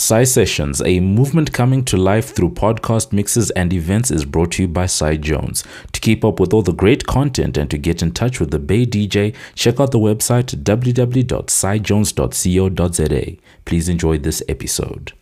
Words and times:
Sai 0.00 0.24
Sessions, 0.24 0.80
a 0.80 0.98
movement 0.98 1.52
coming 1.52 1.84
to 1.84 1.98
life 1.98 2.34
through 2.34 2.52
podcast 2.52 3.12
mixes 3.12 3.50
and 3.50 3.70
events, 3.70 4.10
is 4.10 4.24
brought 4.24 4.52
to 4.52 4.62
you 4.62 4.68
by 4.68 4.86
Sai 4.86 5.18
Jones. 5.18 5.62
To 5.92 6.00
keep 6.00 6.24
up 6.24 6.40
with 6.40 6.54
all 6.54 6.62
the 6.62 6.72
great 6.72 7.06
content 7.06 7.58
and 7.58 7.70
to 7.70 7.76
get 7.76 8.02
in 8.02 8.12
touch 8.12 8.40
with 8.40 8.50
the 8.50 8.58
Bay 8.58 8.86
DJ, 8.86 9.36
check 9.54 9.78
out 9.78 9.90
the 9.90 9.98
website 9.98 10.64
www.saijones.co.za. 10.64 13.36
Please 13.66 13.90
enjoy 13.90 14.16
this 14.16 14.42
episode. 14.48 15.12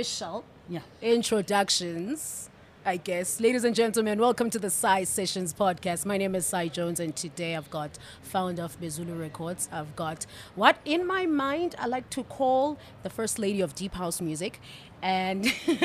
Official 0.00 0.44
Yeah. 0.66 0.80
introductions. 1.02 2.48
I 2.86 2.96
guess. 2.96 3.38
Ladies 3.40 3.64
and 3.64 3.74
gentlemen, 3.74 4.18
welcome 4.18 4.48
to 4.48 4.58
the 4.58 4.70
Sai 4.70 5.04
Sessions 5.04 5.52
podcast. 5.52 6.06
My 6.06 6.16
name 6.16 6.34
is 6.34 6.46
Sai 6.46 6.68
Jones, 6.68 6.98
and 6.98 7.14
today 7.14 7.54
I've 7.54 7.68
got 7.68 7.98
founder 8.22 8.62
of 8.62 8.80
Bezulu 8.80 9.20
Records. 9.20 9.68
I've 9.70 9.94
got 9.96 10.24
what 10.54 10.78
in 10.86 11.06
my 11.06 11.26
mind 11.26 11.74
I 11.78 11.86
like 11.86 12.08
to 12.10 12.24
call 12.24 12.78
the 13.02 13.10
first 13.10 13.38
lady 13.38 13.60
of 13.60 13.74
deep 13.74 13.92
house 13.96 14.22
music, 14.22 14.62
and 15.02 15.44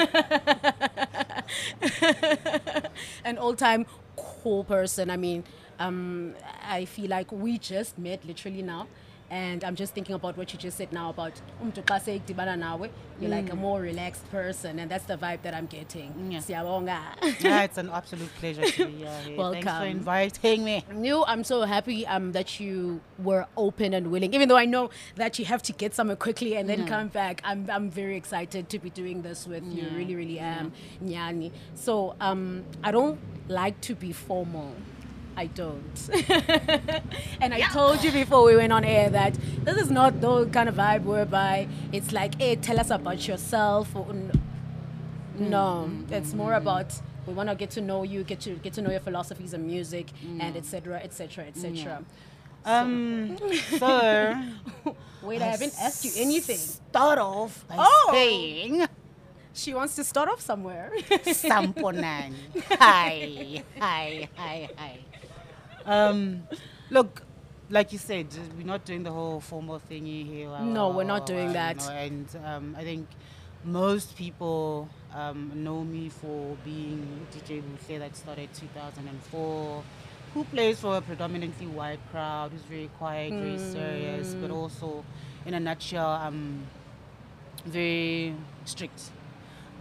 an 3.26 3.38
all-time 3.38 3.86
cool 4.16 4.64
person. 4.64 5.10
I 5.10 5.18
mean, 5.18 5.44
um, 5.80 6.34
I 6.64 6.86
feel 6.86 7.10
like 7.10 7.30
we 7.34 7.58
just 7.58 7.98
met 8.00 8.24
literally 8.26 8.62
now. 8.62 8.88
And 9.36 9.66
I'm 9.66 9.76
just 9.76 9.94
thinking 9.94 10.16
about 10.16 10.38
what 10.38 10.54
you 10.54 10.60
just 10.60 10.78
said 10.78 10.94
now 10.94 11.10
about 11.10 11.34
nawe, 11.62 12.88
you're 13.20 13.30
like 13.30 13.52
a 13.52 13.56
more 13.56 13.82
relaxed 13.82 14.30
person, 14.32 14.80
and 14.80 14.90
that's 14.90 15.04
the 15.06 15.18
vibe 15.18 15.42
that 15.42 15.54
I'm 15.54 15.66
getting. 15.66 16.32
Yeah. 16.32 16.40
Yeah, 17.46 17.64
it's 17.64 17.78
an 17.78 17.90
absolute 17.90 18.34
pleasure 18.40 18.64
to 18.64 18.86
be 18.86 18.92
here. 19.04 19.38
Welcome. 19.38 19.62
Thanks 19.62 19.80
for 19.80 19.86
inviting 19.86 20.64
me. 20.64 20.86
No, 20.94 21.26
I'm 21.26 21.44
so 21.44 21.64
happy 21.64 22.08
um, 22.08 22.32
that 22.32 22.60
you 22.62 23.02
were 23.20 23.46
open 23.58 23.94
and 23.94 24.10
willing. 24.10 24.34
Even 24.34 24.48
though 24.48 24.58
I 24.58 24.66
know 24.66 24.90
that 25.16 25.38
you 25.38 25.44
have 25.46 25.62
to 25.64 25.74
get 25.74 25.94
somewhere 25.94 26.16
quickly 26.16 26.56
and 26.56 26.70
then 26.70 26.88
come 26.88 27.10
back, 27.10 27.42
I'm, 27.44 27.70
I'm 27.70 27.90
very 27.90 28.16
excited 28.16 28.70
to 28.70 28.80
be 28.80 28.90
doing 28.90 29.22
this 29.22 29.48
with 29.48 29.66
you. 29.66 29.88
Really, 29.98 30.16
really 30.16 30.40
am. 30.40 30.72
Nyani. 31.04 31.52
So 31.74 32.16
um, 32.22 32.64
I 32.84 32.92
don't 32.92 33.20
like 33.50 33.82
to 33.82 33.96
be 33.96 34.14
formal. 34.14 34.72
I 35.38 35.48
don't. 35.48 36.10
and 37.42 37.54
I 37.54 37.62
told 37.72 38.04
you 38.04 38.12
before 38.12 38.44
we 38.46 38.56
went 38.56 38.72
on 38.72 38.84
air 38.84 39.10
that 39.10 39.38
this 39.64 39.78
is 39.78 39.92
not 39.92 40.22
the 40.22 40.46
kind 40.48 40.70
of 40.70 40.76
vibe 40.76 41.04
whereby 41.04 41.68
it's 41.92 42.12
like, 42.12 42.40
hey, 42.40 42.56
tell 42.56 42.80
us 42.80 42.90
about 42.90 43.28
yourself. 43.28 43.94
N- 43.96 44.32
mm. 45.38 45.50
no, 45.50 45.90
mm. 45.90 46.12
it's 46.12 46.34
more 46.34 46.52
mm. 46.52 46.58
about 46.58 46.94
we 47.28 47.34
want 47.34 47.50
to 47.50 47.56
get 47.56 47.72
to 47.72 47.82
know 47.82 48.04
you, 48.04 48.24
get 48.24 48.40
to 48.42 48.52
get 48.56 48.74
to 48.74 48.82
know 48.82 48.92
your 48.92 49.00
philosophies 49.00 49.54
and 49.54 49.66
music, 49.66 50.12
and 50.40 50.56
etc. 50.56 51.00
etc. 51.04 51.46
etc. 51.48 52.04
Um, 52.66 53.38
so 53.78 54.36
Wait, 55.22 55.42
I 55.42 55.46
haven't 55.46 55.74
asked 55.80 56.04
you 56.06 56.12
anything. 56.16 56.58
start 56.58 57.20
off 57.20 57.66
by 57.68 57.76
Oh. 57.78 58.10
saying 58.12 58.88
She 59.54 59.74
wants 59.74 59.96
to 59.96 60.04
start 60.04 60.28
off 60.30 60.42
somewhere. 60.42 60.92
Samponan. 61.24 62.34
hi, 62.80 63.64
hi, 63.80 64.28
hi, 64.36 64.70
hi. 64.76 65.00
Um, 65.86 66.44
look, 66.90 67.22
like 67.70 67.92
you 67.92 67.98
said, 68.00 68.28
we're 68.58 68.66
not 68.66 68.86
doing 68.86 69.04
the 69.04 69.12
whole 69.12 69.40
formal 69.40 69.80
thingy 69.90 70.26
here. 70.26 70.50
No, 70.62 70.90
we're 70.90 71.04
not 71.04 71.26
doing 71.26 71.48
wow, 71.48 71.48
you 71.48 71.54
that. 71.54 71.78
know, 71.78 71.90
and 71.90 72.28
um, 72.46 72.76
I 72.78 72.84
think 72.84 73.08
most 73.64 74.16
people 74.16 74.90
um, 75.14 75.52
know 75.56 75.84
me 75.84 76.10
for 76.10 76.58
being 76.64 77.26
DJ 77.34 77.62
Buffet 77.62 78.00
that 78.00 78.16
started 78.16 78.50
2004, 78.54 79.84
who 80.34 80.44
plays 80.46 80.80
for 80.80 80.98
a 80.98 81.02
predominantly 81.02 81.68
white 81.68 82.00
crowd, 82.12 82.52
who's 82.52 82.62
very 82.64 82.90
quiet, 82.98 83.34
very 83.34 83.58
serious, 83.58 84.36
but 84.42 84.50
Mm. 84.50 84.56
also, 84.56 85.04
in 85.46 85.54
a 85.54 85.60
nutshell, 85.60 86.10
I'm 86.10 86.68
very 87.66 88.36
strict, 88.66 89.10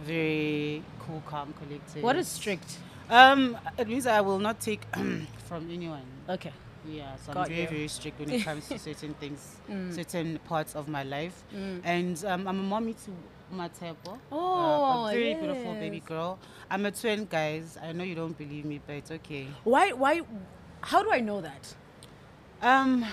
very 0.03 0.81
cool, 0.99 1.21
calm, 1.27 1.53
collected. 1.53 2.01
what 2.03 2.15
is 2.15 2.27
strict? 2.27 2.79
Um, 3.09 3.57
it 3.77 3.87
means 3.87 4.07
I 4.07 4.21
will 4.21 4.39
not 4.39 4.59
take 4.59 4.81
from 5.47 5.69
anyone. 5.71 6.03
Okay. 6.29 6.51
Yeah, 6.87 7.15
so 7.15 7.31
I'm 7.33 7.47
very, 7.47 7.61
you. 7.61 7.67
very 7.67 7.87
strict 7.87 8.19
when 8.19 8.29
it 8.29 8.43
comes 8.43 8.67
to 8.69 8.77
certain 8.77 9.13
things, 9.15 9.55
Mm. 9.69 9.93
certain 9.95 10.39
parts 10.47 10.75
of 10.75 10.87
my 10.87 11.01
life. 11.03 11.43
Mm. 11.53 11.81
And 11.83 12.25
um, 12.25 12.47
I'm 12.47 12.59
a 12.59 12.63
mommy 12.63 12.93
to 12.93 13.11
Matepo. 13.53 14.19
Oh, 14.31 15.07
a 15.07 15.11
very 15.11 15.33
beautiful 15.33 15.73
baby 15.75 15.99
girl. 16.01 16.37
I'm 16.69 16.85
a 16.85 16.91
twin, 16.91 17.25
guys. 17.25 17.77
I 17.81 17.91
know 17.91 18.03
you 18.03 18.13
don't 18.15 18.37
believe 18.37 18.65
me, 18.65 18.79
but 18.85 18.95
it's 18.97 19.11
okay. 19.11 19.47
Why? 19.63 19.93
Why? 19.93 20.21
How 20.81 21.01
do 21.01 21.11
I 21.11 21.21
know 21.21 21.41
that? 21.41 21.75
Um, 22.61 23.03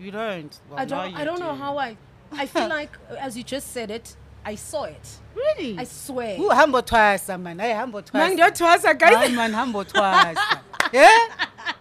you 0.00 0.10
don't. 0.10 0.58
Well, 0.70 0.78
I 0.78 0.84
don't. 0.86 1.14
I 1.14 1.24
don't 1.24 1.40
know 1.40 1.54
how 1.54 1.76
I. 1.78 1.96
I 2.32 2.46
feel 2.46 2.68
like 2.78 2.96
uh, 3.10 3.14
as 3.16 3.36
you 3.36 3.42
just 3.44 3.72
said 3.72 3.90
it, 3.90 4.16
I 4.48 4.54
saw 4.54 4.84
it. 4.84 5.06
Really? 5.34 5.78
I 5.78 5.84
swear. 5.84 6.40
Ooh, 6.40 6.48
humble 6.48 6.80
twice, 6.82 7.28
man. 7.28 7.60
I 7.60 7.72
humble 7.74 8.00
twice. 8.00 8.28
Man, 8.30 8.38
you're 8.38 8.50
twice 8.50 8.82
a 8.84 8.94
Hayi, 8.94 8.98
guy. 8.98 9.28
man, 9.28 9.52
humble 9.52 9.84
twice. 9.84 10.38
yeah? 10.92 11.18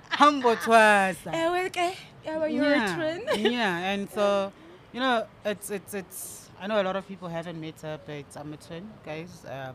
Humble 0.10 0.58
twice. 0.58 1.16
Eh, 1.28 1.66
okay. 1.68 1.96
Yeah, 2.26 2.38
well, 2.40 2.50
you're 2.50 2.70
yeah. 2.76 2.92
a 2.92 2.96
twin. 3.24 3.52
yeah, 3.54 3.78
and 3.92 4.10
so 4.10 4.52
you 4.92 5.00
know, 5.00 5.26
it's 5.46 5.70
it's 5.72 5.94
it's. 5.94 6.50
I 6.60 6.68
know 6.68 6.82
a 6.82 6.84
lot 6.84 6.98
of 6.98 7.08
people 7.08 7.30
haven't 7.30 7.60
met 7.62 7.80
her, 7.84 7.98
but 8.06 8.26
I'm 8.36 8.52
a 8.52 8.58
twin, 8.58 8.90
guys. 9.06 9.46
Uh, 9.46 9.72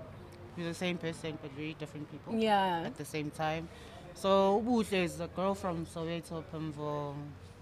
we're 0.59 0.69
the 0.69 0.74
same 0.74 0.98
person, 0.98 1.38
but 1.41 1.50
very 1.53 1.74
different 1.78 2.10
people 2.10 2.34
Yeah. 2.38 2.82
at 2.84 2.98
the 2.98 3.06
same 3.06 3.30
time. 3.30 3.69
So 4.14 4.62
Ubuhle 4.62 5.04
is 5.04 5.19
a 5.20 5.28
girl 5.28 5.54
from 5.54 5.86
Soweto, 5.86 6.44
Pimville, 6.53 7.14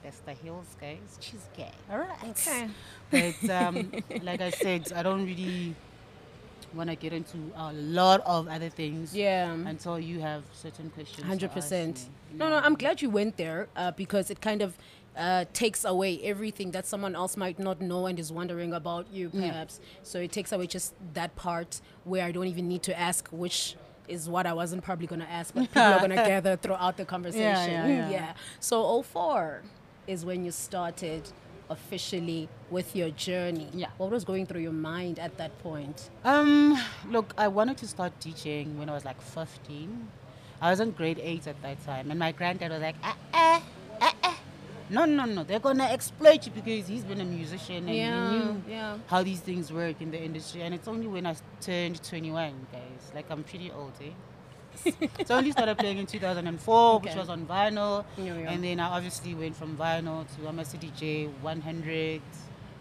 Esther 0.04 0.32
Hills, 0.42 0.66
guys. 0.80 0.98
She's 1.20 1.46
gay. 1.56 1.70
All 1.90 1.98
right. 1.98 2.24
Okay. 2.30 2.68
But 3.10 3.50
um, 3.50 3.92
like 4.22 4.40
I 4.40 4.50
said, 4.50 4.92
I 4.94 5.02
don't 5.02 5.24
really 5.26 5.74
want 6.74 6.88
to 6.88 6.96
get 6.96 7.12
into 7.12 7.36
a 7.56 7.72
lot 7.72 8.20
of 8.24 8.48
other 8.48 8.68
things 8.68 9.14
Yeah. 9.14 9.50
until 9.52 9.98
you 9.98 10.20
have 10.20 10.44
certain 10.52 10.90
questions. 10.90 11.26
Hundred 11.26 11.52
percent. 11.52 12.08
No, 12.32 12.48
no, 12.48 12.56
I'm 12.58 12.74
glad 12.76 13.02
you 13.02 13.10
went 13.10 13.36
there 13.36 13.68
uh, 13.76 13.90
because 13.90 14.30
it 14.30 14.40
kind 14.40 14.62
of 14.62 14.76
uh, 15.16 15.44
takes 15.52 15.84
away 15.84 16.20
everything 16.22 16.70
that 16.70 16.86
someone 16.86 17.16
else 17.16 17.36
might 17.36 17.58
not 17.58 17.80
know 17.80 18.06
and 18.06 18.18
is 18.20 18.30
wondering 18.32 18.72
about 18.72 19.06
you, 19.12 19.30
Yeah. 19.32 19.48
perhaps. 19.50 19.80
So 20.04 20.20
it 20.20 20.30
takes 20.30 20.52
away 20.52 20.68
just 20.68 20.94
that 21.14 21.34
part 21.34 21.80
where 22.04 22.24
I 22.24 22.30
don't 22.30 22.46
even 22.46 22.68
need 22.68 22.84
to 22.84 22.98
ask 22.98 23.28
which 23.30 23.74
is 24.06 24.28
what 24.28 24.46
I 24.46 24.52
wasn't 24.52 24.82
probably 24.84 25.06
going 25.08 25.20
to 25.20 25.30
ask, 25.30 25.52
but 25.54 25.62
people 25.62 25.82
are 25.82 25.98
going 25.98 26.10
to 26.16 26.16
gather 26.16 26.56
throughout 26.56 26.96
the 26.96 27.04
conversation. 27.04 27.42
yeah, 27.90 28.10
yeah. 28.10 28.32
So 28.60 29.02
04 29.02 29.62
is 30.06 30.24
when 30.24 30.44
you 30.44 30.50
started 30.50 31.22
officially 31.68 32.48
with 32.70 32.96
your 32.96 33.10
journey. 33.10 33.68
Yeah. 33.72 33.88
What 33.96 34.10
was 34.10 34.24
going 34.24 34.46
through 34.46 34.60
your 34.62 34.72
mind 34.72 35.18
at 35.18 35.36
that 35.38 35.56
point? 35.62 36.10
Um, 36.24 36.76
look, 37.08 37.32
I 37.38 37.48
wanted 37.48 37.76
to 37.78 37.86
start 37.86 38.12
teaching 38.20 38.78
when 38.78 38.88
I 38.88 38.92
was 38.92 39.04
like 39.04 39.20
15. 39.22 40.08
I 40.60 40.70
was 40.70 40.80
in 40.80 40.90
grade 40.90 41.20
8 41.22 41.46
at 41.46 41.62
that 41.62 41.84
time, 41.86 42.10
and 42.10 42.18
my 42.18 42.32
granddad 42.32 42.70
was 42.70 42.82
like, 42.82 42.96
ah, 43.02 43.16
ah, 43.32 43.62
ah, 44.00 44.14
ah. 44.24 44.38
No, 44.90 45.04
no, 45.04 45.24
no, 45.24 45.44
they're 45.44 45.60
gonna 45.60 45.84
exploit 45.84 46.44
you 46.44 46.52
because 46.52 46.88
he's 46.88 47.04
been 47.04 47.20
a 47.20 47.24
musician 47.24 47.88
and 47.88 47.96
Yeah, 47.96 48.30
he 48.30 48.38
knew 48.38 48.62
yeah. 48.68 48.98
how 49.06 49.22
these 49.22 49.40
things 49.40 49.72
work 49.72 50.02
in 50.02 50.10
the 50.10 50.20
industry. 50.20 50.62
And 50.62 50.74
it's 50.74 50.88
only 50.88 51.06
when 51.06 51.24
I 51.26 51.36
turned 51.60 52.02
21, 52.02 52.66
guys. 52.72 53.12
Like, 53.14 53.26
I'm 53.30 53.44
pretty 53.44 53.70
old, 53.70 53.92
eh? 54.02 54.10
So 55.26 55.34
I 55.34 55.38
only 55.38 55.52
started 55.52 55.76
playing 55.78 55.98
in 55.98 56.06
2004, 56.06 57.00
which 57.00 57.14
was 57.14 57.28
on 57.28 57.46
vinyl. 57.46 58.04
Yeah, 58.16 58.24
yeah. 58.38 58.50
And 58.50 58.64
then 58.64 58.80
I 58.80 58.88
obviously 58.88 59.34
went 59.34 59.56
from 59.56 59.76
vinyl 59.76 60.24
to 60.36 60.48
I'm 60.48 60.58
a 60.58 60.62
CDJ 60.62 61.30
100, 61.42 62.20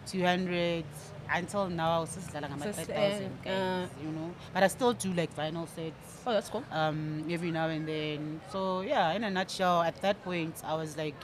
200, 0.06 0.84
until 1.32 1.68
now 1.68 1.98
I 1.98 2.00
was 2.00 2.14
just 2.14 2.34
like 2.34 2.44
I'm 2.44 2.52
at 2.62 2.74
Sis- 2.74 2.86
5,000, 2.86 3.24
uh, 3.24 3.28
guys, 3.44 3.88
you 4.02 4.10
know. 4.10 4.34
But 4.52 4.62
I 4.62 4.68
still 4.68 4.92
do 4.92 5.12
like 5.12 5.34
vinyl 5.36 5.68
sets 5.68 6.22
Oh, 6.26 6.32
that's 6.32 6.48
cool. 6.50 6.64
um, 6.72 7.24
every 7.30 7.50
now 7.50 7.68
and 7.68 7.86
then. 7.86 8.40
So 8.50 8.80
yeah, 8.82 9.12
in 9.12 9.24
a 9.24 9.30
nutshell, 9.30 9.82
at 9.82 10.00
that 10.02 10.22
point 10.24 10.54
I 10.64 10.74
was 10.74 10.96
like, 10.96 11.14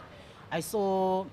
I 0.50 0.60
saw. 0.60 1.24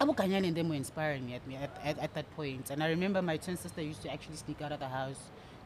Abu 0.00 0.14
Kanyan 0.14 0.46
and 0.46 0.56
them 0.56 0.68
were 0.68 0.76
inspiring 0.76 1.26
me 1.26 1.34
at 1.34 1.44
me 1.48 1.56
at, 1.56 1.70
at, 1.82 1.98
at 1.98 2.14
that 2.14 2.30
point. 2.36 2.70
And 2.70 2.84
I 2.84 2.88
remember 2.90 3.20
my 3.20 3.36
twin 3.36 3.56
sister 3.56 3.82
used 3.82 4.00
to 4.02 4.12
actually 4.12 4.36
sneak 4.36 4.62
out 4.62 4.70
of 4.70 4.78
the 4.78 4.86
house, 4.86 5.18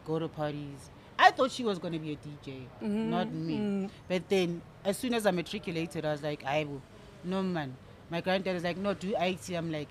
go 0.07 0.19
to 0.19 0.27
parties. 0.27 0.89
I 1.19 1.31
thought 1.31 1.51
she 1.51 1.65
was 1.65 1.79
going 1.79 1.93
to 1.93 1.99
be 1.99 2.13
a 2.13 2.17
DJ, 2.17 2.63
not 2.81 3.27
mm-hmm. 3.27 3.47
me. 3.47 3.57
Mm. 3.59 3.91
But 4.09 4.29
then, 4.29 4.63
as 4.85 4.97
soon 4.97 5.15
as 5.15 5.27
I 5.27 5.31
matriculated, 5.31 6.05
I 6.05 6.13
was 6.13 6.23
like, 6.23 6.45
I 6.45 6.65
will. 6.65 6.83
No, 7.25 7.43
man. 7.43 7.77
My 8.11 8.21
granddad 8.21 8.57
is 8.57 8.65
like, 8.65 8.77
no, 8.77 8.95
do 8.95 9.15
IT. 9.19 9.51
I'm 9.51 9.73
like, 9.73 9.89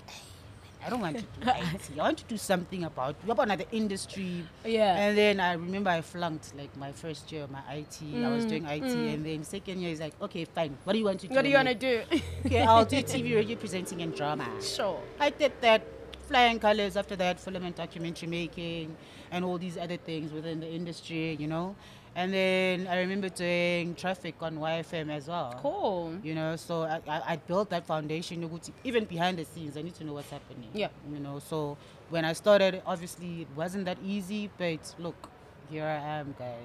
I 0.84 0.90
don't 0.90 1.00
want 1.00 1.18
to 1.18 1.22
do 1.24 1.28
IT. 1.50 1.92
I 1.96 1.98
want 1.98 2.18
to 2.20 2.24
do 2.26 2.38
something 2.38 2.84
about 2.84 3.16
about 3.24 3.44
another 3.44 3.66
industry. 3.72 4.44
Yeah. 4.66 4.96
And 4.96 5.18
then 5.18 5.40
I 5.40 5.54
remember 5.54 5.90
I 5.90 6.02
flunked 6.02 6.56
like 6.58 6.76
my 6.76 6.92
first 6.92 7.32
year, 7.32 7.44
of 7.44 7.52
my 7.52 7.62
IT. 7.74 8.00
I 8.02 8.30
was 8.30 8.46
Mm, 8.46 8.50
doing 8.50 8.66
IT, 8.66 8.84
mm. 8.84 9.14
and 9.14 9.26
then 9.26 9.44
second 9.44 9.80
year 9.80 9.92
is 9.92 10.00
like, 10.00 10.14
okay, 10.22 10.46
fine. 10.46 10.78
What 10.84 10.94
do 10.94 11.00
you 11.00 11.06
want 11.06 11.20
to 11.22 11.28
do? 11.28 11.36
What 11.36 11.44
do 11.44 11.50
you 11.50 11.56
want 11.56 11.68
to 11.68 11.76
do? 11.76 12.02
Okay, 12.46 12.62
I'll 12.64 12.86
do 12.86 12.98
TV, 12.98 13.36
radio 13.36 13.56
presenting, 13.56 14.02
and 14.02 14.16
drama. 14.16 14.48
sure. 14.62 15.00
I 15.20 15.30
did 15.30 15.54
that. 15.62 15.84
Flying 16.28 16.60
colors. 16.60 16.96
After 16.96 17.16
that, 17.18 17.40
film 17.40 17.64
and 17.64 17.76
documentary 17.76 18.30
making, 18.30 18.96
and 19.32 19.44
all 19.46 19.58
these 19.58 19.78
other 19.78 19.98
things 19.98 20.32
within 20.32 20.60
the 20.60 20.70
industry. 20.70 21.36
You 21.40 21.48
know. 21.48 21.76
And 22.14 22.34
then 22.34 22.88
I 22.88 23.00
remember 23.00 23.30
doing 23.30 23.96
traffic 23.96 24.36
on 24.42 24.58
YFM 24.58 25.10
as 25.10 25.30
well. 25.30 25.58
Cool. 25.62 26.14
You 26.22 26.36
know, 26.36 26.58
so 26.58 26.82
I, 26.82 27.00
I, 27.08 27.22
I 27.26 27.36
built 27.38 27.70
that 27.70 27.86
foundation. 27.86 28.50
Even 28.84 29.06
behind 29.06 29.38
the 29.38 29.46
scenes, 29.46 29.78
I 29.78 29.82
need 29.82 29.96
to 29.96 30.04
know 30.04 30.14
what's 30.14 30.30
happening. 30.30 30.70
Yeah. 30.74 30.90
You 31.10 31.20
know, 31.20 31.40
so 31.40 31.78
when 32.10 32.26
I 32.26 32.34
started, 32.34 32.82
obviously 32.86 33.44
it 33.44 33.48
wasn't 33.56 33.86
that 33.86 33.98
easy, 34.04 34.50
but 34.58 34.94
look, 35.00 35.30
here 35.70 35.86
I 35.86 36.20
am, 36.20 36.36
guys. 36.38 36.58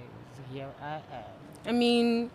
Here 0.52 0.68
I 0.82 0.94
am. 0.94 1.00
I 1.64 1.72
mean, 1.72 2.30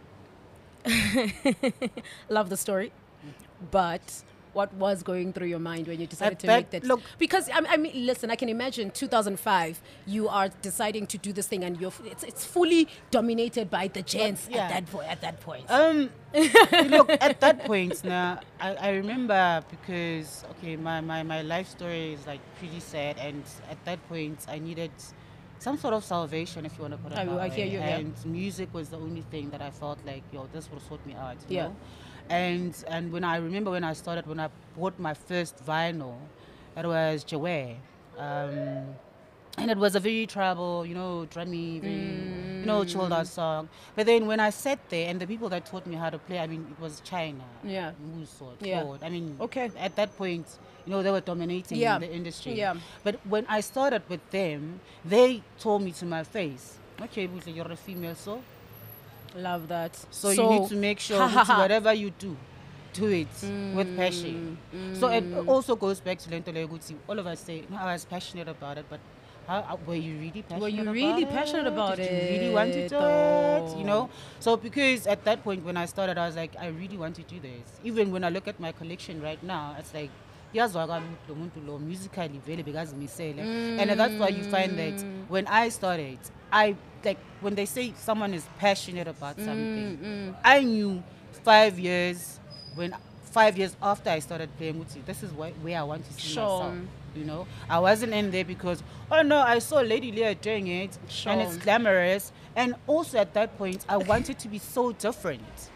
love 2.30 2.50
the 2.50 2.58
story, 2.58 2.94
mm. 3.26 3.32
but 3.70 4.24
what 4.54 4.74
was 4.74 5.02
going 5.04 5.32
through 5.34 5.48
your 5.48 5.60
mind 5.60 5.88
when 5.88 6.00
you 6.00 6.08
decided 6.08 6.34
At 6.34 6.40
to 6.40 6.48
that- 6.48 6.58
make 6.58 6.70
that? 6.72 6.84
look- 6.84 7.02
because 7.18 7.50
I, 7.50 7.62
I 7.70 7.78
mean, 7.78 8.06
listen, 8.06 8.30
I 8.32 8.36
can 8.36 8.50
imagine 8.50 8.92
2005. 8.92 9.82
You 10.06 10.28
are 10.30 10.50
deciding 10.62 11.08
to 11.08 11.18
do 11.18 11.32
this 11.34 11.48
thing, 11.48 11.64
and 11.64 11.80
you're 11.80 11.94
it's, 12.06 12.24
it's 12.24 12.46
fully 12.46 12.88
dominated 13.12 13.70
by 13.70 13.88
the 13.88 14.02
gents 14.02 14.48
yeah. 14.52 14.64
at 14.66 14.70
that 14.70 14.86
point. 14.92 15.08
At 15.10 15.22
that 15.22 15.40
point, 15.40 15.66
Um, 15.70 16.10
look, 16.90 17.10
at 17.10 17.40
that 17.42 17.66
point 17.66 18.04
now, 18.04 18.40
I, 18.60 18.76
I 18.76 18.90
remember 18.92 19.64
because, 19.70 20.44
okay, 20.52 20.76
my, 20.76 21.02
my, 21.02 21.24
my 21.24 21.42
life 21.42 21.68
story 21.68 22.14
is 22.14 22.26
like 22.28 22.40
pretty 22.60 22.80
sad, 22.80 23.18
and 23.20 23.44
at 23.70 23.84
that 23.86 24.00
point, 24.10 24.46
I 24.48 24.60
needed 24.60 24.92
some 25.60 25.78
sort 25.78 25.94
of 25.94 26.04
salvation, 26.04 26.66
if 26.66 26.76
you 26.76 26.82
want 26.82 26.94
to 26.94 26.98
put 26.98 27.12
it 27.12 27.18
I- 27.20 27.26
that 27.26 27.40
I 27.40 27.50
hear 27.50 27.66
way. 27.68 27.72
you, 27.74 27.80
yeah. 27.80 27.98
And 27.98 28.26
music 28.26 28.74
was 28.74 28.90
the 28.90 28.98
only 28.98 29.22
thing 29.30 29.50
that 29.52 29.62
I 29.62 29.70
felt 29.70 30.00
like, 30.06 30.24
yo, 30.34 30.48
this 30.52 30.70
will 30.72 30.80
sort 30.80 31.06
me 31.06 31.14
out. 31.14 31.38
You 31.48 31.56
Yeah. 31.58 31.64
Know? 31.68 31.76
And 32.32 32.74
and 32.88 33.12
when 33.12 33.24
I 33.26 33.36
remember 33.38 33.72
when 33.72 33.84
I 33.84 33.94
started, 33.94 34.26
when 34.26 34.40
I 34.40 34.50
bought 34.78 34.98
my 34.98 35.14
first 35.14 35.64
vinyl, 35.66 36.16
it 36.78 36.86
was 36.86 37.26
Jawe. 37.26 37.76
Um, 38.18 38.96
and 39.58 39.70
it 39.70 39.78
was 39.78 39.96
a 39.96 40.00
very 40.00 40.26
tribal, 40.28 40.86
you 40.86 40.96
know, 40.96 41.28
drummy, 41.30 41.82
very, 41.82 41.94
you 42.62 42.66
know, 42.66 42.86
chilled 42.86 43.12
out 43.12 43.28
song. 43.28 43.68
But 43.96 44.06
then 44.06 44.26
when 44.26 44.40
I 44.40 44.50
sat 44.50 44.80
there, 44.90 45.10
and 45.10 45.20
the 45.20 45.28
people 45.28 45.50
that 45.50 45.66
taught 45.66 45.86
me 45.86 45.96
how 45.96 46.10
to 46.10 46.18
play, 46.20 46.40
I 46.40 46.48
mean, 46.48 46.66
it 46.72 46.82
was 46.82 47.02
China, 47.04 47.44
Yeah. 47.64 47.92
Muso, 48.16 48.54
Yeah. 48.62 48.86
I 49.02 49.10
mean, 49.10 49.36
Okay. 49.42 49.70
At 49.78 49.96
that 49.98 50.16
point, 50.18 50.46
you 50.86 50.92
know, 50.94 51.04
they 51.04 51.12
were 51.12 51.20
dominating 51.34 51.78
Yeah. 51.80 52.00
the 52.00 52.10
industry. 52.10 52.54
Yeah. 52.54 52.76
But 53.04 53.20
when 53.28 53.46
I 53.50 53.60
started 53.60 54.04
with 54.08 54.24
them, 54.32 54.80
they 55.04 55.44
told 55.60 55.82
me 55.84 55.92
to 56.00 56.06
my 56.06 56.24
face, 56.24 56.78
"Okay, 57.02 57.28
Buhle, 57.28 57.54
you're 57.54 57.72
a 57.72 57.76
female, 57.76 58.16
so 58.16 58.42
love 59.36 59.68
that. 59.70 59.96
so, 60.12 60.30
you 60.30 60.48
need 60.48 60.70
to 60.70 60.76
make 60.76 61.00
sure 61.00 61.28
whatever 61.62 61.94
you 61.94 62.12
do, 62.12 62.36
do 62.94 63.08
it 63.08 63.28
with 63.74 63.96
passion. 63.96 64.58
So 64.94 65.08
it 65.08 65.24
Mm. 65.32 65.48
also 65.48 65.76
goes 65.76 66.00
back 66.00 66.20
to 66.20 66.30
Lento 66.30 66.52
Leguti. 66.52 66.96
All 67.08 67.18
of 67.18 67.26
us 67.28 67.40
say, 67.40 67.64
I 67.76 67.94
was 67.94 68.06
passionate 68.06 68.48
about 68.48 68.78
it, 68.78 68.86
but 68.90 69.00
how, 69.48 69.62
how- 69.64 69.80
were 69.88 69.96
you 69.96 70.16
really 70.20 70.42
passionate 70.42 70.62
Were 70.62 70.68
you 70.70 70.82
about 70.82 70.94
really 70.94 71.24
it? 71.24 71.30
passionate 71.30 71.68
about 71.68 71.98
Did 71.98 72.12
you 72.12 72.18
really 72.34 72.50
want 72.50 72.74
to 72.74 72.80
it, 72.82 72.90
do 72.90 72.98
it? 73.00 73.78
You 73.78 73.86
know? 73.86 74.10
So 74.40 74.58
because 74.58 75.08
at 75.08 75.24
that 75.26 75.44
point 75.44 75.64
when 75.66 75.78
I 75.78 75.86
started, 75.86 76.18
I 76.18 76.26
was 76.28 76.36
like, 76.36 76.54
I 76.60 76.68
really 76.68 76.98
want 76.98 77.16
to 77.16 77.24
do 77.24 77.40
this. 77.40 77.80
Even 77.84 78.12
when 78.12 78.24
I 78.24 78.30
look 78.30 78.48
at 78.48 78.60
my 78.60 78.72
collection 78.72 79.22
right 79.22 79.42
now, 79.44 79.76
it's 79.80 79.94
like, 79.94 80.10
yazwa 80.54 80.88
kwami 80.88 81.08
ukuthi 81.08 81.30
lo 81.30 81.36
muntu 81.36 81.60
lo 81.68 81.80
musically 81.80 82.40
vele 82.46 82.64
bekazimisele. 82.64 83.42
And 83.80 83.90
that's 84.00 84.16
why 84.20 84.30
you 84.30 84.44
find 84.44 84.78
that 84.78 84.94
Mm. 85.04 85.30
when 85.30 85.48
i 85.48 85.70
started 85.70 86.18
i 86.52 86.76
like 87.04 87.18
when 87.42 87.56
they 87.56 87.66
say 87.66 87.94
someone 87.98 88.34
is 88.34 88.44
passionate 88.60 89.08
about 89.08 89.38
Mm, 89.38 89.46
something 89.46 90.36
i 90.44 90.60
knew 90.64 91.02
five 91.44 91.80
years 91.80 92.40
when 92.76 92.94
five 93.32 93.58
years 93.58 93.76
after 93.82 94.10
i 94.10 94.20
started 94.20 94.50
playing 94.58 94.76
Mutsi, 94.76 95.04
this 95.06 95.24
is 95.24 95.32
why, 95.32 95.52
where 95.64 95.80
i 95.80 95.84
want 95.84 96.06
to 96.06 96.14
see 96.14 96.34
Sure. 96.34 96.60
myself 96.60 96.76
you 97.16 97.26
know? 97.26 97.46
I 97.70 97.78
wasn't 97.80 98.14
in 98.14 98.32
there 98.32 98.46
because 98.46 98.82
oh 99.12 99.22
no 99.22 99.38
i 99.40 99.60
saw 99.60 99.78
lady 99.82 100.12
leah 100.12 100.36
doing 100.36 100.68
it 100.68 100.98
and 101.26 101.42
it's 101.42 101.58
glamorous. 101.58 102.32
And 102.56 102.76
also 102.88 103.18
at 103.20 103.34
that 103.34 103.58
point 103.58 103.86
i 103.90 103.98
wanted 103.98 104.38
to 104.40 104.48
be 104.50 104.60
so 104.60 104.92
different. 104.94 105.70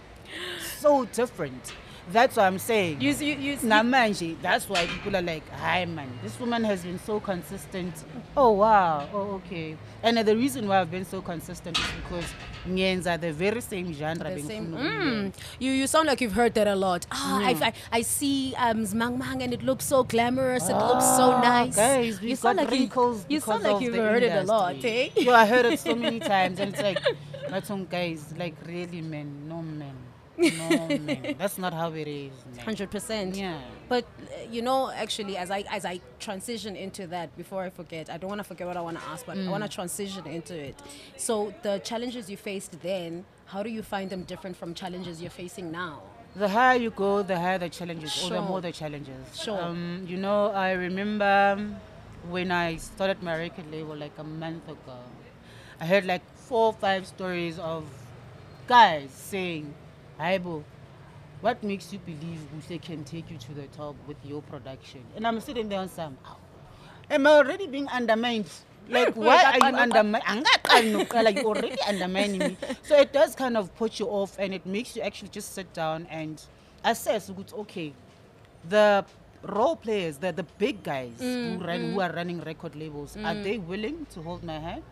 So 0.79 1.05
different 1.05 1.73
that's 2.11 2.35
what 2.37 2.45
i'm 2.45 2.59
saying 2.59 3.01
You, 3.01 3.11
you, 3.13 3.33
you, 3.35 3.57
Namanje, 3.57 4.35
that's 4.41 4.69
why 4.69 4.85
people 4.85 5.15
are 5.15 5.21
like, 5.21 5.47
hi 5.49 5.85
man, 5.85 6.09
this 6.23 6.39
woman 6.39 6.63
has 6.63 6.83
been 6.83 6.99
so 6.99 7.19
consistent. 7.19 7.93
Oh 8.37 8.51
wow, 8.51 9.07
oh 9.13 9.35
okay. 9.45 9.75
And 10.03 10.17
uh, 10.19 10.23
the 10.23 10.35
reason 10.35 10.67
why 10.67 10.81
I've 10.81 10.91
been 10.91 11.05
so 11.05 11.21
consistent 11.21 11.77
is 11.79 11.85
because 12.03 12.25
Nyenza 12.67 13.13
are 13.15 13.17
the 13.17 13.31
very 13.33 13.61
same 13.61 13.91
genre. 13.93 14.35
The 14.35 14.41
same. 14.41 14.67
Mm, 14.73 15.33
you 15.59 15.71
you 15.71 15.87
sound 15.87 16.07
like 16.07 16.21
you've 16.21 16.33
heard 16.33 16.53
that 16.55 16.67
a 16.67 16.75
lot. 16.75 17.05
Ah, 17.11 17.41
I, 17.43 17.51
I, 17.69 17.73
I 17.91 18.01
see 18.03 18.53
um 18.57 18.83
Zmang 18.85 19.17
Mang 19.17 19.41
and 19.41 19.53
it 19.53 19.63
looks 19.63 19.85
so 19.85 20.03
glamorous. 20.03 20.69
It 20.69 20.73
looks 20.77 21.05
so 21.05 21.31
Ah, 21.31 21.41
nice. 21.41 21.75
Guys, 21.75 22.21
you 22.21 22.35
sound 22.35 22.59
got 22.59 22.69
like 22.69 22.79
you, 22.79 23.19
you 23.29 23.39
sound 23.39 23.63
like 23.63 23.81
you've 23.81 23.95
heard 23.95 24.21
it 24.23 24.31
a 24.31 24.43
lot, 24.43 24.75
eh? 24.75 24.77
industry. 25.09 25.23
Yo, 25.25 25.33
I 25.33 25.45
heard 25.45 25.65
it 25.65 25.79
so 25.79 25.95
many 25.95 26.19
times, 26.33 26.59
and 26.59 26.73
it's 26.73 26.81
like, 26.83 26.99
but 27.49 27.65
some 27.65 27.85
guys, 27.85 28.33
like 28.37 28.55
really, 28.65 29.01
man, 29.01 29.47
no 29.47 29.61
man, 29.61 29.95
no 30.37 30.87
man. 30.99 31.35
That's 31.37 31.57
not 31.57 31.73
how 31.73 31.91
it 31.93 32.07
is. 32.07 32.33
Hundred 32.63 32.91
percent. 32.91 33.35
Yeah. 33.35 33.59
But 33.87 34.03
uh, 34.05 34.51
you 34.51 34.61
know, 34.61 34.89
actually, 34.91 35.37
as 35.37 35.49
I 35.51 35.63
as 35.69 35.85
I 35.85 36.01
transition 36.19 36.75
into 36.75 37.07
that, 37.07 37.35
before 37.37 37.63
I 37.63 37.69
forget, 37.69 38.09
I 38.09 38.17
don't 38.17 38.29
want 38.29 38.39
to 38.39 38.43
forget 38.43 38.67
what 38.67 38.77
I 38.77 38.81
want 38.81 38.99
to 38.99 39.05
ask, 39.05 39.25
but 39.25 39.37
I 39.37 39.47
want 39.49 39.63
to 39.63 39.69
Mm. 39.69 39.73
transition 39.73 40.25
into 40.27 40.55
it. 40.69 40.75
So 41.17 41.53
the 41.63 41.79
challenges 41.79 42.29
you 42.29 42.37
faced 42.37 42.81
then, 42.81 43.25
how 43.45 43.63
do 43.63 43.69
you 43.69 43.83
find 43.83 44.09
them 44.09 44.23
different 44.23 44.55
from 44.57 44.73
challenges 44.73 45.21
you're 45.21 45.29
facing 45.43 45.71
now? 45.71 46.01
The 46.35 46.49
higher 46.49 46.77
you 46.77 46.89
go, 46.91 47.23
the 47.23 47.39
higher 47.39 47.57
the 47.57 47.69
challenges, 47.69 48.11
or 48.23 48.29
the 48.31 48.41
more 48.41 48.59
the 48.61 48.71
challenges. 48.71 49.23
Sure. 49.41 49.61
Um, 49.61 50.05
you 50.07 50.17
know, 50.17 50.51
I 50.51 50.71
remember 50.73 51.65
when 52.29 52.51
I 52.51 52.75
started 52.77 53.23
my 53.23 53.37
record 53.37 53.71
label 53.71 53.95
like 53.95 54.17
a 54.17 54.23
month 54.23 54.67
ago, 54.67 54.97
I 55.79 55.85
heard 55.85 56.05
like 56.05 56.23
four 56.35 56.65
or 56.67 56.73
five 56.73 57.07
stories 57.07 57.57
of 57.59 57.85
guys 58.67 59.11
saying, 59.11 59.73
Aibo, 60.19 60.63
what 61.41 61.61
makes 61.63 61.91
you 61.91 61.99
believe 61.99 62.39
Buse 62.51 62.79
can 62.81 63.03
take 63.03 63.29
you 63.29 63.37
to 63.37 63.53
the 63.53 63.67
top 63.67 63.95
with 64.07 64.17
your 64.23 64.41
production? 64.41 65.03
And 65.15 65.27
I'm 65.27 65.39
sitting 65.39 65.69
there 65.69 65.79
on 65.79 65.89
some, 65.89 66.17
am 67.09 67.27
I 67.27 67.31
already 67.31 67.67
being 67.67 67.87
undermined? 67.87 68.49
Like, 68.89 69.15
why 69.15 69.43
are 69.43 69.69
you 69.69 69.77
undermining? 69.77 70.43
Me? 70.43 71.05
Like, 71.13 71.35
you're 71.35 71.45
already 71.45 71.81
undermining 71.87 72.39
me. 72.39 72.57
So 72.83 72.97
it 72.97 73.11
does 73.11 73.35
kind 73.35 73.57
of 73.57 73.75
put 73.75 73.99
you 73.99 74.07
off 74.07 74.37
and 74.39 74.53
it 74.53 74.65
makes 74.65 74.95
you 74.95 75.01
actually 75.01 75.29
just 75.29 75.53
sit 75.53 75.73
down 75.73 76.07
and 76.09 76.41
assess, 76.83 77.31
okay, 77.53 77.93
the 78.69 79.05
role 79.43 79.75
players, 79.75 80.17
the, 80.17 80.31
the 80.31 80.43
big 80.57 80.83
guys 80.83 81.13
mm, 81.19 81.59
who, 81.59 81.65
run, 81.65 81.79
who 81.93 81.97
mm. 81.97 82.09
are 82.09 82.15
running 82.15 82.41
record 82.41 82.75
labels, 82.75 83.15
are 83.17 83.33
mm. 83.33 83.43
they 83.43 83.57
willing 83.57 84.05
to 84.11 84.21
hold 84.21 84.43
my 84.43 84.59
hand 84.59 84.83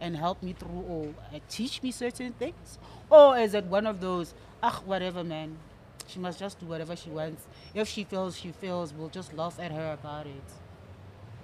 and 0.00 0.16
help 0.16 0.42
me 0.42 0.52
through 0.52 0.84
or 0.88 1.14
uh, 1.34 1.38
teach 1.48 1.82
me 1.82 1.90
certain 1.90 2.32
things? 2.32 2.78
Or 3.10 3.38
is 3.38 3.54
it 3.54 3.64
one 3.64 3.86
of 3.86 4.00
those, 4.00 4.34
ah, 4.68 4.80
whatever, 4.86 5.22
man, 5.22 5.56
she 6.06 6.18
must 6.18 6.38
just 6.38 6.58
do 6.60 6.66
whatever 6.66 6.96
she 6.96 7.10
wants. 7.10 7.42
If 7.74 7.88
she 7.88 8.04
feels, 8.04 8.36
she 8.36 8.50
feels, 8.52 8.92
we'll 8.94 9.10
just 9.20 9.30
laugh 9.34 9.56
at 9.60 9.70
her 9.72 9.92
about 9.92 10.26
it. 10.26 10.48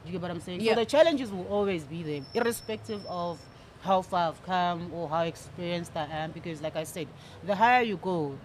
You 0.05 0.13
get 0.13 0.23
what 0.23 0.31
I'm 0.31 0.41
saying? 0.41 0.61
Yeah. 0.63 0.75
So 0.75 0.81
the 0.81 0.87
challenges 0.87 1.31
will 1.31 1.47
always 1.49 1.85
be 1.85 2.03
there, 2.03 2.23
irrespective 2.35 3.05
of 3.07 3.39
how 3.83 4.03
far 4.03 4.29
I've 4.29 4.43
come 4.45 4.91
or 4.95 5.09
how 5.09 5.23
experienced 5.23 5.93
I 5.95 6.07
am. 6.23 6.31
Because, 6.33 6.63
like 6.63 6.77
I 6.77 6.85
said, 6.85 7.07
the 7.45 7.55
higher 7.55 7.83
you 7.83 7.97
go, 7.97 8.37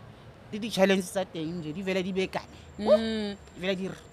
the 0.51 0.69
challenges 0.69 1.15
are 1.15 1.25
there. 1.31 1.45
di 1.45 1.81
vele 1.81 2.03
di 2.03 2.11
be 2.11 2.27
kae. 2.27 2.41
Woo! 2.77 2.97
Di 2.97 3.59
vele 3.59 3.75
di 3.75 3.87
r- 3.87 4.03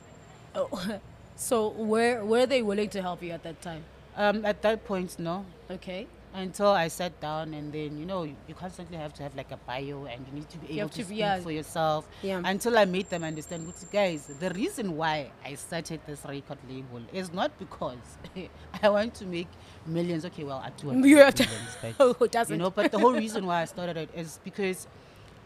Oh, 0.55 0.69
so 1.37 1.71
were 1.71 2.23
were 2.25 2.47
they 2.47 2.63
willing 2.63 2.91
to 2.91 3.01
help 3.01 3.23
you 3.23 3.33
at 3.33 3.43
that 3.43 3.61
time? 3.63 3.83
Um, 4.17 4.45
at 4.45 4.61
that 4.63 4.85
point, 4.85 5.19
no. 5.19 5.45
Okay. 5.71 6.07
Until 6.35 6.69
I 6.69 6.89
sat 6.89 7.21
down 7.21 7.53
and 7.53 7.71
then, 7.73 7.99
you 7.99 8.07
know, 8.07 8.23
you, 8.23 8.35
you 8.49 8.55
constantly 8.55 8.97
have 8.97 9.13
to 9.15 9.23
have 9.23 9.35
like 9.37 9.51
a 9.53 9.59
bio 9.59 10.07
and 10.07 10.27
you 10.27 10.33
need 10.33 10.49
to 10.49 10.59
be 10.59 10.81
able 10.81 10.89
to, 10.89 10.97
to 10.99 11.05
speak 11.05 11.19
yeah. 11.19 11.39
for 11.41 11.51
yourself. 11.51 12.09
Yeah. 12.23 12.41
Until 12.43 12.79
I 12.79 12.87
made 12.87 13.11
them 13.11 13.23
understand, 13.23 13.67
"Look, 13.67 13.77
guys, 13.93 14.27
the 14.41 14.51
reason 14.51 14.97
why 14.97 15.31
I 15.45 15.55
started 15.55 16.01
this 16.07 16.25
record 16.25 16.59
label 16.69 17.03
is 17.13 17.33
not 17.33 17.59
because 17.59 17.99
I 18.83 18.89
want 18.89 19.15
to 19.17 19.27
make 19.27 19.49
millions. 19.87 20.25
Okay, 20.25 20.45
well, 20.45 20.59
I 20.65 20.71
do 20.71 20.87
want 20.87 21.03
to 21.03 21.09
You 21.09 21.17
make 21.17 21.25
have 21.25 21.35
to- 21.35 21.45
millions, 21.45 21.77
but, 21.83 21.95
oh, 22.01 22.17
you 22.21 22.29
doesn't? 22.29 22.59
know, 22.59 22.71
but 22.71 22.91
the 22.93 22.99
whole 22.99 23.13
reason 23.13 23.45
why 23.45 23.63
I 23.63 23.65
started 23.67 23.97
it 23.99 24.11
is 24.15 24.41
because 24.43 24.87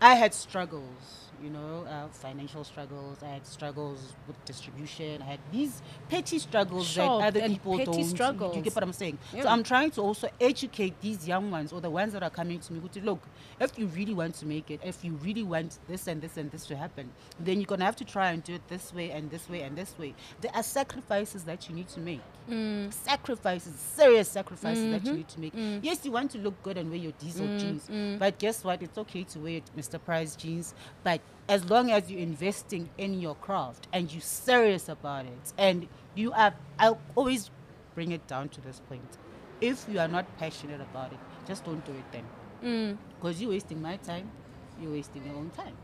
I 0.00 0.14
had 0.14 0.34
struggles 0.34 1.25
you 1.42 1.50
know, 1.50 1.84
uh, 1.88 2.08
financial 2.08 2.64
struggles. 2.64 3.18
I 3.22 3.28
had 3.28 3.46
struggles 3.46 4.14
with 4.26 4.42
distribution. 4.44 5.22
I 5.22 5.24
had 5.32 5.40
these 5.52 5.82
petty 6.08 6.38
struggles 6.38 6.86
Sure, 6.86 7.20
that 7.20 7.28
other 7.36 7.48
people 7.48 7.78
petty 7.78 7.90
don't. 8.14 8.54
You 8.54 8.62
get 8.62 8.74
what 8.74 8.82
I'm 8.84 8.92
saying? 8.92 9.18
So 9.40 9.48
I'm 9.48 9.62
trying 9.62 9.90
to 9.92 10.00
also 10.00 10.28
educate 10.40 11.00
these 11.00 11.26
young 11.28 11.50
ones 11.50 11.72
or 11.72 11.80
the 11.80 11.90
ones 11.90 12.12
that 12.12 12.22
are 12.22 12.30
coming 12.30 12.60
to 12.60 12.72
me. 12.72 12.80
Look, 13.02 13.20
if 13.60 13.78
you 13.78 13.86
really 13.86 14.14
want 14.14 14.34
to 14.36 14.46
make 14.46 14.70
it, 14.70 14.80
if 14.84 15.04
you 15.04 15.12
really 15.22 15.42
want 15.42 15.78
this 15.88 16.06
and 16.06 16.20
this 16.20 16.36
and 16.36 16.50
this 16.50 16.66
to 16.66 16.76
happen, 16.76 17.10
then 17.40 17.58
you're 17.58 17.66
gonna 17.66 17.84
have 17.84 17.96
to 17.96 18.04
try 18.04 18.30
and 18.30 18.42
do 18.44 18.54
it 18.54 18.66
this 18.68 18.92
way 18.94 19.10
and 19.10 19.30
this 19.30 19.48
way 19.48 19.62
and 19.62 19.76
this 19.76 19.94
way. 19.98 20.14
There 20.40 20.50
are 20.54 20.62
sacrifices 20.62 21.44
that 21.44 21.68
you 21.68 21.74
need 21.74 21.88
to 21.88 22.00
make. 22.00 22.20
Mm. 22.50 22.92
Sacrifices, 22.92 23.74
serious 23.74 24.28
sacrifices 24.28 24.84
that 24.90 25.04
you 25.04 25.10
Mm-hmm. 25.10 25.16
need 25.16 25.28
to 25.28 25.40
make. 25.40 25.52
Yes, 25.84 26.04
you 26.04 26.12
want 26.12 26.30
to 26.32 26.38
look 26.38 26.60
good 26.62 26.76
and 26.78 26.88
wear 26.90 26.98
your 26.98 27.12
diesel 27.12 27.46
Mm, 27.46 27.58
jeans, 27.60 28.18
but 28.18 28.38
guess 28.38 28.62
what? 28.64 28.82
It's 28.82 28.96
okay 28.98 29.24
to 29.24 29.38
wear 29.38 29.60
Mr. 29.76 30.02
Price 30.02 30.36
jeans, 30.36 30.74
but 31.02 31.20
as 31.48 31.68
long 31.70 31.90
as 31.90 32.10
you're 32.10 32.20
investing 32.20 32.90
in 32.98 33.20
your 33.20 33.34
craft 33.36 33.86
and 33.92 34.12
you're 34.12 34.20
serious 34.20 34.88
about 34.88 35.26
it, 35.26 35.52
and 35.56 35.86
you 36.14 36.32
are, 36.32 36.54
I'll 36.78 37.00
always 37.14 37.50
bring 37.94 38.12
it 38.12 38.26
down 38.26 38.48
to 38.50 38.60
this 38.60 38.80
point. 38.88 39.18
If 39.60 39.86
you 39.88 39.98
are 40.00 40.08
not 40.08 40.26
passionate 40.38 40.80
about 40.80 41.12
it, 41.12 41.18
just 41.46 41.64
don't 41.64 41.84
do 41.84 41.92
it 41.92 42.04
then. 42.12 42.24
Mm. 42.62 42.98
Because 43.18 43.40
you're 43.40 43.50
wasting 43.50 43.80
my 43.80 43.96
time, 43.98 44.30
you're 44.80 44.92
wasting 44.92 45.24
your 45.24 45.36
own 45.36 45.50
time. 45.50 45.76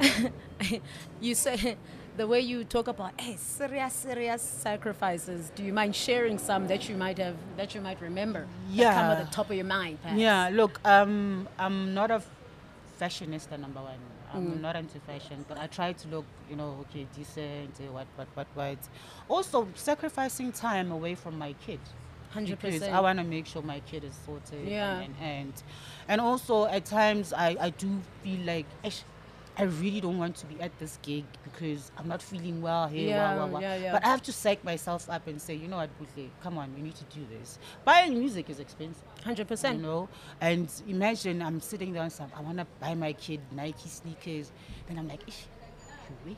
you 1.20 1.34
say 1.34 1.76
the 2.16 2.26
way 2.26 2.40
you 2.40 2.64
talk 2.64 2.88
about 2.88 3.20
hey, 3.20 3.36
serious, 3.36 3.92
serious 3.92 4.42
sacrifices. 4.42 5.52
Do 5.54 5.62
you 5.62 5.72
mind 5.72 5.94
sharing 5.94 6.38
some 6.38 6.66
that 6.68 6.88
you 6.88 6.96
might 6.96 7.18
have 7.18 7.36
that 7.56 7.74
you 7.74 7.80
might 7.80 8.00
remember? 8.00 8.46
that 8.84 8.94
come 8.94 9.10
at 9.10 9.24
the 9.24 9.34
top 9.34 9.50
of 9.50 9.56
your 9.56 9.64
mind. 9.64 10.00
perhaps? 10.02 10.20
Yeah, 10.20 10.50
look, 10.52 10.80
um, 10.84 11.48
I'm 11.58 11.94
not 11.94 12.10
a 12.10 12.22
fashionista, 13.00 13.58
number 13.58 13.80
one. 13.80 13.98
I'm 14.32 14.46
Mm. 14.46 14.60
not 14.60 14.76
into 14.76 15.00
fashion, 15.00 15.44
but 15.48 15.58
I 15.58 15.66
try 15.66 15.92
to 15.92 16.08
look, 16.08 16.24
you 16.48 16.54
know, 16.56 16.76
okay, 16.82 17.06
decent, 17.16 17.74
uh, 17.80 17.92
what, 17.92 18.06
what, 18.16 18.28
what, 18.34 18.46
what. 18.54 18.78
Also, 19.28 19.66
sacrificing 19.74 20.52
time 20.52 20.92
away 20.92 21.14
from 21.16 21.36
my 21.38 21.52
kid. 21.66 21.80
100%. 22.34 22.60
Because. 22.60 22.82
I 22.84 23.00
want 23.00 23.18
to 23.18 23.24
make 23.24 23.46
sure 23.46 23.60
my 23.62 23.80
kid 23.80 24.04
is 24.04 24.14
sorted. 24.24 24.68
Yeah. 24.68 25.00
And, 25.00 25.14
and, 25.20 25.52
and 26.06 26.20
also, 26.20 26.66
at 26.66 26.84
times, 26.84 27.32
I, 27.32 27.56
I 27.60 27.70
do 27.70 27.88
feel 28.22 28.38
like, 28.46 28.66
"Eish, 28.84 29.02
I 29.58 29.64
really 29.64 30.00
don't 30.00 30.16
want 30.16 30.36
to 30.36 30.46
be 30.46 30.60
at 30.60 30.70
this 30.78 30.96
gig 31.02 31.24
because 31.42 31.90
I'm 31.98 32.06
not 32.06 32.22
feeling 32.22 32.62
well 32.62 32.86
here. 32.86 33.08
Yeah, 33.08 33.34
wah, 33.34 33.46
wah, 33.46 33.52
wah." 33.54 33.58
yeah, 33.60 33.74
yeah. 33.76 33.92
But 33.94 34.04
I 34.04 34.08
have 34.08 34.22
to 34.22 34.32
psych 34.32 34.62
myself 34.62 35.10
up 35.10 35.26
and 35.26 35.42
say, 35.42 35.54
you 35.56 35.66
know 35.66 35.78
what, 35.78 35.90
Buhle, 35.98 36.28
come 36.40 36.56
on, 36.56 36.72
we 36.76 36.82
need 36.82 36.94
to 36.94 37.04
do 37.18 37.26
this. 37.36 37.58
Buying 37.84 38.16
music 38.16 38.48
is 38.48 38.60
expensive 38.60 39.02
Hundred 39.24 39.38
you 39.40 39.44
percent. 39.44 39.80
know? 39.82 40.08
And 40.40 40.70
imagine 40.88 41.42
i'm 41.42 41.60
sitting 41.60 41.92
there 41.92 42.02
and 42.02 42.12
say 42.12 42.24
i 42.36 42.40
want 42.40 42.58
to 42.58 42.66
buy 42.80 42.94
my 42.94 43.12
kid 43.12 43.40
nike 43.52 43.88
sneakers. 43.88 44.50
Then 44.88 44.98
i'm 44.98 45.08
like 45.08 45.26
Ish, 45.28 45.44
we? 46.24 46.36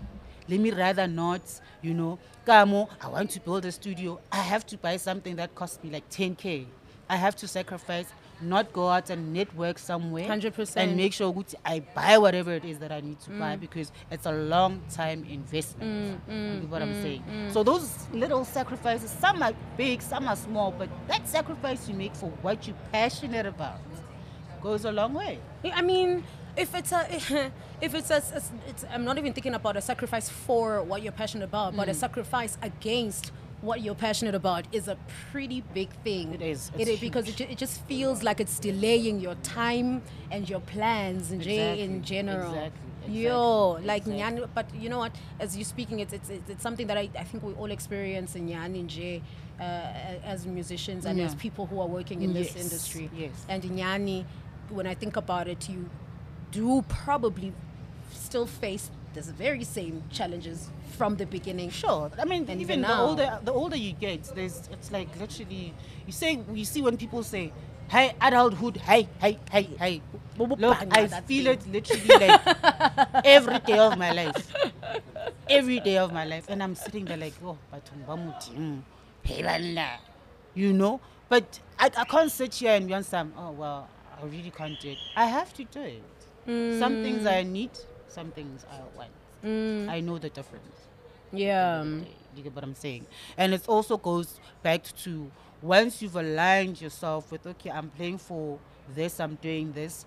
let 0.48 0.60
me 0.60 0.70
rather 0.70 1.06
not 1.06 1.42
you 1.80 1.94
know? 1.94 2.18
Kamo 2.44 2.88
i 3.00 3.08
want 3.08 3.30
to 3.30 3.40
build 3.40 3.64
a 3.64 3.72
studio. 3.72 4.20
I 4.30 4.38
have 4.38 4.66
to 4.66 4.76
buy 4.78 4.96
something 4.96 5.36
that 5.36 5.54
costs 5.54 5.82
me 5.82 5.90
like 5.90 6.08
10k 6.10 6.66
i 7.08 7.16
have 7.16 7.36
to 7.36 7.48
sacrifice 7.48 8.06
not 8.42 8.72
go 8.72 8.88
out 8.88 9.10
and 9.10 9.32
network 9.32 9.78
somewhere 9.78 10.28
100%. 10.28 10.76
and 10.76 10.96
make 10.96 11.12
sure 11.12 11.34
i 11.64 11.80
buy 11.94 12.18
whatever 12.18 12.52
it 12.52 12.64
is 12.64 12.78
that 12.78 12.92
i 12.92 13.00
need 13.00 13.18
to 13.20 13.30
buy 13.30 13.56
mm. 13.56 13.60
because 13.60 13.92
it's 14.10 14.26
a 14.26 14.32
long 14.32 14.80
time 14.90 15.24
investment. 15.30 16.18
Mm, 16.28 16.34
mm, 16.34 16.54
you 16.54 16.60
get 16.60 16.70
what 16.70 16.82
i'm 16.82 16.94
saying? 17.02 17.22
so 17.52 17.62
those 17.62 18.06
little 18.12 18.44
sacrifices 18.44 19.10
some 19.10 19.42
are 19.42 19.52
big 19.76 20.02
some 20.02 20.28
are 20.28 20.36
small 20.36 20.70
but 20.72 20.88
that 21.08 21.28
sacrifice 21.28 21.88
you 21.88 21.94
make 21.94 22.14
for 22.14 22.30
what 22.42 22.66
you're 22.66 22.76
passionate 22.92 23.46
about 23.46 23.78
goes 24.62 24.84
a 24.84 24.92
long 24.92 25.12
way. 25.12 25.38
I 25.64 25.82
mean, 25.82 26.24
if 26.56 26.74
it's 26.74 26.92
a, 26.92 27.06
if 27.80 27.94
it's 27.94 28.10
a, 28.10 28.22
it's, 28.68 28.84
I'm 28.90 29.04
not 29.04 29.18
even 29.18 29.32
thinking 29.32 29.54
about 29.54 29.76
a 29.76 29.80
sacrifice 29.80 30.28
for 30.28 30.82
what 30.82 31.02
you're 31.02 31.12
passionate 31.12 31.44
about, 31.44 31.72
Mm. 31.74 31.76
but 31.76 31.88
a 31.88 31.94
sacrifice 31.94 32.56
against 32.62 33.32
what 33.62 33.80
you're 33.80 33.94
passionate 33.94 34.34
about 34.34 34.66
is 34.72 34.88
a 34.88 34.96
pretty 35.30 35.62
big 35.72 35.88
thing. 36.04 36.34
It 36.34 36.42
is. 36.42 36.70
It 36.76 36.88
It's 36.88 37.00
because 37.00 37.28
it, 37.28 37.40
it 37.40 37.56
just 37.56 37.80
feels 37.86 38.22
like 38.22 38.40
it's 38.40 38.58
delaying 38.58 39.20
your 39.20 39.36
time 39.36 40.02
and 40.30 40.48
your 40.48 40.60
plans 40.60 41.30
in, 41.30 41.40
Exactly, 41.40 41.82
in 41.82 42.02
general. 42.02 42.50
exactly, 42.52 42.80
Exactly. 43.04 43.22
Yo, 43.22 43.78
like 43.84 44.06
exactly. 44.06 44.40
Nyan, 44.42 44.48
but 44.54 44.72
you 44.74 44.88
know 44.88 44.98
what? 44.98 45.12
As 45.40 45.56
you're 45.56 45.64
speaking, 45.64 45.98
it's 46.00 46.12
it's, 46.12 46.30
it's, 46.30 46.62
something 46.62 46.86
that 46.86 46.96
I, 46.96 47.08
I 47.18 47.24
think 47.24 47.42
we 47.42 47.52
all 47.54 47.70
experience 47.72 48.36
in 48.36 48.48
Nyan 48.48 48.76
in 48.78 48.86
J, 48.86 49.22
uh, 49.58 49.62
as 50.24 50.46
musicians 50.46 51.04
and 51.04 51.20
as 51.20 51.34
people 51.34 51.66
who 51.66 51.80
are 51.80 51.88
working 51.88 52.22
in 52.22 52.32
this 52.32 52.54
industry. 52.54 53.10
yes. 53.16 53.32
And 53.48 53.64
in 53.64 53.76
Yani, 53.76 54.24
when 54.70 54.86
I 54.86 54.94
think 54.94 55.16
about 55.16 55.48
it, 55.48 55.68
you 55.68 55.90
do 56.52 56.82
probably 56.88 57.52
still 58.12 58.46
face 58.46 58.90
the 59.14 59.22
very 59.32 59.64
same 59.64 60.02
challenges 60.10 60.70
from 60.96 61.16
the 61.16 61.26
beginning. 61.26 61.70
Sure. 61.70 62.10
I 62.18 62.24
mean, 62.24 62.42
And 62.48 62.60
even 62.60 62.80
even 62.80 62.82
the 62.82 62.98
older 62.98 63.38
the 63.42 63.52
older 63.52 63.76
you 63.76 63.92
get, 63.92 64.24
there's 64.34 64.68
it's 64.72 64.90
like 64.90 65.08
literally 65.18 65.74
you 66.06 66.12
say 66.12 66.40
you 66.52 66.64
see 66.64 66.82
when 66.82 66.96
people 66.96 67.22
say, 67.22 67.52
"Hey, 67.88 68.14
adulthood, 68.20 68.76
hey, 68.78 69.08
hey, 69.20 69.38
hey, 69.50 69.62
hey." 69.78 70.02
Look, 70.38 70.78
I 70.90 71.06
feel 71.06 71.46
it 71.48 71.66
literally 71.66 72.26
like 72.26 72.40
every 73.24 73.58
day 73.60 73.78
of 73.78 73.98
my 73.98 74.12
life, 74.12 74.54
every 75.48 75.80
day 75.80 75.98
of 75.98 76.12
my 76.12 76.24
life, 76.24 76.46
and 76.48 76.62
I'm 76.62 76.74
sitting 76.74 77.04
there 77.04 77.18
like, 77.18 77.34
"Oh, 77.44 77.58
but 77.70 77.84
mm. 78.56 78.82
hey, 79.22 79.98
you 80.54 80.72
know. 80.72 81.00
But 81.28 81.60
I, 81.78 81.90
I 81.96 82.04
can't 82.04 82.30
sit 82.30 82.54
here 82.54 82.72
and 82.72 82.86
be 82.86 82.94
on 82.94 83.04
some. 83.04 83.32
Oh 83.36 83.52
well, 83.52 83.88
I 84.20 84.24
really 84.26 84.50
can't 84.50 84.78
do 84.80 84.90
it. 84.90 84.98
I 85.16 85.26
have 85.26 85.52
to 85.54 85.64
do 85.64 85.80
it. 85.80 86.02
Some 86.78 87.02
things 87.02 87.24
mm. 87.24 87.32
I 87.32 87.42
need, 87.44 87.70
some 88.12 88.30
things 88.30 88.64
I 88.70 88.78
want. 88.96 89.10
I 89.90 90.00
know 90.00 90.18
the 90.18 90.28
difference. 90.30 90.76
Yeah. 91.32 91.82
You 91.84 92.42
get 92.42 92.54
what 92.54 92.64
I'm 92.64 92.74
saying? 92.74 93.06
And 93.36 93.52
it 93.54 93.68
also 93.68 93.96
goes 93.96 94.38
back 94.62 94.84
to 95.04 95.30
once 95.60 96.02
you've 96.02 96.16
aligned 96.16 96.80
yourself 96.80 97.30
with, 97.32 97.46
okay, 97.46 97.70
I'm 97.70 97.88
playing 97.90 98.18
for 98.18 98.58
this, 98.94 99.20
I'm 99.20 99.36
doing 99.36 99.72
this, 99.72 100.04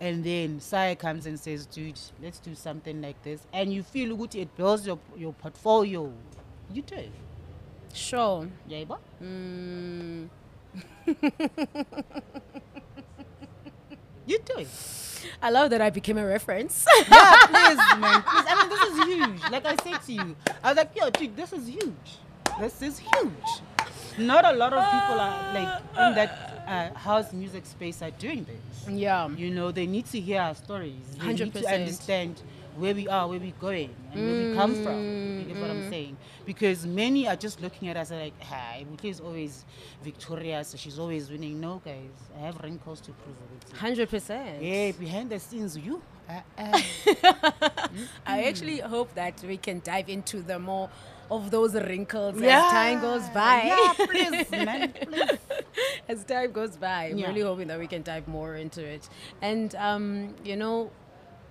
and 0.00 0.24
then 0.24 0.60
Sai 0.60 0.94
comes 0.94 1.26
and 1.26 1.38
says, 1.38 1.66
dude, 1.66 1.98
let's 2.22 2.38
do 2.38 2.54
something 2.54 3.00
like 3.02 3.22
this, 3.22 3.40
and 3.52 3.72
you 3.72 3.82
feel 3.82 4.16
good, 4.16 4.34
it 4.34 4.56
builds 4.56 4.86
your, 4.86 4.98
your 5.16 5.32
portfolio, 5.32 6.12
you 6.72 6.82
do. 6.82 7.08
Sure. 7.92 8.46
Yeah, 8.68 8.84
but 8.84 9.00
Mm, 9.22 10.28
you 14.26 14.38
do 14.44 14.54
it. 14.58 14.68
I 15.42 15.50
love 15.50 15.70
that 15.70 15.80
I 15.80 15.90
became 15.90 16.16
a 16.18 16.26
reference. 16.26 16.86
Yeah, 17.10 17.34
please, 17.46 17.76
man. 18.00 18.22
Please. 18.30 18.44
I 18.48 18.54
mean, 18.58 18.68
this 18.70 18.82
is 18.90 19.04
huge. 19.04 19.50
Like 19.52 19.66
I 19.66 19.76
said 19.84 20.02
to 20.06 20.12
you, 20.12 20.36
I 20.62 20.68
was 20.70 20.76
like, 20.76 20.90
yo, 20.96 21.10
dude, 21.10 21.36
this 21.36 21.52
is 21.52 21.68
huge. 21.68 22.18
This 22.58 22.80
is 22.82 22.98
huge. 22.98 23.50
Not 24.18 24.44
a 24.44 24.52
lot 24.52 24.72
of 24.72 24.84
people 24.84 25.20
are 25.20 25.54
like 25.54 26.08
in 26.08 26.14
that 26.14 26.64
uh, 26.66 26.98
house 26.98 27.32
music 27.32 27.64
space 27.66 28.02
are 28.02 28.10
doing 28.12 28.44
this. 28.44 28.88
yeah. 28.94 29.28
You 29.28 29.50
know, 29.50 29.70
they 29.72 29.86
need 29.86 30.06
to 30.06 30.20
hear 30.20 30.40
our 30.40 30.54
stories. 30.54 30.94
They 31.18 31.28
need 31.34 31.52
to 31.54 31.60
100%. 31.60 31.74
understand 31.74 32.42
where 32.76 32.94
we 32.94 33.08
are, 33.08 33.28
where 33.28 33.38
we're 33.40 33.52
going, 33.60 33.94
and 34.12 34.26
where 34.26 34.48
we 34.48 34.54
come 34.54 34.74
from. 34.82 35.38
You 35.40 35.44
get 35.46 35.60
what 35.60 35.70
I'm 35.70 35.88
saying? 35.90 36.16
Because 36.46 36.86
many 36.86 37.26
are 37.28 37.36
just 37.36 37.60
looking 37.60 37.88
at 37.88 37.96
us 37.96 38.10
like, 38.10 38.40
hi, 38.42 38.84
Buhle 38.90 39.10
is 39.10 39.20
always 39.20 39.64
victorious. 40.02 40.74
She's 40.76 40.98
always 40.98 41.30
winning. 41.30 41.60
No, 41.60 41.80
guys, 41.84 42.10
I 42.36 42.40
have 42.46 42.60
wrinkles 42.62 43.00
to 43.02 43.12
prove 43.12 43.36
it. 43.56 43.76
Hundred 43.76 44.08
percent. 44.08 44.62
Yeah, 44.62 44.92
behind 44.92 45.30
the 45.30 45.38
scenes, 45.38 45.76
you. 45.76 46.00
Uh, 46.28 46.40
uh, 46.58 46.80
I 48.26 48.44
actually 48.48 48.78
hope 48.78 49.14
that 49.14 49.42
we 49.42 49.56
can 49.56 49.80
dive 49.84 50.08
into 50.08 50.42
the 50.42 50.58
more 50.58 50.88
of 51.30 51.50
those 51.50 51.74
wrinkles 51.74 52.40
as 52.42 52.72
time 52.72 53.00
goes 53.00 53.28
by. 53.30 53.62
Yeah, 53.66 54.06
please, 54.06 54.50
man, 54.50 54.92
please. 54.92 55.38
as 56.08 56.24
time 56.24 56.52
goes 56.52 56.76
by. 56.76 57.06
I'm 57.06 57.18
Yeah. 57.18 57.28
really 57.28 57.40
hoping 57.42 57.68
that 57.68 57.78
we 57.78 57.86
can 57.86 58.02
dive 58.02 58.26
more 58.28 58.54
into 58.54 58.84
it. 58.84 59.08
And 59.42 59.74
um, 59.76 60.34
you 60.44 60.56
know, 60.56 60.90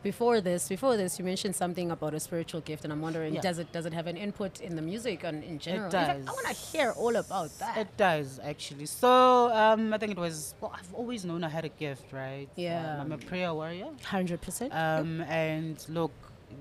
before 0.03 0.41
this, 0.41 0.67
before 0.69 0.95
this, 0.97 1.19
you 1.19 1.25
mentioned 1.25 1.55
something 1.55 1.91
about 1.91 2.13
a 2.13 2.19
spiritual 2.19 2.61
gift, 2.61 2.83
and 2.83 2.93
I'm 2.93 3.01
wondering, 3.01 3.35
Yeah. 3.35 3.41
does 3.41 3.59
it 3.59 3.71
does 3.71 3.85
it 3.85 3.93
have 3.93 4.07
an 4.07 4.17
input 4.17 4.61
in 4.61 4.75
the 4.75 4.81
music 4.81 5.23
and 5.23 5.43
in 5.43 5.59
general? 5.59 5.85
In 5.85 5.91
fact, 5.91 6.21
I 6.27 6.31
want 6.31 6.47
to 6.47 6.53
hear 6.53 6.91
all 6.91 7.15
about 7.15 7.49
that. 7.59 7.77
It 7.77 7.97
does 7.97 8.39
actually. 8.43 8.85
So 8.85 9.51
um, 9.53 9.93
I 9.93 9.97
think 9.97 10.11
it 10.13 10.17
was. 10.17 10.55
Well, 10.61 10.73
I've 10.73 10.93
always 10.93 11.25
known 11.25 11.43
I 11.43 11.49
had 11.49 11.65
a 11.65 11.69
gift, 11.69 12.11
right? 12.13 12.47
Yeah. 12.55 12.93
Um, 12.95 13.01
I'm 13.01 13.11
a 13.11 13.17
prayer 13.17 13.53
warrior. 13.53 13.87
Hundred 14.03 14.41
percent. 14.41 14.73
Um, 14.73 15.21
and 15.21 15.83
look, 15.89 16.11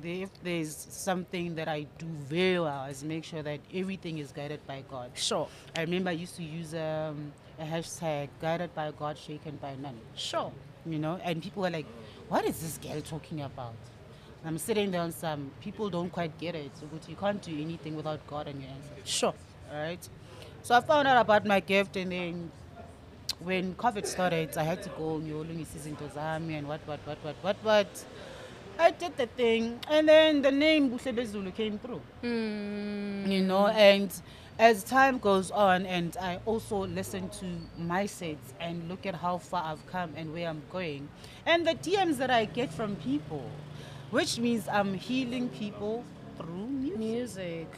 if 0.02 0.30
there's 0.42 0.74
something 0.90 1.54
that 1.54 1.68
I 1.68 1.86
do 1.98 2.06
very 2.28 2.60
well 2.60 2.84
is 2.86 3.02
make 3.04 3.24
sure 3.24 3.42
that 3.42 3.60
everything 3.74 4.18
is 4.18 4.32
guided 4.32 4.66
by 4.66 4.82
God. 4.90 5.10
Sure, 5.14 5.48
I 5.76 5.82
remember 5.82 6.10
I 6.10 6.14
used 6.14 6.36
to 6.36 6.42
use 6.42 6.74
um, 6.74 7.32
a 7.58 7.64
hashtag 7.64 8.28
guided 8.40 8.74
by 8.74 8.90
God, 8.98 9.16
shaken 9.16 9.56
by 9.56 9.74
none. 9.76 9.98
sure. 10.14 10.52
You 10.86 10.98
know, 10.98 11.18
and 11.22 11.42
people 11.42 11.62
were 11.62 11.70
like, 11.70 11.86
"What 12.28 12.44
is 12.44 12.60
this 12.60 12.78
girl 12.78 13.00
talking 13.00 13.42
about?" 13.42 13.74
I'm 14.44 14.58
sitting 14.58 14.90
there 14.90 15.00
on 15.00 15.12
some 15.12 15.50
people 15.60 15.90
don't 15.90 16.10
quite 16.10 16.38
get 16.38 16.54
it. 16.54 16.70
So 16.78 16.86
but 16.92 17.08
you 17.08 17.16
can't 17.16 17.42
do 17.42 17.52
anything 17.52 17.96
without 17.96 18.24
God 18.26 18.48
on 18.48 18.60
your 18.60 18.70
answer. 18.70 18.94
Sure. 19.04 19.34
All 19.72 19.80
right. 19.80 20.08
So 20.62 20.74
I 20.74 20.80
found 20.80 21.08
out 21.08 21.20
about 21.20 21.44
my 21.46 21.60
gift, 21.60 21.96
and 21.96 22.12
then 22.12 22.50
when 23.40 23.74
COVID 23.74 24.06
started, 24.06 24.56
I 24.56 24.62
had 24.62 24.82
to 24.82 24.88
go 24.90 25.20
Nyolungi 25.20 25.66
season 25.66 25.96
to 25.96 26.04
Zami 26.04 26.58
and 26.58 26.66
what, 26.68 26.80
what, 26.86 27.00
what, 27.04 27.18
what, 27.22 27.36
what, 27.42 27.56
what. 27.62 28.04
I 28.78 28.90
did 28.92 29.16
the 29.16 29.26
thing, 29.26 29.80
and 29.90 30.08
then 30.08 30.42
the 30.42 30.52
name 30.52 30.90
Buhle 30.90 31.26
Zulu 31.26 31.50
came 31.50 31.78
through. 31.78 32.00
Mm. 32.22 33.30
You 33.30 33.42
know, 33.42 33.66
and 33.66 34.10
as 34.58 34.82
time 34.82 35.18
goes 35.18 35.50
on, 35.50 35.86
and 35.86 36.16
I 36.20 36.40
also 36.46 36.86
listen 36.86 37.28
to 37.40 37.46
my 37.78 38.06
sets 38.06 38.54
and 38.60 38.88
look 38.88 39.06
at 39.06 39.14
how 39.14 39.38
far 39.38 39.64
I've 39.64 39.86
come 39.86 40.12
and 40.16 40.32
where 40.32 40.48
I'm 40.48 40.62
going, 40.70 41.08
and 41.46 41.66
the 41.66 41.74
DMs 41.74 42.16
that 42.18 42.30
I 42.30 42.44
get 42.44 42.72
from 42.72 42.96
people, 42.96 43.44
which 44.10 44.38
means 44.38 44.66
I'm 44.68 44.94
healing 44.94 45.48
people 45.48 46.04
through 46.36 46.66
music. 46.66 46.98
Music. 46.98 47.68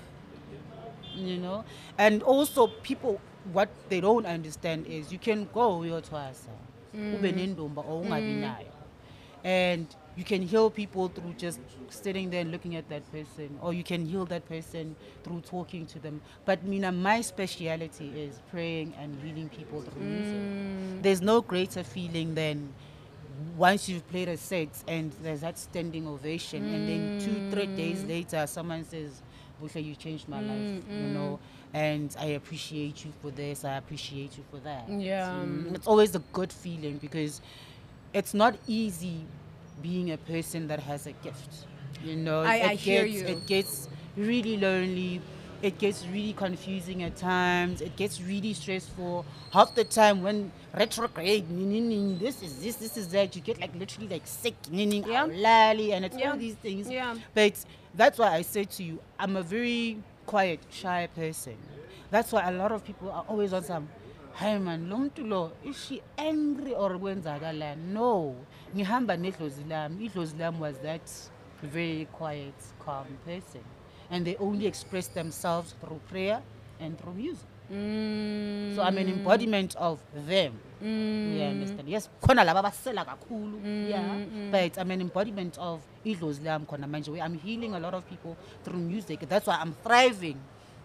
you 1.17 1.39
know 1.39 1.65
and 1.99 2.23
also 2.23 2.67
people 2.83 3.21
what 3.53 3.69
they 3.89 4.01
don't 4.01 4.27
understand 4.27 4.87
is 4.87 5.11
you 5.13 5.19
can 5.19 5.49
go 5.53 5.81
uyothwasa 5.81 6.55
ube 6.95 7.23
mm. 7.23 7.59
or 7.59 7.69
mm. 7.69 8.05
ungabi 8.05 8.35
nayo 8.41 8.73
and 9.45 9.87
you 10.17 10.25
can 10.25 10.43
heal 10.43 10.71
people 10.71 11.09
through 11.09 11.35
just 11.35 11.61
sitting 11.89 12.31
there 12.31 12.41
and 12.41 12.51
looking 12.51 12.77
at 12.77 12.89
that 12.89 13.11
person 13.13 13.57
or 13.61 13.73
you 13.73 13.85
can 13.85 14.05
heal 14.05 14.25
that 14.27 14.47
person 14.49 14.97
through 15.25 15.41
talking 15.41 15.87
to 15.87 15.99
them. 15.99 16.21
But 16.45 16.65
mina 16.65 16.93
my 16.93 17.21
speciality 17.21 18.13
is 18.17 18.41
praying 18.51 18.95
and 18.99 19.17
healing 19.23 19.49
people 19.49 19.83
through 19.83 20.03
music. 20.03 20.35
Mm. 20.35 21.03
There's 21.03 21.23
no 21.23 21.41
greater 21.41 21.83
feeling 21.83 22.35
than 22.35 22.73
once 23.57 23.89
you've 23.89 24.07
played 24.11 24.29
a 24.29 24.37
set 24.37 24.69
and 24.89 25.13
there's 25.23 25.41
that 25.41 25.59
standing 25.59 26.07
ovation 26.07 26.63
and 26.75 26.89
then 26.89 27.21
two 27.21 27.51
three 27.51 27.75
days 27.75 28.03
mm. 28.03 28.09
later 28.09 28.47
someone 28.47 28.85
says 28.85 29.23
Busha, 29.63 29.83
you 29.85 29.95
changed 29.95 30.29
my 30.29 30.41
life 30.41 30.83
you 30.91 30.97
mm, 30.97 31.15
know? 31.15 31.39
And 31.73 32.15
i 32.19 32.27
appreciate 32.27 33.05
you 33.05 33.13
for 33.23 33.31
this 33.31 33.65
i 33.65 33.77
appreciate 33.77 34.37
you 34.37 34.45
for 34.51 34.59
that 34.59 34.89
Yeah. 34.89 35.29
Mm, 35.29 35.75
it's 35.75 35.87
always 35.87 36.15
a 36.15 36.19
good 36.33 36.53
feeling 36.53 36.99
because 36.99 37.41
it's 38.13 38.35
not 38.35 38.57
easy 38.67 39.25
being 39.83 40.11
a 40.13 40.19
person 40.19 40.69
that 40.69 40.81
has 40.81 41.07
a 41.07 41.13
gift 41.13 41.67
you 42.05 42.17
know 42.17 42.41
I- 42.43 42.57
it 42.57 42.65
I 42.65 42.77
gets 42.77 43.13
you. 43.13 43.27
it 43.27 43.47
gets 43.47 43.89
really 44.17 44.57
lonely 44.57 45.21
it 45.63 45.77
gets 45.79 46.07
really 46.07 46.33
confusing 46.33 47.03
at 47.03 47.17
times 47.17 47.81
it 47.83 47.95
gets 47.97 48.21
really 48.23 48.55
stressful 48.55 49.25
half 49.53 49.75
the 49.75 49.85
time 49.85 50.23
when 50.23 50.51
retrograde 50.75 51.45
this 52.19 52.43
is 52.43 52.63
this 52.63 52.77
this 52.77 52.97
is 52.97 53.09
that 53.09 53.35
you 53.37 53.43
get 53.43 53.61
like 53.61 53.75
literally 53.77 54.09
like 54.09 54.27
sick 54.27 54.55
Yeah. 54.71 55.25
lally, 55.25 55.93
and 55.93 56.05
it's 56.05 56.17
Yeah. 56.17 56.31
all 56.33 56.37
these 56.39 56.55
things 56.55 56.89
Yeah. 56.89 57.15
but 57.35 57.53
that's 57.95 58.19
why 58.19 58.35
i 58.35 58.43
say 58.43 58.65
to 58.65 58.83
you 58.83 58.99
i'm 59.19 59.37
a 59.37 59.43
very 59.43 59.99
quiet 60.27 60.61
shy 60.71 61.09
person 61.15 61.57
that's 62.11 62.33
why 62.33 62.49
a 62.49 62.53
lot 62.53 62.73
of 62.73 62.85
people 62.85 63.11
are 63.11 63.25
always 63.29 63.53
on 63.53 63.63
some 63.65 63.89
hi 64.35 64.57
man 64.59 64.89
lo 64.89 64.97
muntu 64.97 65.27
lo 65.29 65.53
is 65.65 65.77
she 65.85 66.01
angry 66.17 66.73
or 66.73 66.91
kwenzakalani 66.99 67.83
no 67.93 68.35
ngihamba 68.75 69.17
nedlozi 69.17 69.65
lami. 69.69 70.07
Idlozi 70.09 70.39
lami 70.39 70.59
was 70.59 70.79
that 70.79 71.03
very 71.63 72.09
quiet 72.13 72.55
calm 72.85 73.07
person. 73.25 73.65
And 74.11 74.27
they 74.27 74.37
only 74.37 74.67
express 74.67 75.07
themselves 75.09 75.75
through 75.81 76.01
prayer 76.09 76.43
and 76.81 76.99
through 76.99 77.15
music. 77.15 77.47
Mm. 77.71 78.75
so 78.75 78.83
i'm 78.83 78.99
an 78.99 79.09
embodiment 79.09 79.77
of 79.77 80.01
them. 80.27 80.59
Mm. 80.83 81.37
You 81.37 81.43
understand? 81.43 81.89
Yes 81.89 82.09
khona 82.21 82.43
laba 82.45 82.67
abasela 82.67 83.07
kakhulu. 83.07 83.63
Mm, 83.63 83.89
yeah. 83.89 84.03
Mm. 84.03 84.51
but 84.51 84.77
i'm 84.77 84.91
an 84.91 85.01
embodiment 85.01 85.57
of 85.59 85.81
idlozi 86.05 86.45
lami 86.45 86.67
khona 86.67 86.91
manje. 86.91 87.21
I'm 87.23 87.39
healing 87.39 87.75
a 87.75 87.79
lot 87.79 87.95
of 87.95 88.03
people 88.11 88.37
through 88.65 88.81
music. 88.81 89.21
That's 89.29 89.47
why 89.47 89.59
i'm 89.63 89.73
thriving 89.85 90.41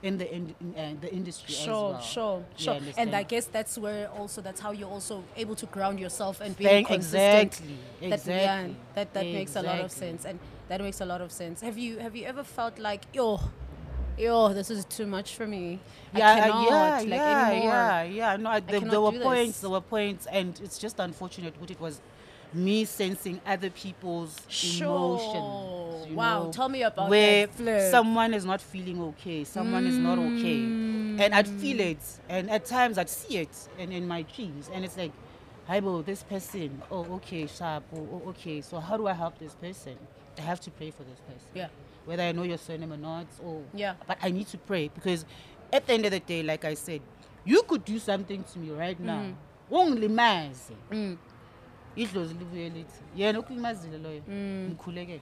in 0.05 0.17
the 0.17 0.27
in, 0.33 0.53
in 0.61 0.75
uh, 0.77 0.93
the 1.01 1.11
industry 1.13 1.53
as 1.55 1.61
Sure, 1.65 1.91
well. 1.91 2.01
sure, 2.01 2.43
You 2.57 2.63
sure. 2.63 2.77
And 2.97 3.15
I 3.15 3.23
guess 3.23 3.45
that's 3.45 3.77
where 3.77 4.07
also 4.19 4.41
that's 4.41 4.61
how 4.61 4.71
you're 4.71 4.89
also 4.97 5.23
able 5.35 5.55
to 5.55 5.65
ground 5.67 5.99
yourself 5.99 6.41
and 6.41 6.55
be 6.55 6.63
Thank- 6.63 6.87
consistent. 6.87 7.53
exactly, 7.53 7.75
That, 8.09 8.25
yeah, 8.27 8.33
exactly, 8.35 8.75
that 8.95 9.13
that 9.13 9.25
makes 9.25 9.55
a 9.55 9.61
lot 9.61 9.79
of 9.81 9.91
sense, 9.91 10.25
and 10.29 10.39
that 10.69 10.79
makes 10.81 11.01
a 11.01 11.05
lot 11.05 11.21
of 11.21 11.31
sense. 11.31 11.61
Have 11.61 11.77
you 11.77 11.97
have 11.99 12.15
you 12.15 12.25
ever 12.25 12.43
felt 12.43 12.77
like 12.79 13.01
yo, 13.13 13.39
yo, 14.17 14.53
this 14.53 14.69
is 14.69 14.85
too 14.85 15.07
much 15.07 15.35
for 15.35 15.47
me? 15.47 15.79
I 16.13 16.17
yeah, 16.19 16.31
uh, 16.31 16.35
cannot, 16.35 16.69
yeah, 16.69 16.97
like 16.99 17.07
yeah, 17.09 17.49
anymore. 17.51 17.73
yeah, 17.73 18.03
yeah. 18.03 18.37
No, 18.37 18.49
I, 18.51 18.59
there, 18.59 18.79
cannot 18.79 18.91
there 18.91 19.01
were 19.01 19.11
points, 19.11 19.51
this. 19.53 19.61
there 19.61 19.69
were 19.71 19.81
points, 19.81 20.27
and 20.27 20.59
it's 20.63 20.77
just 20.77 20.99
unfortunate. 20.99 21.53
What 21.59 21.71
it 21.71 21.79
was, 21.79 21.99
me 22.55 22.85
sensing 22.85 23.41
other 23.45 23.69
people's 23.69 24.39
emotions. 24.63 25.23
Sure. 25.23 26.07
you 26.07 26.15
Wow, 26.15 26.45
know, 26.45 26.51
tell 26.51 26.69
me 26.69 26.83
about 26.83 27.09
where 27.09 27.47
someone 27.91 28.33
is 28.33 28.45
not 28.45 28.61
feeling 28.61 29.01
okay, 29.01 29.43
someone 29.43 29.85
is 29.87 29.97
not 29.97 30.17
okay, 30.19 30.65
and 31.17 31.33
I'd 31.33 31.47
feel 31.47 31.77
Mm. 31.77 31.91
it, 31.91 31.97
and 32.29 32.49
at 32.49 32.65
times 32.65 32.97
I'd 32.97 33.09
see 33.09 33.37
it, 33.37 33.49
and 33.79 33.91
in 33.91 34.07
my 34.07 34.21
dreams, 34.23 34.69
and 34.73 34.85
it's 34.85 34.95
like, 34.97 35.11
hi, 35.67 35.79
bro, 35.79 36.01
this 36.03 36.23
person. 36.23 36.81
Oh, 36.91 37.05
okay, 37.15 37.47
sharp. 37.47 37.83
Oh, 37.93 38.07
oh, 38.13 38.29
okay. 38.29 38.61
So 38.61 38.79
how 38.79 38.97
do 38.97 39.07
I 39.07 39.13
help 39.13 39.37
this 39.39 39.55
person? 39.55 39.97
I 40.37 40.41
have 40.41 40.59
to 40.61 40.71
pray 40.71 40.91
for 40.91 41.03
this 41.03 41.19
person 41.21 41.47
Yeah. 41.53 41.69
whether 42.05 42.21
I 42.23 42.31
know 42.33 42.43
your 42.43 42.57
surname 42.57 42.93
or 42.93 42.97
not, 42.97 43.25
or 43.43 43.63
Yeah. 43.73 43.95
But 44.07 44.17
I 44.21 44.29
need 44.31 44.47
to 44.47 44.57
pray 44.57 44.89
because 44.89 45.25
at 45.73 45.87
the 45.87 45.93
end 45.93 46.05
of 46.05 46.11
the 46.11 46.19
day, 46.19 46.43
like 46.43 46.63
I 46.65 46.75
said, 46.75 47.01
you 47.45 47.63
could 47.63 47.83
do 47.83 47.97
something 47.99 48.43
to 48.43 48.59
me 48.59 48.69
right 48.71 48.99
now. 48.99 49.25
Ungilimaze. 49.71 50.71
Mm. 50.91 51.17
Idlozi 51.95 52.33
libuye 52.33 52.69
lithi, 52.69 53.01
yena 53.15 53.39
ukulimazile 53.39 53.97
loyo. 53.97 54.21
Mm. 54.27 54.67
Ngikhulekele. 54.69 55.21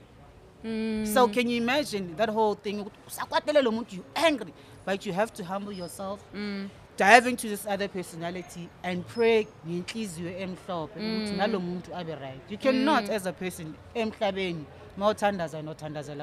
So 1.14 1.28
can 1.28 1.50
you 1.50 1.56
imagine 1.56 2.14
that 2.16 2.30
whole 2.30 2.54
thing? 2.54 2.80
ukuthi 2.80 2.96
usakwatele 3.06 3.62
lo 3.62 3.70
muntu, 3.70 3.96
you 3.96 4.04
angry, 4.14 4.52
but 4.86 5.06
you 5.06 5.12
have 5.12 5.32
to 5.32 5.44
humble 5.44 5.72
yourself. 5.72 6.20
Mm. 6.34 6.68
Dive 6.96 7.26
into 7.30 7.48
this 7.48 7.66
other 7.66 7.88
personality 7.88 8.68
and 8.82 9.04
pray 9.06 9.46
ngenhliziyo 9.68 10.38
emhlophe 10.38 11.00
Mm. 11.00 11.16
ukuthi 11.16 11.36
nalo 11.36 11.60
muntu 11.60 11.94
abe 11.94 12.14
right. 12.14 12.50
You 12.50 12.58
cannot 12.58 13.10
as 13.10 13.26
a 13.26 13.32
person 13.32 13.74
emhlabeni 13.94 14.64
mawuthandaza 14.96 15.58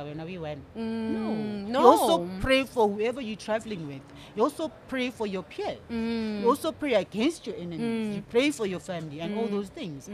wena 0.03 0.23
uyi-one. 0.25 0.61
No. 0.75 0.81
Mm, 0.81 1.69
You 1.69 1.77
also 1.87 2.27
pray 2.41 2.63
for 2.63 2.87
whoever 2.87 3.21
you're 3.21 3.35
traveling 3.45 3.87
with. 3.87 4.01
You 4.35 4.43
also 4.43 4.69
pray 4.87 5.09
for 5.11 5.27
your 5.27 5.43
peers. 5.43 5.77
Mm. 5.89 6.41
You 6.41 6.49
also 6.49 6.71
pray 6.71 6.93
against 6.95 7.47
your 7.47 7.55
enemies. 7.57 8.15
You 8.15 8.21
pray 8.29 8.51
for 8.51 8.65
your 8.67 8.79
family 8.79 9.19
and 9.21 9.37
all 9.37 9.47
those 9.47 9.69
things. 9.69 10.09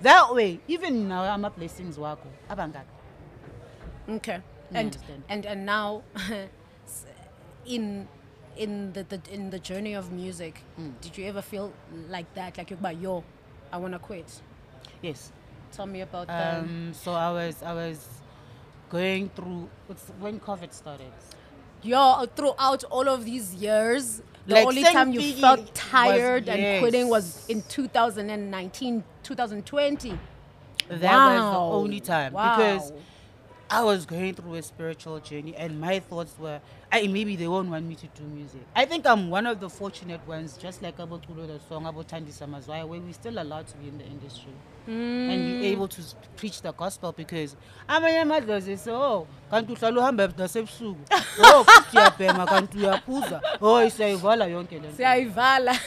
That 0.00 0.34
way, 0.34 0.60
even 0.68 1.08
now, 1.08 1.22
I'm 1.22 1.42
blessings 1.56 1.96
wako. 1.98 2.28
Abangaka. 2.50 2.86
Okay. 4.08 4.36
You 4.70 4.78
And 4.78 4.86
understand? 4.86 5.22
and 5.28 5.46
and 5.46 5.66
now 5.66 6.02
in 7.66 8.08
in 8.56 8.92
the, 8.92 9.04
the 9.04 9.20
in 9.30 9.50
the 9.50 9.58
journey 9.58 9.94
of 9.94 10.10
music, 10.12 10.62
Mm. 10.78 10.92
did 11.00 11.16
you 11.18 11.26
ever 11.26 11.42
feel 11.42 11.72
like 12.10 12.26
that? 12.34 12.56
Like 12.58 12.70
you're 12.70 12.78
yo, 13.00 13.22
I 13.72 13.76
wanna 13.78 13.98
quit. 13.98 14.42
Yes. 15.02 15.32
Tell 15.72 15.86
me 15.86 16.02
about 16.02 16.26
that. 16.26 16.60
Um, 16.60 16.92
so 16.92 17.12
I 17.12 17.30
was, 17.32 17.62
I 17.62 17.72
was 17.72 18.06
going 18.90 19.30
through 19.30 19.68
when 20.20 20.38
COVID 20.38 20.72
started. 20.72 21.10
Yo, 21.82 22.26
throughout 22.36 22.84
all 22.84 23.08
of 23.08 23.24
these 23.24 23.54
years, 23.54 24.22
the 24.46 24.54
Like, 24.54 24.66
only 24.66 24.82
time 24.84 25.12
you 25.12 25.32
felt 25.34 25.60
was- 25.60 25.70
tired 25.74 26.48
and 26.48 26.80
quitting 26.82 27.08
was 27.08 27.46
in 27.48 27.62
2019, 27.62 29.02
2020. 29.22 30.18
That 30.88 31.00
was 31.00 31.40
the 31.40 31.58
only 31.58 32.00
time 32.00 32.32
Wow. 32.34 32.56
because 32.56 32.92
I 33.72 33.82
was 33.82 34.04
going 34.04 34.34
through 34.34 34.56
a 34.56 34.62
spiritual 34.62 35.18
journey, 35.20 35.56
and 35.56 35.80
my 35.80 35.98
thoughts 35.98 36.34
were, 36.38 36.60
I 36.92 37.06
maybe 37.06 37.36
they 37.36 37.48
won't 37.48 37.70
want 37.70 37.86
me 37.86 37.94
to 37.94 38.06
do 38.08 38.22
music. 38.24 38.60
I 38.76 38.84
think 38.84 39.06
I'm 39.06 39.30
one 39.30 39.46
of 39.46 39.60
the 39.60 39.70
fortunate 39.70 40.20
ones, 40.28 40.58
just 40.58 40.82
like 40.82 40.98
about 40.98 41.26
Tulo, 41.26 41.46
the 41.46 41.58
song 41.58 41.86
about 41.86 42.06
Thandiswa 42.06 42.46
Mazwai, 42.50 42.86
where 42.86 43.00
we're 43.00 43.14
still 43.14 43.38
allowed 43.38 43.66
to 43.68 43.76
be 43.78 43.88
in 43.88 43.96
the 43.96 44.04
industry 44.04 44.52
and 44.86 45.60
be 45.60 45.68
mm. 45.68 45.72
able 45.72 45.86
to 45.86 46.02
preach 46.36 46.60
the 46.60 46.72
gospel 46.72 47.12
because 47.12 47.56
amanye 47.88 48.20
amadlozi 48.20 48.76
say 48.76 48.90
oh 48.90 49.26
kanti 49.50 49.72
uhlala 49.72 50.00
uhamba 50.00 50.26
nasebusuku 50.36 50.96
oh 51.44 51.64
futhi 51.64 51.96
uyabhema 51.96 52.46
kanti 52.46 52.78
uyaphuza 52.78 53.40
oh 53.60 53.90
siyayivala 53.90 54.46
yonke 54.46 54.80
le. 54.80 54.92
Siyayivala. 54.92 55.78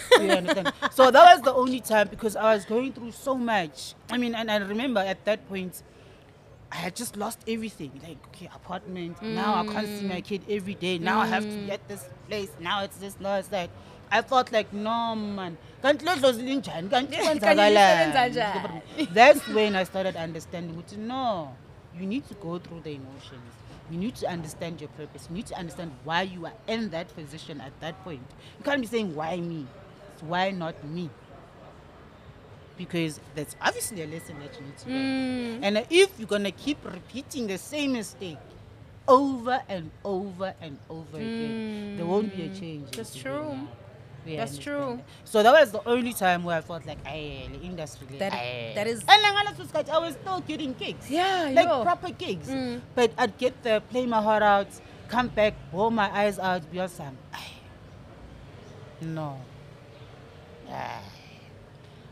So 0.92 1.12
that 1.12 1.36
was 1.36 1.42
the 1.42 1.54
only 1.54 1.82
time 1.82 2.08
because 2.08 2.36
I 2.36 2.56
was 2.56 2.66
going 2.66 2.94
through 2.94 3.12
so 3.12 3.36
much. 3.36 3.96
I 4.10 4.18
mean, 4.18 4.34
and 4.34 4.50
I 4.50 4.58
remember 4.58 5.02
at 5.02 5.26
that 5.26 5.48
point, 5.50 5.84
I 6.72 6.76
had 6.78 6.96
just 6.96 7.16
lost 7.16 7.40
everything. 7.48 7.92
Like, 8.04 8.18
okay, 8.28 8.50
apartment. 8.54 9.20
Mm. 9.22 9.36
Now 9.36 9.56
I 9.56 9.66
can't 9.68 9.88
see 9.88 10.06
my 10.06 10.22
kid 10.22 10.42
every 10.50 10.74
day. 10.76 10.98
Now 10.98 11.22
I 11.22 11.28
have 11.28 11.44
to 11.44 11.50
mm. 11.50 11.66
be 11.66 11.72
at 11.72 11.88
this 11.88 12.08
place. 12.28 12.50
Now 12.60 12.84
it's 12.84 12.98
this, 12.98 13.16
now 13.20 13.36
it's 13.36 13.48
that. 13.50 13.70
I 14.12 14.22
thought 14.22 14.52
like, 14.52 14.72
no 14.74 15.16
man. 15.16 15.58
Kanti 15.84 16.06
le 16.06 16.16
dlozi 16.16 16.42
linjani? 16.44 16.90
Kanti 16.90 17.16
Kanti 17.16 17.40
kwenzakalani?" 17.40 17.76
lisebenza 17.76 18.30
njani? 18.30 19.14
That's 19.14 19.48
when 19.48 19.76
I 19.76 19.84
started 19.84 20.16
understanding. 20.16 20.76
ukuthi, 20.76 20.98
No, 20.98 21.56
you 21.98 22.06
need 22.06 22.28
to 22.28 22.34
go 22.36 22.60
through 22.60 22.82
the 22.82 22.92
emotions. 22.92 23.54
You 23.92 23.98
need 24.00 24.16
to 24.16 24.28
understand 24.28 24.82
your 24.82 24.90
purpose. 24.90 25.28
You 25.30 25.36
need 25.36 25.46
to 25.48 25.56
understand 25.56 25.92
why 26.04 26.24
you 26.24 26.46
are 26.46 26.54
in 26.68 26.90
that 26.90 27.14
position 27.16 27.62
at 27.62 27.80
that 27.82 28.04
point. 28.04 28.22
You 28.58 28.64
can't 28.64 28.82
be 28.82 28.88
saying, 28.88 29.16
why 29.16 29.38
me? 29.38 29.68
It's 30.14 30.24
why 30.24 30.52
not 30.52 30.84
me? 30.84 31.10
Because 32.78 33.20
that's 33.36 33.56
obviously 33.62 34.02
a 34.02 34.08
lesson 34.08 34.38
that 34.40 34.54
you 34.56 34.66
need 34.66 34.78
to 34.78 34.90
learn. 34.90 35.02
Mm. 35.02 35.60
And 35.64 35.78
uh, 35.78 35.84
if 35.90 36.20
you're 36.20 36.28
going 36.28 36.44
to 36.44 36.52
keep 36.52 36.84
repeating 36.84 37.48
the 37.48 37.58
same 37.58 37.94
mistake 37.94 38.38
over 39.08 39.62
and 39.70 39.92
over 40.04 40.54
and 40.62 40.78
over 40.90 41.18
again, 41.18 41.98
there 41.98 42.06
won't 42.06 42.36
be 42.36 42.44
a 42.44 42.50
mm. 42.50 42.60
change. 42.60 42.92
That's 42.92 43.16
into 43.16 43.30
who 43.30 43.36
you 43.36 43.46
true. 43.50 43.68
We 44.26 44.36
That's 44.36 44.58
true. 44.58 44.98
that. 44.98 45.06
So 45.24 45.44
that 45.44 45.52
was 45.54 45.72
the 45.72 45.88
only 45.88 46.14
time 46.14 46.44
where 46.44 46.58
I 46.58 46.62
felt 46.62 46.86
like, 46.86 46.98
I 47.06 47.48
the 47.54 47.62
industry. 47.62 48.08
That- 48.18 48.34
aye." 48.34 48.72
that 48.74 48.88
is- 48.88 49.04
And 49.08 49.22
like, 49.22 49.34
honest 49.34 49.60
with 49.60 49.90
I 49.90 50.00
was 50.00 50.16
still 50.16 50.42
getting 50.42 50.74
gigs. 50.74 51.10
Yeah, 51.10 51.52
like 51.54 51.68
yo. 51.68 51.84
proper 51.84 52.10
gigs. 52.10 52.50
Mm. 52.50 52.82
But 52.96 53.12
I'd 53.18 53.38
get 53.38 53.62
there, 53.64 53.80
play 53.80 54.06
my 54.06 54.22
heart 54.22 54.42
out, 54.42 54.68
come 55.10 55.28
back, 55.28 55.54
bawl 55.72 55.92
my 55.92 56.10
eyes 56.12 56.40
out, 56.40 56.70
be 56.72 56.80
awesome. 56.80 57.18
Aye. 57.34 57.40
No. 59.02 59.40
Aye. 60.70 61.15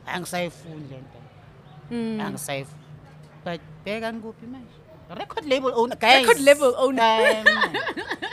Angisayifuni 0.08 0.90
le 0.90 0.98
nto. 0.98 1.20
Mm. 1.92 2.20
Angisayifuni. 2.22 2.84
But 3.44 3.62
bheka 3.86 4.14
ngikuphi 4.14 4.48
manje? 4.48 4.84
Record 5.18 5.46
label 5.46 5.72
owner, 5.76 5.96
guys. 5.96 6.26
Record 6.26 6.42
label 6.42 6.76
owner. 6.78 7.44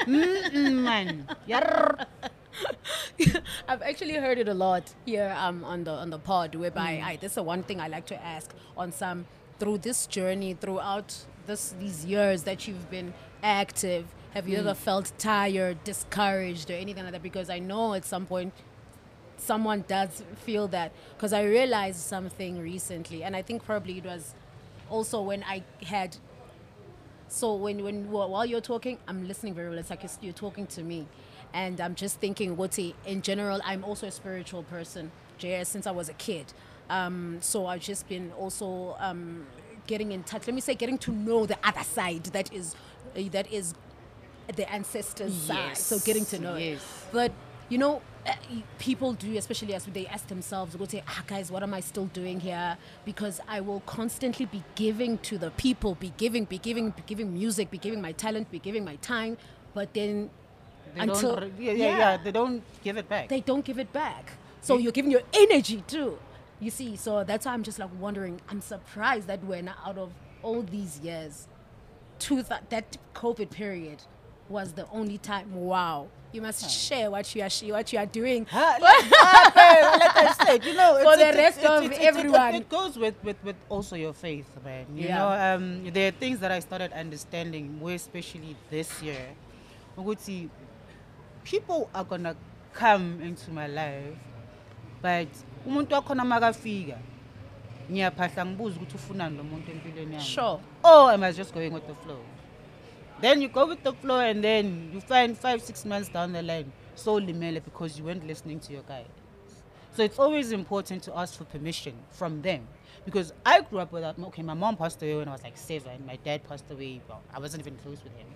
Man. 0.06 1.26
Yarr. 1.46 2.06
I've 3.68 3.82
actually 3.82 4.14
heard 4.14 4.38
it 4.38 4.48
a 4.48 4.54
lot 4.54 4.94
here 5.04 5.34
um, 5.38 5.64
on 5.64 5.84
the 5.84 5.90
on 5.90 6.10
the 6.10 6.18
pod, 6.18 6.54
whereby 6.54 7.02
I, 7.04 7.16
this 7.16 7.32
is 7.32 7.34
the 7.36 7.42
one 7.42 7.62
thing 7.62 7.80
I 7.80 7.88
like 7.88 8.06
to 8.06 8.22
ask 8.22 8.54
on 8.76 8.92
some 8.92 9.26
through 9.58 9.78
this 9.78 10.06
journey, 10.06 10.54
throughout 10.54 11.16
this 11.46 11.74
these 11.78 12.04
years 12.04 12.44
that 12.44 12.66
you've 12.66 12.90
been 12.90 13.12
active. 13.42 14.06
Have 14.32 14.48
you 14.48 14.58
ever 14.58 14.74
felt 14.74 15.12
tired, 15.18 15.82
discouraged, 15.82 16.70
or 16.70 16.74
anything 16.74 17.02
like 17.02 17.12
that? 17.12 17.22
Because 17.22 17.50
I 17.50 17.58
know 17.58 17.94
at 17.94 18.04
some 18.04 18.26
point 18.26 18.54
someone 19.40 19.84
does 19.88 20.22
feel 20.44 20.68
that. 20.68 20.92
Because 21.16 21.32
I 21.32 21.42
realized 21.42 22.00
something 22.00 22.58
recently, 22.60 23.22
and 23.24 23.34
I 23.34 23.42
think 23.42 23.64
probably 23.64 23.98
it 23.98 24.04
was 24.04 24.34
also 24.88 25.22
when 25.22 25.42
I 25.44 25.62
had 25.84 26.16
so 27.30 27.54
when 27.54 27.84
when 27.84 28.10
while 28.10 28.44
you're 28.44 28.60
talking, 28.60 28.98
I'm 29.06 29.26
listening 29.26 29.54
very 29.54 29.68
well. 29.68 29.78
It's 29.78 29.90
like 29.90 30.04
you're, 30.20 30.32
talking 30.32 30.66
to 30.68 30.82
me, 30.82 31.06
and 31.54 31.80
I'm 31.80 31.94
just 31.94 32.18
thinking, 32.18 32.56
Woti. 32.56 32.94
In 33.06 33.22
general, 33.22 33.60
I'm 33.64 33.84
also 33.84 34.08
a 34.08 34.10
spiritual 34.10 34.64
person, 34.64 35.12
JS, 35.38 35.66
since 35.66 35.86
I 35.86 35.92
was 35.92 36.08
a 36.08 36.14
kid. 36.14 36.52
Um, 36.90 37.38
so 37.40 37.66
I've 37.66 37.82
just 37.82 38.08
been 38.08 38.32
also 38.32 38.96
um, 38.98 39.46
getting 39.86 40.10
in 40.10 40.24
touch. 40.24 40.48
Let 40.48 40.54
me 40.54 40.60
say, 40.60 40.74
getting 40.74 40.98
to 40.98 41.12
know 41.12 41.46
the 41.46 41.56
other 41.62 41.84
side 41.84 42.24
that 42.24 42.52
is 42.52 42.74
uh, 43.16 43.22
that 43.30 43.50
is 43.52 43.74
the 44.56 44.70
ancestors' 44.70 45.34
side. 45.34 45.76
So 45.76 46.00
getting 46.00 46.24
to 46.26 46.38
know 46.40 46.56
it. 46.56 46.80
But 47.12 47.30
you 47.68 47.78
know, 47.78 48.02
people 48.78 49.12
do, 49.12 49.36
especially 49.36 49.74
as 49.74 49.84
they 49.86 50.06
ask 50.06 50.26
themselves, 50.28 50.76
go 50.76 50.84
say, 50.86 51.02
ah, 51.08 51.22
guys, 51.26 51.50
what 51.50 51.62
am 51.62 51.74
I 51.74 51.80
still 51.80 52.06
doing 52.06 52.40
here? 52.40 52.76
Because 53.04 53.40
I 53.48 53.60
will 53.60 53.80
constantly 53.80 54.46
be 54.46 54.62
giving 54.74 55.18
to 55.18 55.38
the 55.38 55.50
people, 55.52 55.94
be 55.94 56.12
giving, 56.16 56.44
be 56.44 56.58
giving, 56.58 56.90
be 56.90 57.02
giving 57.06 57.32
music, 57.32 57.70
be 57.70 57.78
giving 57.78 58.00
my 58.00 58.12
talent, 58.12 58.50
be 58.50 58.58
giving 58.58 58.84
my 58.84 58.96
time. 58.96 59.36
But 59.74 59.94
then 59.94 60.30
They 60.94 61.00
until 61.00 61.36
don't, 61.36 61.60
yeah, 61.60 61.72
yeah, 61.72 61.98
yeah, 61.98 62.16
they 62.16 62.32
don't 62.32 62.62
give 62.82 62.96
it 62.96 63.08
back. 63.08 63.28
they 63.28 63.40
don't 63.40 63.64
give 63.64 63.78
it 63.78 63.92
back. 63.92 64.32
So 64.60 64.76
you're 64.76 64.92
giving 64.92 65.10
your 65.10 65.22
energy 65.32 65.82
too. 65.86 66.18
You 66.58 66.70
see, 66.70 66.96
so 66.96 67.24
that's 67.24 67.46
why 67.46 67.52
I'm 67.52 67.62
just 67.62 67.78
like 67.78 67.90
wondering. 67.98 68.40
I'm 68.48 68.60
surprised 68.60 69.26
that 69.28 69.42
we're 69.42 69.56
when 69.56 69.68
out 69.86 69.96
of 69.96 70.12
all 70.42 70.62
these 70.62 71.00
years, 71.00 71.48
to 72.20 72.42
that 72.42 72.68
that 72.70 72.98
COVID 73.14 73.50
period 73.50 74.02
was 74.50 74.72
the 74.72 74.86
only 74.92 75.18
time. 75.18 75.54
Wow, 75.54 76.08
you 76.32 76.42
must 76.42 76.68
share 76.70 77.10
what 77.10 77.34
you 77.34 77.42
are 77.42 77.50
what 77.72 77.92
you 77.92 77.98
are 77.98 78.06
doing. 78.06 78.46
Like, 78.52 78.80
babe, 78.80 79.10
I 79.54 80.34
said, 80.44 80.64
you 80.64 80.74
know, 80.74 80.98
For 81.02 81.16
the 81.16 81.32
rest 81.36 81.64
of 81.64 81.90
everyone. 81.92 82.54
It, 82.56 82.68
goes 82.68 82.98
with, 82.98 83.14
with, 83.24 83.36
with 83.44 83.56
also 83.68 83.96
your 83.96 84.12
faith, 84.12 84.46
man. 84.64 84.86
You 84.94 85.08
Yeah. 85.08 85.18
know, 85.18 85.30
um, 85.56 85.90
there 85.92 86.08
are 86.08 86.12
things 86.12 86.40
that 86.40 86.50
I 86.50 86.60
started 86.60 86.92
understanding, 86.92 87.78
more 87.78 87.92
especially 87.92 88.56
this 88.70 89.00
year. 89.02 89.26
Ukuthi, 89.96 90.48
people 91.44 91.88
are 91.94 92.04
gonna 92.04 92.34
come 92.72 93.20
into 93.22 93.50
my 93.50 93.66
life, 93.66 94.16
but 95.02 95.28
umuntu 95.66 95.94
wakhona 95.94 96.24
makafika, 96.24 96.98
ngiyaphahla 97.90 98.46
ngibuza 98.46 98.76
ukuthi 98.76 98.94
ufunani 98.96 99.36
lo 99.36 99.44
muntu 99.44 99.70
empilweni 99.70 100.14
yami. 100.14 100.24
Sure. 100.24 100.60
Or 100.84 101.12
am 101.12 101.24
I 101.24 101.32
just 101.32 101.52
going 101.54 101.72
with 101.72 101.86
the 101.86 101.94
flow? 101.94 102.18
Then 103.20 103.42
you 103.42 103.48
go 103.48 103.66
with 103.66 103.82
the 103.82 103.92
flow 103.92 104.20
and 104.20 104.42
then 104.42 104.90
you 104.94 105.00
find 105.00 105.36
five, 105.36 105.60
six 105.62 105.84
months 105.84 106.08
down 106.08 106.32
the 106.32 106.42
line, 106.42 106.72
so 106.94 107.20
limele 107.20 107.62
because 107.62 107.98
you 107.98 108.04
weren't 108.04 108.26
listening 108.26 108.60
to 108.60 108.72
your 108.72 108.82
guy. 108.82 109.04
So 109.94 110.02
it's 110.02 110.18
always 110.18 110.52
important 110.52 111.02
to 111.04 111.18
ask 111.18 111.36
for 111.36 111.44
permission 111.44 111.94
from 112.10 112.40
them. 112.40 112.66
Because 113.04 113.32
I 113.44 113.60
grew 113.60 113.80
up 113.80 113.92
without, 113.92 114.18
okay, 114.18 114.42
my 114.42 114.54
mom 114.54 114.76
passed 114.76 115.02
away 115.02 115.16
when 115.16 115.28
I 115.28 115.32
was 115.32 115.42
like 115.42 115.56
seven. 115.58 116.04
My 116.06 116.16
dad 116.16 116.46
passed 116.48 116.70
away, 116.70 117.00
well, 117.08 117.20
I 117.34 117.40
wasn't 117.40 117.66
even 117.66 117.76
close 117.76 118.02
with 118.02 118.14
him. 118.16 118.26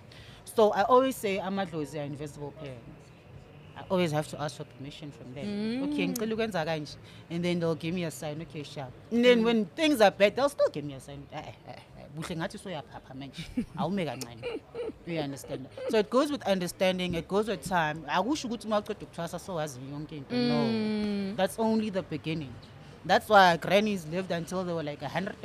So 0.43 0.71
I 0.71 0.83
always 0.83 1.15
say, 1.15 1.37
amadlozi 1.37 1.99
are 1.99 2.03
invisible 2.03 2.51
parents. 2.51 3.04
I 3.77 3.83
always 3.89 4.11
have 4.11 4.27
to 4.29 4.41
ask 4.41 4.57
for 4.57 4.63
permission 4.63 5.11
from 5.11 5.33
them. 5.33 5.83
Okay, 5.83 6.07
mm. 6.07 6.13
ngicela 6.13 6.33
ukwenza 6.33 6.65
kanje. 6.65 6.95
and 7.29 7.43
then 7.43 7.59
they'll 7.59 7.75
give 7.75 7.93
me 7.93 8.03
a 8.05 8.11
sign, 8.11 8.41
okay, 8.41 8.63
sharp. 8.63 8.91
And 9.11 9.23
then 9.23 9.43
when 9.43 9.65
mm. 9.65 9.69
things 9.75 10.01
are 10.01 10.11
bad, 10.11 10.35
they'll 10.35 10.49
still 10.49 10.69
give 10.69 10.85
me 10.85 10.93
a 10.93 10.99
sign. 10.99 11.23
Eh, 11.33 11.37
eh, 11.37 11.71
eh, 11.71 12.05
buhle 12.15 12.35
ngathi 12.35 12.57
soyaphapha 12.57 13.13
manje. 13.13 13.43
Awume 13.77 14.05
kancane. 14.05 14.59
You 15.05 15.19
understand? 15.19 15.67
So 15.89 15.99
it 15.99 16.09
goes 16.09 16.31
with 16.31 16.43
understanding, 16.47 17.15
it 17.15 17.27
goes 17.27 17.47
with 17.47 17.63
time. 17.67 18.05
I 18.07 18.19
wish 18.19 18.43
Akusho 18.43 18.47
ukuthi 18.47 18.65
uma 18.65 18.81
uqeda 18.81 19.05
ukuthwasa 19.05 19.39
so 19.39 19.55
wazi 19.55 19.79
yonke 19.91 20.17
into. 20.17 20.35
No. 20.35 20.65
Mm. 20.65 21.35
That's 21.35 21.59
only 21.59 21.89
the 21.89 22.01
beginning. 22.03 22.53
That's 23.05 23.29
why 23.29 23.55
grannies 23.57 24.07
lived 24.07 24.31
until 24.31 24.63
they 24.63 24.73
were 24.73 24.81
like 24.83 25.01
100 25.01 25.35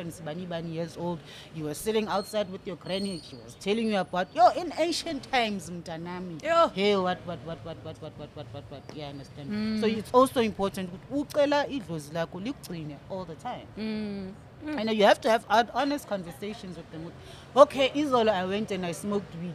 years 0.66 0.96
old. 0.96 1.18
You 1.54 1.64
were 1.64 1.74
sitting 1.74 2.08
outside 2.08 2.50
with 2.50 2.66
your 2.66 2.76
granny. 2.76 3.20
She 3.28 3.36
was 3.36 3.54
telling 3.60 3.88
you 3.88 3.98
about, 3.98 4.34
yo, 4.34 4.48
in 4.56 4.72
ancient 4.78 5.30
times, 5.30 5.68
mtanami. 5.68 6.42
Yo. 6.42 6.68
Hey, 6.68 6.96
what, 6.96 7.18
what, 7.26 7.38
what, 7.44 7.58
what, 7.64 7.76
what, 7.84 8.00
what, 8.00 8.12
what, 8.18 8.30
what, 8.34 8.46
what, 8.52 8.64
what. 8.70 8.82
Yeah, 8.94 9.06
I 9.06 9.10
understand. 9.10 9.50
Mm. 9.50 9.80
So 9.80 9.86
it's 9.86 10.10
also 10.12 10.40
important 10.40 10.90
ucela 11.12 11.66
idlozi 11.68 12.12
lakho 12.12 12.40
likugcine 12.42 12.96
all 13.10 13.24
the 13.26 13.34
time. 13.34 13.66
Mm. 13.78 14.32
I 14.78 14.82
know 14.82 14.92
you 14.92 15.04
have 15.04 15.20
to 15.22 15.30
have 15.30 15.44
honest 15.48 16.08
conversations 16.08 16.76
with 16.76 16.90
them. 16.92 17.12
Okay, 17.56 17.90
izolo 17.94 18.30
I 18.30 18.44
went 18.44 18.70
and 18.70 18.86
I 18.86 18.92
smoked 18.92 19.34
weed. 19.36 19.54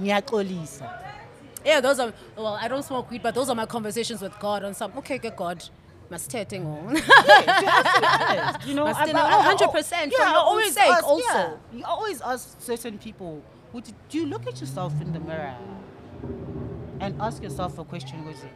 Ngiyaxolisa. 0.00 0.90
Yeah, 1.64 1.80
those 1.80 1.98
are 1.98 2.12
well. 2.36 2.58
I 2.60 2.68
don't 2.68 2.82
smoke 2.82 3.10
weed, 3.10 3.22
but 3.22 3.34
those 3.34 3.48
are 3.48 3.54
my 3.54 3.64
conversations 3.64 4.20
with 4.20 4.38
God 4.38 4.64
on 4.64 4.74
some. 4.74 4.92
Okay, 4.98 5.16
good 5.16 5.34
God, 5.34 5.64
masithethe 6.10 6.60
ngo. 6.60 6.76
Yes, 6.94 8.66
you 8.66 8.74
know, 8.74 8.84
Must 8.84 9.00
I- 9.00 9.04
still- 9.04 9.16
I- 9.16 9.40
I- 9.40 9.54
100% 9.54 10.12
yeah, 10.12 10.30
I 10.32 10.34
always 10.34 10.74
sake 10.74 10.90
ask- 10.92 11.04
also. 11.06 11.24
yeah, 11.24 11.50
you 11.72 11.84
always 11.84 12.20
ask 12.20 12.60
certain 12.60 12.98
people, 12.98 13.42
would 13.72 13.88
you, 13.88 13.94
do 14.08 14.18
you 14.18 14.26
look 14.26 14.46
at 14.46 14.60
yourself 14.60 14.92
in 15.00 15.12
the 15.12 15.20
mirror 15.20 15.54
and 17.00 17.20
ask 17.20 17.42
yourself 17.42 17.78
a 17.78 17.84
question? 17.84 18.24
Was 18.26 18.36
it, 18.44 18.50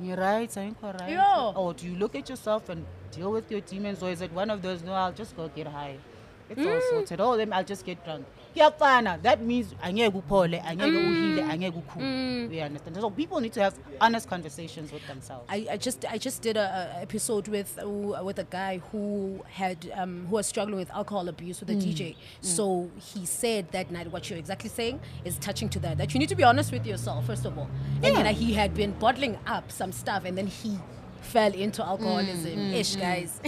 You're 0.00 0.16
right? 0.16 0.56
You 0.56 0.74
right? 0.82 1.10
Yeah. 1.10 1.52
Or 1.56 1.74
do 1.74 1.86
you 1.86 1.96
look 1.96 2.14
at 2.14 2.28
yourself 2.28 2.68
and 2.68 2.84
deal 3.10 3.32
with 3.32 3.50
your 3.50 3.60
demons, 3.60 4.02
or 4.02 4.10
is 4.10 4.20
it 4.22 4.32
one 4.32 4.50
of 4.50 4.62
those? 4.62 4.82
No, 4.82 4.92
I'll 4.92 5.12
just 5.12 5.36
go 5.36 5.48
get 5.48 5.66
high. 5.66 5.96
It's 6.48 6.60
all 6.60 6.80
sorted. 6.90 7.20
Oh, 7.20 7.36
then 7.36 7.52
I'll 7.52 7.64
just 7.64 7.84
get 7.84 8.02
drunk. 8.04 8.24
Kuyafana. 8.58 9.22
That 9.22 9.40
means 9.40 9.74
angeke 9.82 10.12
uphole, 10.14 10.60
angeke 10.64 10.96
uhile, 10.96 11.42
angeke 11.48 11.74
ukhule. 11.74 12.48
We 12.50 12.60
understand. 12.60 12.96
So 12.96 13.10
people 13.10 13.40
need 13.40 13.52
to 13.54 13.62
have 13.62 13.74
honest 14.00 14.28
conversations 14.28 14.92
with 14.92 15.06
themselves. 15.06 15.44
I, 15.48 15.66
I 15.70 15.76
just 15.76 16.04
I 16.10 16.18
just 16.18 16.42
did 16.42 16.56
a, 16.56 16.90
a 16.98 17.02
episode 17.02 17.48
with 17.48 17.78
uh, 17.82 17.88
with 18.24 18.38
a 18.38 18.44
guy 18.44 18.80
who 18.90 19.44
had 19.50 19.90
um, 19.94 20.26
who 20.28 20.36
was 20.36 20.46
struggling 20.46 20.78
with 20.78 20.90
alcohol 20.90 21.28
abuse 21.28 21.60
with 21.60 21.70
a 21.70 21.74
DJ. 21.74 22.16
So 22.40 22.90
he 22.96 23.26
said 23.26 23.70
that 23.72 23.90
night 23.90 24.10
what 24.10 24.28
you're 24.28 24.38
exactly 24.38 24.70
saying 24.70 25.00
is 25.24 25.38
touching 25.38 25.68
to 25.70 25.78
that 25.80 25.98
that 25.98 26.14
you 26.14 26.20
need 26.20 26.28
to 26.28 26.36
be 26.36 26.44
honest 26.44 26.72
with 26.72 26.86
yourself 26.86 27.26
first 27.26 27.44
of 27.44 27.56
all. 27.58 27.68
And 28.02 28.16
then 28.16 28.34
he 28.34 28.52
had 28.54 28.74
been 28.74 28.92
bottling 28.92 29.38
up 29.46 29.70
some 29.70 29.92
stuff 29.92 30.24
and 30.24 30.36
then 30.36 30.46
he 30.46 30.78
fell 31.20 31.52
into 31.52 31.84
alcoholism. 31.84 32.52
Mm, 32.52 32.70
mm, 32.70 32.74
Ish 32.74 32.96
mm. 32.96 33.00
guys. 33.00 33.40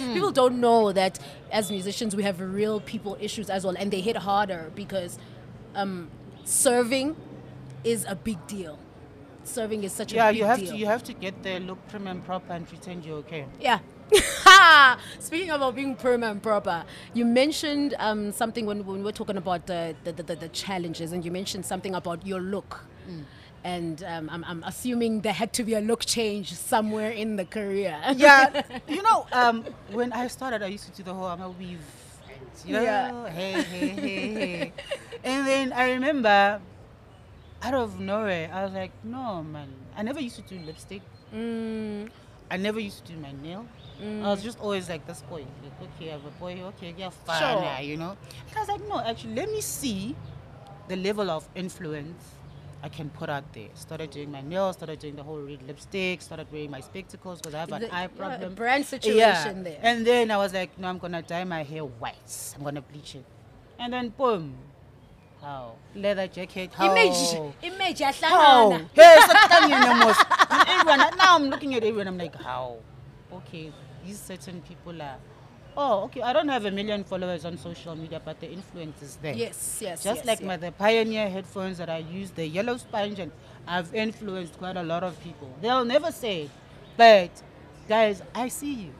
People 0.14 0.30
don't 0.30 0.60
know 0.60 0.92
that 0.92 1.18
as 1.50 1.70
musicians 1.70 2.14
we 2.16 2.22
have 2.22 2.40
real 2.40 2.80
people 2.80 3.16
issues 3.20 3.50
as 3.50 3.64
well 3.64 3.76
and 3.78 3.90
they 3.90 4.00
hit 4.00 4.16
harder 4.16 4.70
because 4.74 5.18
um, 5.74 6.10
serving 6.44 7.16
is 7.84 8.04
a 8.08 8.14
big 8.14 8.44
deal. 8.46 8.78
Serving 9.44 9.84
is 9.84 9.92
such 9.92 10.12
yeah, 10.12 10.28
a 10.28 10.32
big 10.32 10.38
you 10.38 10.44
have 10.44 10.58
deal. 10.58 10.70
to 10.72 10.76
you 10.76 10.86
have 10.86 11.02
to 11.04 11.12
get 11.12 11.42
there, 11.42 11.60
look 11.60 11.78
prim 11.88 12.06
and 12.06 12.24
proper, 12.24 12.52
and 12.52 12.68
pretend 12.68 13.04
you're 13.04 13.18
okay. 13.18 13.46
yeah. 13.60 13.78
Speaking 15.18 15.50
about 15.50 15.74
being 15.74 15.94
prim 15.94 16.22
and 16.22 16.42
proper, 16.42 16.84
you 17.14 17.24
mentioned 17.24 17.94
um, 17.98 18.32
something 18.32 18.64
when, 18.64 18.84
when 18.86 18.98
we 18.98 19.04
were 19.04 19.12
talking 19.12 19.36
about 19.36 19.66
the, 19.66 19.94
the, 20.04 20.12
the, 20.12 20.34
the 20.34 20.48
challenges, 20.48 21.12
and 21.12 21.24
you 21.24 21.30
mentioned 21.30 21.66
something 21.66 21.94
about 21.94 22.26
your 22.26 22.40
look. 22.40 22.84
And 23.64 24.02
um, 24.04 24.30
I'm, 24.32 24.44
I'm 24.44 24.62
assuming 24.64 25.20
there 25.22 25.32
had 25.32 25.52
to 25.54 25.64
be 25.64 25.74
a 25.74 25.80
look 25.80 26.04
change 26.06 26.52
somewhere 26.54 27.10
in 27.10 27.36
the 27.36 27.44
career. 27.44 27.98
yeah, 28.16 28.62
you 28.88 29.02
know, 29.02 29.26
um, 29.32 29.64
when 29.90 30.12
I 30.12 30.28
started, 30.28 30.62
I 30.62 30.66
used 30.68 30.84
to 30.86 30.92
do 30.92 31.02
the 31.02 31.12
whole 31.12 31.26
I'm 31.26 31.42
a 31.42 31.50
weave, 31.50 31.80
you 32.64 32.74
know, 32.74 32.82
Yeah. 32.82 33.28
hey, 33.30 33.52
hey, 33.62 33.88
hey, 33.88 34.28
hey, 34.28 34.72
and 35.24 35.46
then 35.46 35.72
I 35.72 35.90
remember, 35.92 36.60
out 37.62 37.74
of 37.74 37.98
nowhere, 37.98 38.48
I 38.52 38.64
was 38.64 38.72
like, 38.72 38.92
no, 39.02 39.42
man, 39.42 39.68
I 39.96 40.02
never 40.02 40.20
used 40.20 40.36
to 40.36 40.42
do 40.42 40.58
lipstick. 40.64 41.02
Mm, 41.34 42.08
I 42.50 42.56
never 42.56 42.78
used 42.78 43.04
to 43.06 43.12
do 43.12 43.18
my 43.18 43.32
nail. 43.42 43.66
I 44.00 44.28
was 44.30 44.44
just 44.44 44.60
always 44.60 44.88
like 44.88 45.04
this 45.08 45.22
boy, 45.22 45.44
like, 45.64 45.90
okay, 45.96 46.10
I 46.10 46.12
have 46.12 46.24
a 46.24 46.30
boy, 46.38 46.60
okay, 46.70 46.94
yeah, 46.96 47.10
fine, 47.10 47.40
Sure. 47.40 47.80
you 47.82 47.96
know. 47.96 48.16
And 48.48 48.56
I 48.56 48.60
was 48.60 48.68
like, 48.68 48.88
no, 48.88 49.00
actually, 49.00 49.34
let 49.34 49.50
me 49.50 49.60
see 49.60 50.14
the 50.86 50.94
level 50.96 51.28
of 51.30 51.48
influence 51.56 52.22
I 52.82 52.88
can 52.88 53.10
put 53.10 53.28
out 53.28 53.52
there. 53.52 53.68
Started 53.74 54.10
doing 54.10 54.30
my 54.30 54.40
nails, 54.40 54.76
started 54.76 55.00
doing 55.00 55.16
the 55.16 55.22
whole 55.22 55.38
red 55.40 55.62
lipstick, 55.66 56.22
started 56.22 56.46
wearing 56.52 56.70
my 56.70 56.80
spectacles 56.80 57.40
because 57.40 57.54
I 57.54 57.58
have 57.60 57.72
an 57.72 57.82
The- 57.82 57.94
eye 57.94 58.02
yeah, 58.02 58.06
problem. 58.08 58.54
brand 58.54 58.86
situation 58.86 59.64
there. 59.64 59.78
And 59.82 60.06
then 60.06 60.30
I 60.30 60.36
was 60.36 60.52
like, 60.54 60.78
no, 60.78 60.88
I'm 60.88 60.98
gonna 60.98 61.22
dye 61.22 61.44
my 61.44 61.64
hair 61.64 61.84
white. 61.84 62.54
I'm 62.56 62.62
gonna 62.62 62.82
bleach 62.82 63.16
it. 63.16 63.24
And 63.78 63.92
then 63.92 64.10
boom. 64.10 64.54
How? 65.42 65.74
Leather 65.94 66.26
jacket. 66.28 66.72
How? 66.74 66.94
Image, 66.94 67.54
image 67.62 68.00
How? 68.22 68.70
Hey, 68.92 69.16
Saktanyana 69.22 69.98
mos. 70.00 70.16
And 70.50 70.68
everyone, 70.68 70.98
now 71.16 71.34
I'm 71.36 71.44
looking 71.44 71.74
at 71.74 71.82
everyone, 71.84 72.08
I'm 72.08 72.18
like, 72.18 72.34
how? 72.34 72.76
Okay, 73.32 73.72
these 74.04 74.18
certain 74.20 74.60
people 74.62 75.00
are. 75.02 75.16
Oh, 75.80 76.02
okay. 76.06 76.22
I 76.22 76.32
don't 76.32 76.48
have 76.48 76.64
a 76.64 76.72
million 76.72 77.04
followers 77.04 77.44
on 77.44 77.56
social 77.56 77.94
media, 77.94 78.20
but 78.24 78.40
the 78.40 78.50
influence 78.50 79.00
is 79.00 79.14
there. 79.22 79.32
Yes, 79.34 79.78
yes. 79.80 80.02
Just 80.02 80.16
yes, 80.24 80.26
like 80.26 80.42
my 80.42 80.56
the 80.56 80.72
Pioneer 80.72 81.30
headphones 81.30 81.78
that 81.78 81.88
I 81.88 81.98
use, 81.98 82.32
the 82.32 82.44
yellow 82.46 82.76
sponge, 82.78 83.20
and 83.20 83.30
I've 83.66 83.94
influenced 83.94 84.58
quite 84.58 84.76
a 84.76 84.82
lot 84.82 85.04
of 85.04 85.22
people. 85.22 85.48
They'll 85.62 85.84
never 85.84 86.10
say 86.10 86.42
it, 86.42 86.50
but 86.96 87.30
guys, 87.88 88.22
I 88.34 88.48
see 88.48 88.74
you. 88.74 88.92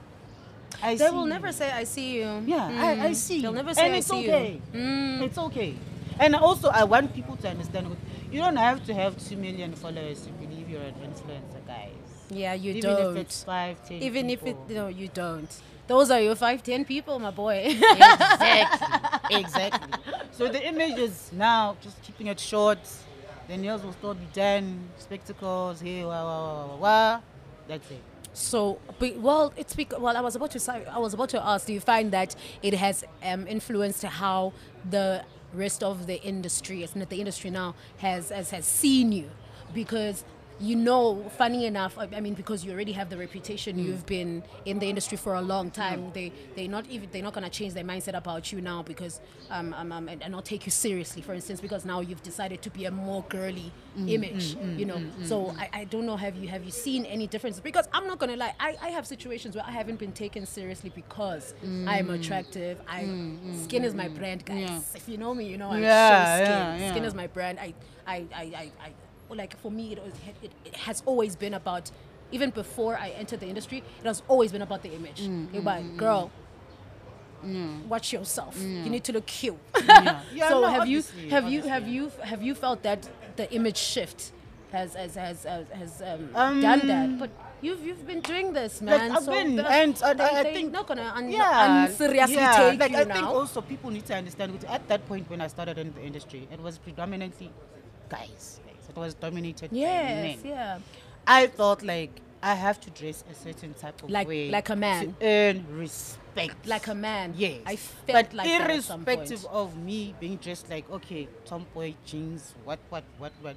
I 0.80 0.94
They 0.94 1.10
will 1.10 1.24
you. 1.24 1.30
never 1.30 1.50
say 1.50 1.72
I 1.72 1.82
see 1.82 2.18
you. 2.20 2.42
Yeah, 2.46 2.68
I, 2.70 3.06
I 3.06 3.10
Mm. 3.10 3.14
see. 3.16 3.40
They'll 3.42 3.50
you. 3.50 3.56
never 3.56 3.74
say 3.74 3.84
and 3.86 3.94
I 3.94 3.98
it's 3.98 4.06
see 4.06 4.20
okay. 4.30 4.60
you. 4.72 4.78
Mm. 4.80 5.22
It's 5.22 5.38
okay. 5.38 5.74
And 6.20 6.36
also, 6.36 6.68
I 6.68 6.84
want 6.84 7.12
people 7.12 7.36
to 7.38 7.48
understand 7.48 7.96
you 8.30 8.40
don't 8.40 8.56
have 8.56 8.84
to 8.86 8.94
have 8.94 9.18
two 9.18 9.36
million 9.36 9.72
followers 9.72 10.20
to 10.26 10.30
believe 10.38 10.68
you're 10.70 10.82
an 10.82 10.94
influencer, 11.02 11.66
guys. 11.66 11.90
Yeah, 12.30 12.54
you 12.54 12.70
Even 12.74 12.82
don't. 12.82 13.16
if 13.16 13.22
it's 13.26 13.42
five, 13.42 13.82
ten. 13.88 14.00
Even 14.02 14.30
if 14.30 14.40
it 14.46 14.54
people. 14.54 14.66
no, 14.70 14.86
you 14.88 15.08
don't. 15.08 15.50
Those 15.88 16.10
are 16.10 16.20
your 16.20 16.34
five, 16.36 16.62
ten 16.62 16.84
people, 16.84 17.18
my 17.18 17.30
boy. 17.30 17.64
exactly, 17.66 19.36
exactly. 19.40 19.92
So 20.32 20.46
the 20.46 20.64
image 20.64 20.98
is 20.98 21.30
now 21.32 21.76
just 21.80 22.00
keeping 22.02 22.26
it 22.26 22.38
short. 22.38 22.78
The 23.48 23.56
nails 23.56 23.82
will 23.82 23.94
still 23.94 24.12
be 24.12 24.28
done. 24.34 24.90
Spectacles, 24.98 25.80
here, 25.80 26.06
wah, 26.06 26.22
wah, 26.22 26.54
wah, 26.54 26.66
wah, 26.66 26.76
wah. 26.76 27.20
That's 27.66 27.90
it. 27.90 28.02
So, 28.34 28.78
but, 28.98 29.16
well, 29.16 29.54
it's 29.56 29.74
because 29.74 29.98
well, 29.98 30.14
I 30.14 30.20
was 30.20 30.36
about 30.36 30.50
to 30.50 30.60
say, 30.60 30.84
I 30.84 30.98
was 30.98 31.14
about 31.14 31.30
to 31.30 31.44
ask. 31.44 31.66
Do 31.66 31.72
you 31.72 31.80
find 31.80 32.12
that 32.12 32.36
it 32.62 32.74
has 32.74 33.02
um, 33.22 33.46
influenced 33.48 34.02
how 34.04 34.52
the 34.88 35.24
rest 35.54 35.82
of 35.82 36.06
the 36.06 36.22
industry, 36.22 36.82
it's 36.82 36.94
not 36.94 37.08
the 37.08 37.18
industry 37.18 37.48
now, 37.48 37.74
has 37.96 38.28
has, 38.28 38.50
has 38.50 38.66
seen 38.66 39.10
you? 39.10 39.30
Because 39.72 40.24
you 40.60 40.76
know, 40.76 41.30
funny 41.36 41.66
enough, 41.66 41.96
I, 41.98 42.08
I 42.16 42.20
mean, 42.20 42.34
because 42.34 42.64
you 42.64 42.72
already 42.72 42.92
have 42.92 43.10
the 43.10 43.16
reputation, 43.16 43.76
mm. 43.76 43.84
you've 43.84 44.06
been 44.06 44.42
in 44.64 44.78
the 44.78 44.86
industry 44.86 45.16
for 45.16 45.34
a 45.34 45.40
long 45.40 45.70
mm-hmm. 45.70 45.80
time. 45.80 46.10
They 46.12 46.32
they 46.56 46.66
not 46.68 46.86
even 46.88 47.08
they're 47.12 47.22
not 47.22 47.32
gonna 47.32 47.50
change 47.50 47.74
their 47.74 47.84
mindset 47.84 48.16
about 48.16 48.52
you 48.52 48.60
now 48.60 48.82
because 48.82 49.20
um, 49.50 49.72
um, 49.74 49.92
um 49.92 50.08
and, 50.08 50.22
and 50.22 50.32
not 50.32 50.44
take 50.44 50.66
you 50.66 50.72
seriously. 50.72 51.22
For 51.22 51.34
instance, 51.34 51.60
because 51.60 51.84
now 51.84 52.00
you've 52.00 52.22
decided 52.22 52.62
to 52.62 52.70
be 52.70 52.86
a 52.86 52.90
more 52.90 53.24
girly 53.28 53.72
mm. 53.96 54.04
Mm, 54.04 54.12
image, 54.12 54.56
you 54.76 54.84
know. 54.84 55.00
so 55.24 55.54
I, 55.58 55.68
I 55.72 55.84
don't 55.84 56.06
know. 56.06 56.16
Have 56.16 56.36
you 56.36 56.48
have 56.48 56.64
you 56.64 56.70
seen 56.70 57.04
any 57.04 57.26
differences? 57.26 57.60
Because 57.60 57.88
I'm 57.92 58.06
not 58.06 58.18
gonna 58.18 58.36
lie, 58.36 58.54
I, 58.58 58.76
I 58.82 58.88
have 58.90 59.06
situations 59.06 59.54
where 59.54 59.64
I 59.66 59.70
haven't 59.70 59.98
been 59.98 60.12
taken 60.12 60.46
seriously 60.46 60.92
because 60.94 61.54
I'm 61.86 62.10
attractive. 62.10 62.80
I 62.88 63.02
skin 63.64 63.84
is 63.84 63.94
my 63.94 64.08
brand, 64.08 64.44
guys. 64.44 64.58
Yeah. 64.58 64.80
If 64.94 65.08
you 65.08 65.18
know 65.18 65.34
me, 65.34 65.46
you 65.46 65.58
know 65.58 65.70
I'm 65.70 65.82
Yeah, 65.82 66.38
so 66.38 66.44
skin. 66.44 66.52
yeah, 66.52 66.76
yeah. 66.76 66.90
Skin 66.90 67.04
is 67.04 67.14
my 67.14 67.26
brand. 67.26 67.58
I 67.58 67.74
I 68.06 68.24
I 68.34 68.42
I, 68.42 68.72
I 68.82 68.92
like 69.36 69.56
for 69.58 69.70
me 69.70 69.92
it, 69.92 70.02
was, 70.02 70.12
it, 70.42 70.52
it 70.64 70.74
has 70.76 71.02
always 71.06 71.36
been 71.36 71.54
about 71.54 71.90
even 72.30 72.50
before 72.50 72.96
I 72.96 73.08
entered 73.10 73.40
the 73.40 73.46
industry, 73.46 73.78
it 73.78 74.06
has 74.06 74.22
always 74.28 74.52
been 74.52 74.60
about 74.62 74.82
the 74.82 74.92
image. 74.94 75.22
Mm, 75.22 75.52
You're 75.52 75.62
like, 75.62 75.96
girl, 75.96 76.30
watch 77.88 78.12
yourself. 78.12 78.58
You 78.60 78.90
need 78.90 79.04
to 79.04 79.12
look 79.12 79.26
cute. 79.26 79.56
Yeah. 79.84 80.20
Yeah, 80.34 80.48
so 80.50 80.60
no, 80.60 80.66
have 80.68 80.86
you 80.88 80.98
obviously, 80.98 81.28
have 81.30 81.48
you 81.48 81.62
have 81.62 81.88
you 81.88 82.12
have 82.22 82.42
you 82.42 82.54
felt 82.54 82.82
that 82.82 83.08
the 83.36 83.50
image 83.54 83.76
shift 83.78 84.32
has 84.72 84.94
has 84.94 85.14
has 85.14 85.44
has, 85.44 86.02
um, 86.02 86.28
Um, 86.34 86.60
done 86.60 86.86
that? 86.86 87.18
But 87.18 87.30
you've 87.62 87.82
you've 87.86 88.06
been 88.06 88.20
doing 88.20 88.52
this, 88.52 88.82
Like, 88.82 89.00
man. 89.00 89.12
I've 89.12 89.24
so 89.24 89.32
been, 89.32 89.58
and 89.60 89.98
I- 90.04 90.12
they, 90.14 90.24
I- 90.24 90.40
I 90.40 90.42
they 90.42 90.54
think- 90.54 90.72
not 90.72 90.86
gonna 90.86 91.12
un- 91.16 91.30
yeah, 91.30 91.86
unseriously 91.86 92.34
yeah. 92.34 92.70
take 92.70 92.80
like, 92.80 92.90
you 92.90 92.98
I 92.98 93.04
now. 93.04 93.14
think 93.14 93.26
also 93.26 93.60
people 93.62 93.90
need 93.90 94.04
to 94.06 94.14
understand. 94.14 94.62
At 94.68 94.86
that 94.88 95.06
point 95.08 95.30
when 95.30 95.40
I 95.40 95.46
started 95.46 95.78
in 95.78 95.94
the 95.94 96.02
industry, 96.02 96.46
it 96.52 96.60
was 96.60 96.76
predominantly 96.78 97.50
guys. 98.10 98.60
Was 98.98 99.14
dominated 99.14 99.70
yes, 99.72 100.38
yeah. 100.44 100.78
I 101.26 101.46
felt 101.46 101.82
like 101.82 102.10
I 102.42 102.54
have 102.54 102.80
to 102.80 102.90
dress 102.90 103.24
a 103.30 103.34
certain 103.34 103.74
type 103.74 104.02
of 104.02 104.10
Like- 104.10 104.28
way, 104.28 104.50
like 104.50 104.68
a 104.70 104.76
man. 104.76 105.14
to 105.20 105.26
earn 105.26 105.66
respect, 105.70 106.66
Like 106.66 106.86
a 106.86 106.94
man. 106.94 107.34
Yes, 107.36 107.60
I 107.66 107.76
felt 107.76 108.06
but 108.30 108.34
like 108.34 108.46
that 108.46 108.70
at 108.70 108.84
some 108.84 109.02
irrespective 109.02 109.44
of 109.46 109.76
me 109.76 110.14
being 110.20 110.36
dressed 110.36 110.70
like 110.70 110.88
okay, 110.90 111.28
tomboy 111.44 111.94
jeans, 112.06 112.54
what, 112.64 112.78
what, 112.90 113.04
what, 113.18 113.32
what. 113.42 113.56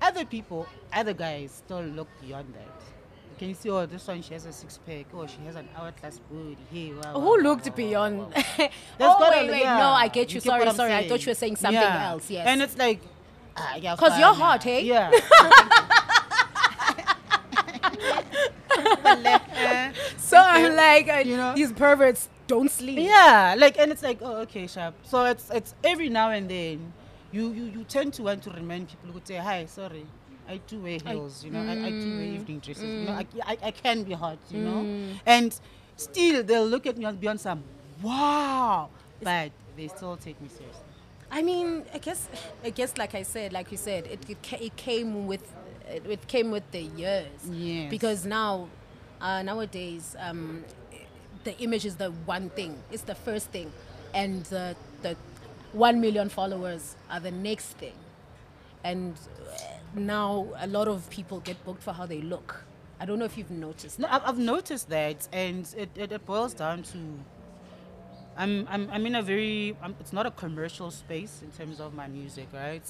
Other 0.00 0.24
people, 0.24 0.66
other 0.92 1.12
guys, 1.14 1.62
still 1.64 1.82
look 1.82 2.08
beyond 2.20 2.52
that. 2.54 2.92
Can 3.38 3.48
you 3.48 3.54
see? 3.54 3.70
Oh, 3.70 3.86
this 3.86 4.06
one 4.06 4.20
she 4.22 4.34
has 4.34 4.46
a 4.46 4.52
six 4.52 4.78
pack. 4.86 5.06
Oh, 5.14 5.26
she 5.26 5.38
has 5.46 5.56
an 5.56 5.68
hourglass 5.76 6.20
booty. 6.30 6.56
Hey, 6.72 6.92
wow, 6.92 7.14
wow, 7.14 7.20
Who 7.20 7.38
looked 7.42 7.68
wow, 7.68 7.74
beyond? 7.74 8.20
oh 9.00 9.30
wait, 9.30 9.50
wait, 9.50 9.60
yeah, 9.62 9.78
no, 9.78 9.88
I 9.90 10.08
get 10.08 10.32
you. 10.32 10.40
what 10.40 10.44
sorry, 10.44 10.70
sorry. 10.72 10.94
I 10.94 11.08
thought 11.08 11.24
you 11.24 11.30
were 11.30 11.34
saying 11.34 11.56
something 11.56 11.80
Yeah. 11.80 12.10
else. 12.10 12.30
Yes. 12.30 12.46
And 12.46 12.62
it's 12.62 12.76
like, 12.76 13.00
Uh, 13.56 13.60
eh? 13.74 13.78
yeah, 13.82 13.96
'Cause 13.96 14.18
you're 14.18 14.34
hot, 14.34 14.62
hey? 14.62 14.82
Yeah. 14.82 15.10
so 20.16 20.36
I'm 20.38 20.74
like, 20.76 21.08
uh, 21.08 21.22
You 21.24 21.36
know? 21.36 21.54
these 21.54 21.72
perverts 21.72 22.28
don't 22.46 22.70
sleep. 22.70 22.98
Yeah, 22.98 23.54
like, 23.58 23.78
and 23.78 23.92
it's 23.92 24.02
like, 24.02 24.18
oh, 24.22 24.36
okay, 24.42 24.66
sharp. 24.66 24.94
So 25.04 25.24
it's 25.24 25.50
it's 25.50 25.74
every 25.84 26.08
now 26.08 26.30
and 26.30 26.48
then, 26.48 26.92
you 27.30 27.52
you 27.52 27.64
you 27.64 27.84
tend 27.84 28.14
to 28.14 28.22
want 28.22 28.42
to 28.44 28.50
remind 28.50 28.88
people 28.88 29.10
who 29.12 29.20
say, 29.24 29.36
hi, 29.36 29.66
sorry, 29.66 30.06
I 30.48 30.58
do 30.66 30.80
wear 30.80 30.98
heels, 31.04 31.44
you 31.44 31.50
know, 31.50 31.60
I, 31.60 31.72
I 31.86 31.90
do 31.90 32.08
wear 32.16 32.26
mm, 32.26 32.34
evening 32.34 32.58
dresses, 32.60 32.82
you 32.84 33.04
know, 33.06 33.12
mm. 33.12 33.26
I, 33.44 33.52
I, 33.52 33.58
I 33.68 33.70
can 33.70 34.02
be 34.04 34.12
hot, 34.12 34.38
you 34.50 34.60
know, 34.60 34.82
mm. 34.82 35.14
and 35.26 35.58
still 35.96 36.42
they'll 36.42 36.66
look 36.66 36.86
at 36.86 36.96
me 36.96 37.04
and 37.04 37.18
be 37.20 37.28
on 37.28 37.38
some, 37.38 37.62
wow, 38.02 38.88
but 39.22 39.52
they 39.76 39.88
still 39.88 40.16
take 40.16 40.40
me 40.40 40.48
seriously. 40.48 40.91
I 41.32 41.40
mean, 41.40 41.84
I 41.94 41.98
guess, 41.98 42.28
I 42.62 42.70
guess, 42.70 42.98
like 42.98 43.14
I 43.14 43.22
said, 43.22 43.54
like 43.54 43.72
you 43.72 43.78
said, 43.78 44.06
it 44.06 44.20
it, 44.28 44.36
it 44.52 44.76
came 44.76 45.26
with, 45.26 45.42
it, 45.88 46.26
came 46.28 46.50
with 46.50 46.70
the 46.70 46.82
years. 46.82 47.30
Yes. 47.50 47.90
Because 47.90 48.26
now, 48.26 48.68
uh, 49.18 49.42
nowadays, 49.42 50.14
um, 50.20 50.62
the 51.44 51.58
image 51.58 51.86
is 51.86 51.96
the 51.96 52.10
one 52.26 52.50
thing. 52.50 52.76
It's 52.92 53.04
the 53.04 53.14
first 53.14 53.48
thing, 53.50 53.72
and 54.12 54.44
the 54.44 54.76
the 55.00 55.16
one 55.72 56.00
million 56.02 56.28
followers 56.28 56.96
are 57.10 57.18
the 57.20 57.30
next 57.30 57.78
thing. 57.78 57.94
And 58.84 59.14
uh, 59.14 59.58
now 59.94 60.48
a 60.60 60.66
lot 60.66 60.86
of 60.86 61.08
people 61.08 61.40
get 61.40 61.64
booked 61.64 61.82
for 61.82 61.92
how 61.92 62.04
they 62.04 62.20
look. 62.20 62.64
I 63.00 63.06
don't 63.06 63.18
know 63.18 63.24
if 63.24 63.38
you've 63.38 63.50
noticed. 63.50 63.98
No, 63.98 64.06
I've, 64.10 64.22
I've 64.24 64.38
noticed 64.38 64.90
that, 64.90 65.26
and 65.32 65.66
it, 65.76 65.88
it, 65.96 66.12
it 66.12 66.26
boils 66.26 66.54
down 66.54 66.82
to 66.84 66.98
I'm, 68.36 68.66
I'm, 68.70 68.88
I'm 68.90 69.06
in 69.06 69.14
a 69.16 69.22
very, 69.22 69.76
um, 69.82 69.94
it's 70.00 70.12
not 70.12 70.26
a 70.26 70.30
commercial 70.30 70.90
space 70.90 71.42
in 71.42 71.50
terms 71.52 71.80
of 71.80 71.94
my 71.94 72.08
music, 72.08 72.48
right? 72.52 72.82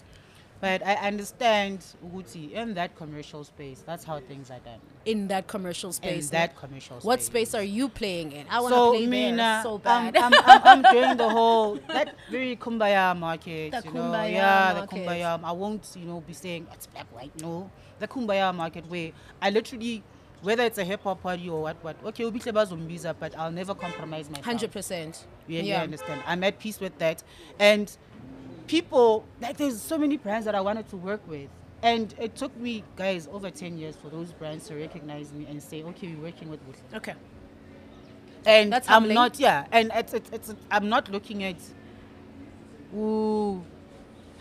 But 0.61 0.87
I 0.87 0.95
understand, 0.95 1.85
Uguti, 2.07 2.53
in 2.53 2.75
that 2.75 2.95
commercial 2.97 3.43
space, 3.43 3.83
that's 3.85 4.05
how 4.05 4.21
things 4.21 4.49
are 4.51 4.61
done. 4.61 4.79
in 5.05 5.27
that 5.29 5.49
commercial 5.49 5.93
space. 5.93 6.27
in 6.27 6.31
that 6.31 6.57
commercial 6.57 6.97
space. 7.01 7.05
what 7.05 7.23
space 7.23 7.55
are 7.55 7.65
you 7.65 7.89
playing 7.89 8.31
in? 8.31 8.47
I 8.49 8.61
want 8.61 8.73
to 8.73 8.77
so, 8.77 8.91
play 8.93 9.01
there 9.01 9.09
Mina, 9.11 9.61
so 9.65 9.81
I'm, 9.85 10.13
bad. 10.13 10.17
I'm, 10.17 10.33
I'm, 10.45 10.63
I'm 10.65 10.83
doing 10.83 11.17
the 11.17 11.29
whole, 11.29 11.81
that 11.89 12.15
very 12.31 12.55
kumbaya 12.57 13.19
market. 13.19 13.73
The 13.73 13.83
you 13.85 13.93
know? 13.93 14.01
kumbaya 14.03 14.33
Yeah, 14.33 14.73
market. 14.75 14.91
the 14.91 14.97
kumbaya. 15.01 15.41
I 15.43 15.53
won't, 15.53 15.97
you 15.99 16.07
know, 16.07 16.21
be 16.21 16.33
saying 16.33 16.69
it's 16.73 16.87
black, 16.87 17.07
white, 17.13 17.33
no. 17.41 17.69
The 17.99 18.07
kumbaya 18.07 18.55
market 18.55 18.87
where 18.89 19.11
I 19.41 19.51
literally, 19.51 20.05
whether 20.43 20.65
it's 20.65 20.79
a 20.79 20.85
hip 20.85 21.03
hop 21.05 21.23
party 21.23 21.49
or 21.49 21.63
what, 21.63 21.83
what, 21.83 21.97
okay, 22.05 22.25
we'll 22.25 22.33
be 22.33 22.41
zombies, 22.41 23.07
but 23.19 23.39
I'll 23.39 23.51
never 23.53 23.75
compromise 23.75 24.29
myself. 24.29 24.45
Hundred 24.45 24.73
percent. 24.73 25.25
Yeah, 25.47 25.63
yeah, 25.63 25.81
I 25.81 25.85
understand? 25.85 26.23
I'm 26.27 26.43
at 26.45 26.59
peace 26.59 26.81
with 26.81 26.99
that. 26.99 27.23
And 27.59 27.97
people, 28.67 29.25
like, 29.41 29.57
there's 29.57 29.81
so 29.81 29.97
many 29.97 30.17
brands 30.17 30.45
that 30.47 30.55
I 30.55 30.61
wanted 30.61 30.89
to 30.91 30.97
work 30.97 31.27
with. 31.29 31.49
And 31.83 32.15
it 32.19 32.37
took 32.37 32.57
me, 32.57 32.85
guys, 32.97 33.29
over 33.33 33.51
10 33.51 33.77
years 33.79 33.97
for 33.97 34.09
those 34.09 34.33
brands 34.33 34.69
to 34.69 34.77
recognize 34.77 35.33
me 35.33 35.47
and 35.49 35.61
say, 35.63 35.83
okay, 35.83 36.09
we're 36.15 36.25
working 36.25 36.49
with 36.49 36.61
Wuthla. 36.69 36.97
Okay. 36.99 37.15
And 38.47 38.73
That's 38.73 38.89
I'm 38.89 38.95
humbling. 38.95 39.15
not, 39.15 39.39
yeah. 39.41 39.67
And 39.73 39.91
it's, 39.95 40.15
it's, 40.15 40.31
it's, 40.31 40.55
I'm 40.71 40.89
not 40.89 41.11
looking 41.11 41.43
at, 41.45 41.57
ooh, 42.97 43.65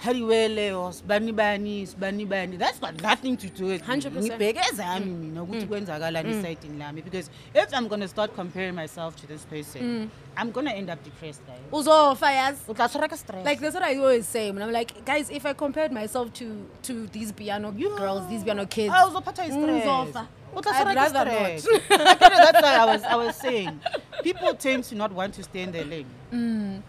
hariwele 0.04 0.74
or 0.74 0.92
sibani 0.92 1.32
bani, 1.36 1.86
sibani 1.86 2.28
bani. 2.28 2.58
That's 2.58 2.80
got 2.80 3.02
nothing 3.02 3.38
to 3.38 3.48
do 3.48 3.66
with 3.68 3.84
100%. 3.84 4.12
ngibheke 4.22 4.60
ezami 4.72 5.06
mina 5.06 5.44
ukuthi 5.44 5.66
kwenzakalani 5.66 6.30
esayidini 6.38 6.80
lami 6.80 7.02
because 7.02 7.30
if 7.54 7.74
I'm 7.74 7.88
going 7.88 8.02
to 8.02 8.08
start 8.08 8.36
comparing 8.36 8.76
myself 8.76 9.16
to 9.22 9.28
this 9.28 9.46
person, 9.46 10.10
I'm 10.38 10.52
going 10.52 10.66
to 10.68 10.74
end 10.74 10.90
up 10.90 11.04
depressed, 11.04 11.42
guys. 11.48 11.60
Uzo 11.72 12.16
fires. 12.18 12.58
O 12.68 12.74
tla 12.74 12.88
tshwarwa 12.90 13.10
ke 13.10 13.18
stress. 13.18 13.46
Like 13.46 13.60
that's 13.60 13.74
what 13.76 13.84
I 13.84 13.96
always 13.98 14.28
say. 14.28 14.50
And 14.50 14.64
I'm 14.64 14.72
like, 14.72 15.06
guys, 15.06 15.30
if 15.30 15.46
I 15.46 15.54
compared 15.54 15.92
myself 15.92 16.34
to 16.34 16.66
to 16.84 17.08
these 17.08 17.32
piano 17.32 17.72
girls, 17.72 18.28
these 18.30 18.44
piano 18.44 18.66
kids, 18.66 18.94
Ah, 18.96 19.08
uzophathwa 19.10 19.46
yi-stress. 19.46 19.86
Uzofa. 19.86 20.28
I'd 20.54 20.96
rather 20.96 21.14
not. 21.14 21.28
I 21.28 21.32
get 21.32 21.66
it, 21.66 21.88
That's 21.90 22.62
why 22.62 22.76
I 22.76 22.86
was, 22.86 23.04
I 23.04 23.16
was 23.16 23.36
saying. 23.36 23.80
People 24.24 24.54
tend 24.56 24.84
to 24.86 24.96
not 24.96 25.12
want 25.14 25.34
to 25.36 25.44
stay 25.44 25.62
in 25.62 25.72
their 25.72 25.86
lane. 25.86 26.06
Mm. 26.32 26.82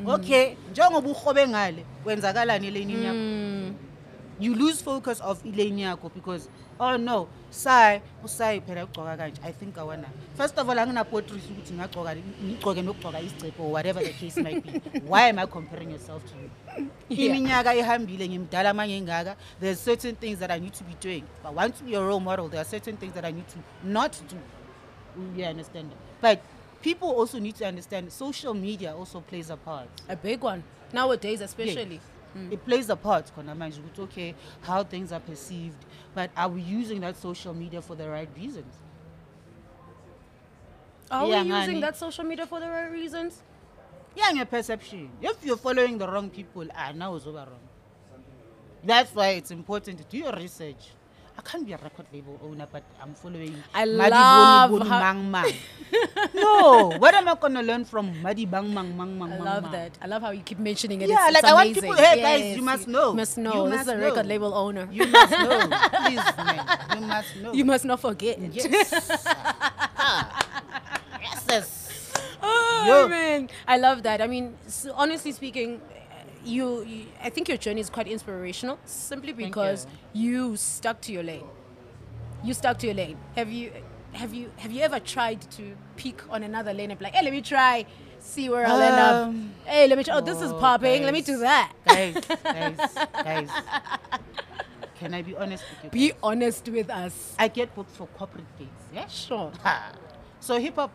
Ngale. 0.00 0.14
Okay, 0.14 0.56
njengoba 0.70 1.08
urhobe 1.08 1.48
ngale, 1.48 1.84
kwenzakalani 2.04 2.66
elenini 2.66 3.04
yakho? 3.04 3.52
you 4.42 4.54
lose 4.54 4.82
focus 4.82 5.20
of 5.20 5.42
ilane 5.44 5.82
yakho 5.82 6.12
because 6.12 6.48
oh 6.80 6.96
no 6.96 7.28
sai 7.50 8.00
usai 8.24 8.60
phela 8.60 8.86
ugcoka 8.86 9.16
kanje. 9.16 9.38
I 9.44 9.52
think 9.52 9.78
i 9.78 9.82
wanna 9.82 10.08
first 10.34 10.58
of 10.58 10.68
all 10.68 10.76
anginapotrisi 10.76 11.52
ukuthi 11.52 11.74
ngagcoka 11.74 12.16
ngigcoke 12.44 12.82
nokugcoka 12.82 13.20
isicepho 13.20 13.60
or 13.60 13.72
whatever 13.72 14.02
the 14.02 14.12
case 14.12 14.36
might 14.42 14.62
be. 14.64 15.00
Why 15.06 15.28
am 15.28 15.38
i 15.38 15.46
comparing 15.46 15.90
yourself 15.90 16.22
to 16.26 16.34
you? 16.42 16.88
Iminyaka 17.28 17.74
ihambile 17.74 18.28
ngimdala 18.28 18.70
amanye 18.70 18.96
engaka 18.96 19.36
there's 19.60 19.78
certain 19.84 20.16
things 20.16 20.38
that 20.38 20.50
i 20.50 20.58
need 20.58 20.72
to 20.72 20.84
be 20.84 20.94
doing. 21.00 21.24
But 21.42 21.54
once 21.54 21.78
to 21.78 21.84
be 21.84 21.94
a 21.94 22.00
role 22.02 22.20
model 22.20 22.48
there 22.48 22.60
are 22.60 22.68
certain 22.68 22.96
things 22.96 23.14
that 23.14 23.24
i 23.24 23.30
need 23.30 23.48
to 23.48 23.58
not 23.84 24.20
do. 24.28 24.36
You 25.36 25.44
understand? 25.44 25.90
But 26.20 26.40
people 26.82 27.08
also 27.10 27.38
need 27.38 27.54
to 27.56 27.64
understand 27.64 28.10
social 28.12 28.54
media 28.54 28.94
also 28.94 29.20
plays 29.20 29.50
a 29.50 29.56
part 29.56 29.88
A 30.08 30.16
big 30.16 30.42
one 30.42 30.62
nowadays, 30.92 31.40
especially. 31.40 32.00
it 32.50 32.64
plays 32.64 32.88
a 32.90 32.96
part 32.96 33.30
khona 33.36 33.54
manje 33.54 33.78
ukuthi 33.80 33.98
okay 34.02 34.34
how 34.62 34.82
things 34.84 35.12
are 35.12 35.20
perceived 35.20 35.84
but 36.14 36.30
are 36.36 36.48
we 36.48 36.60
using 36.62 37.00
that 37.00 37.16
social 37.16 37.54
media 37.54 37.80
for 37.82 37.94
the 37.96 38.08
right 38.08 38.28
reasons 38.36 38.74
Are 41.10 41.26
Yeah, 41.28 41.42
we 41.42 41.48
using 41.50 41.76
ngani. 41.76 41.80
that 41.82 41.96
social 41.96 42.24
media 42.24 42.46
for 42.46 42.58
the 42.60 42.68
right 42.68 42.90
reasons? 42.90 43.42
yeah 44.16 44.30
your 44.32 44.46
perception. 44.46 45.10
if 45.20 45.44
you're 45.44 45.56
following 45.58 45.98
the 45.98 46.06
wrong 46.08 46.30
people 46.30 46.66
ah 46.74 46.92
now 46.94 47.14
over 47.14 47.30
wrong 47.32 47.66
that's 48.84 49.14
why 49.14 49.28
it's 49.38 49.50
important 49.50 49.98
to 49.98 50.04
do 50.04 50.18
your 50.18 50.32
research 50.32 50.90
I 51.32 51.40
can't 51.42 51.64
be 51.66 51.72
a 51.72 51.78
record 51.80 52.06
label 52.12 52.38
owner, 52.44 52.66
but 52.70 52.82
I'm 53.02 53.14
following 53.14 53.56
I 53.74 53.84
Madi 53.84 54.10
love 54.10 54.70
Boni 54.70 54.78
Boni 54.84 54.90
how- 54.90 55.00
Mang 55.00 55.30
Mang. 55.30 55.52
no, 56.34 56.92
what 56.98 57.14
am 57.14 57.28
I 57.28 57.34
gonna 57.34 57.62
learn 57.62 57.84
from 57.84 58.12
Madi 58.22 58.44
Bang 58.46 58.72
Mang 58.72 58.96
Mang 58.96 59.18
Mang 59.18 59.32
I 59.32 59.36
Mang 59.36 59.44
love 59.44 59.62
Mang? 59.64 59.72
that. 59.72 59.92
I 60.00 60.06
love 60.06 60.22
how 60.22 60.30
you 60.30 60.42
keep 60.42 60.58
mentioning 60.58 61.00
it. 61.02 61.08
Yeah, 61.08 61.28
it's, 61.28 61.34
like 61.34 61.44
it's 61.44 61.50
I 61.50 61.54
want 61.54 61.66
amazing. 61.72 61.82
people. 61.90 61.96
Hey 62.04 62.20
guys, 62.20 62.40
Yes, 62.40 62.56
you 62.56 62.62
must 62.62 62.86
know. 62.88 63.08
You 63.10 63.16
must 63.16 63.36
know. 63.38 63.54
You 63.64 63.70
this 63.70 63.76
must 63.78 63.88
is 63.88 63.94
a 63.94 63.98
record 63.98 64.24
know. 64.26 64.32
label 64.34 64.52
owner. 64.54 64.88
You 64.92 65.06
must 65.08 65.32
know, 65.32 65.60
please, 66.04 66.26
man. 66.36 66.60
You 66.94 67.00
must 67.06 67.36
know. 67.36 67.52
You 67.52 67.64
must 67.64 67.84
not 67.84 68.00
forget. 68.00 68.36
Yes. 68.38 68.68
Ah. 70.04 70.42
yes. 71.20 71.44
yes. 71.48 71.66
Oh 72.42 72.84
Yo. 72.86 73.08
man, 73.08 73.48
I 73.68 73.76
love 73.78 74.02
that. 74.02 74.20
I 74.20 74.26
mean, 74.26 74.54
s 74.66 74.86
honestly 74.94 75.30
speaking, 75.32 75.80
you, 76.44 76.82
you, 76.84 77.06
I 77.22 77.30
think 77.30 77.48
your 77.48 77.56
journey 77.58 77.80
is 77.80 77.90
quite 77.90 78.08
inspirational. 78.08 78.78
Simply 78.84 79.32
because 79.32 79.86
you. 80.12 80.56
stuck 80.56 81.00
to 81.02 81.12
your 81.12 81.22
lane. 81.22 81.44
You 82.44 82.54
stuck 82.54 82.78
to 82.78 82.86
your 82.86 82.94
lane. 82.94 83.16
Have 83.36 83.50
you, 83.50 83.72
have 84.12 84.34
you, 84.34 84.50
have 84.56 84.72
you 84.72 84.82
ever 84.82 84.98
tried 85.00 85.40
to 85.52 85.76
peek 85.96 86.20
on 86.30 86.42
another 86.42 86.74
lane 86.74 86.90
and 86.90 86.98
be 86.98 87.04
like, 87.04 87.14
hey, 87.14 87.24
let 87.24 87.32
me 87.32 87.40
try, 87.40 87.86
see 88.18 88.48
where 88.48 88.66
I'll 88.66 88.80
end 88.80 88.94
up. 88.94 89.26
Um, 89.28 89.52
Hey, 89.64 89.86
let 89.86 89.96
me. 89.98 90.04
Try, 90.04 90.16
oh, 90.16 90.20
this 90.20 90.40
is 90.40 90.50
oh, 90.50 90.58
popping. 90.58 91.02
Let 91.04 91.12
me 91.12 91.22
do 91.22 91.38
that. 91.38 91.72
Guys, 91.86 92.14
guys, 92.42 92.76
guys. 93.12 93.48
Can 94.98 95.14
I 95.14 95.22
be 95.22 95.36
honest 95.36 95.64
with 95.70 95.84
you? 95.84 95.90
Be 95.90 96.12
honest 96.22 96.68
with 96.68 96.90
us. 96.90 97.34
I 97.38 97.48
get 97.48 97.74
booked 97.74 97.94
for 97.96 98.06
corporate 98.08 98.44
gigs. 98.58 98.70
Yeah. 98.92 99.06
Sure. 99.08 99.52
So 100.40 100.58
hip 100.58 100.74
hop, 100.74 100.90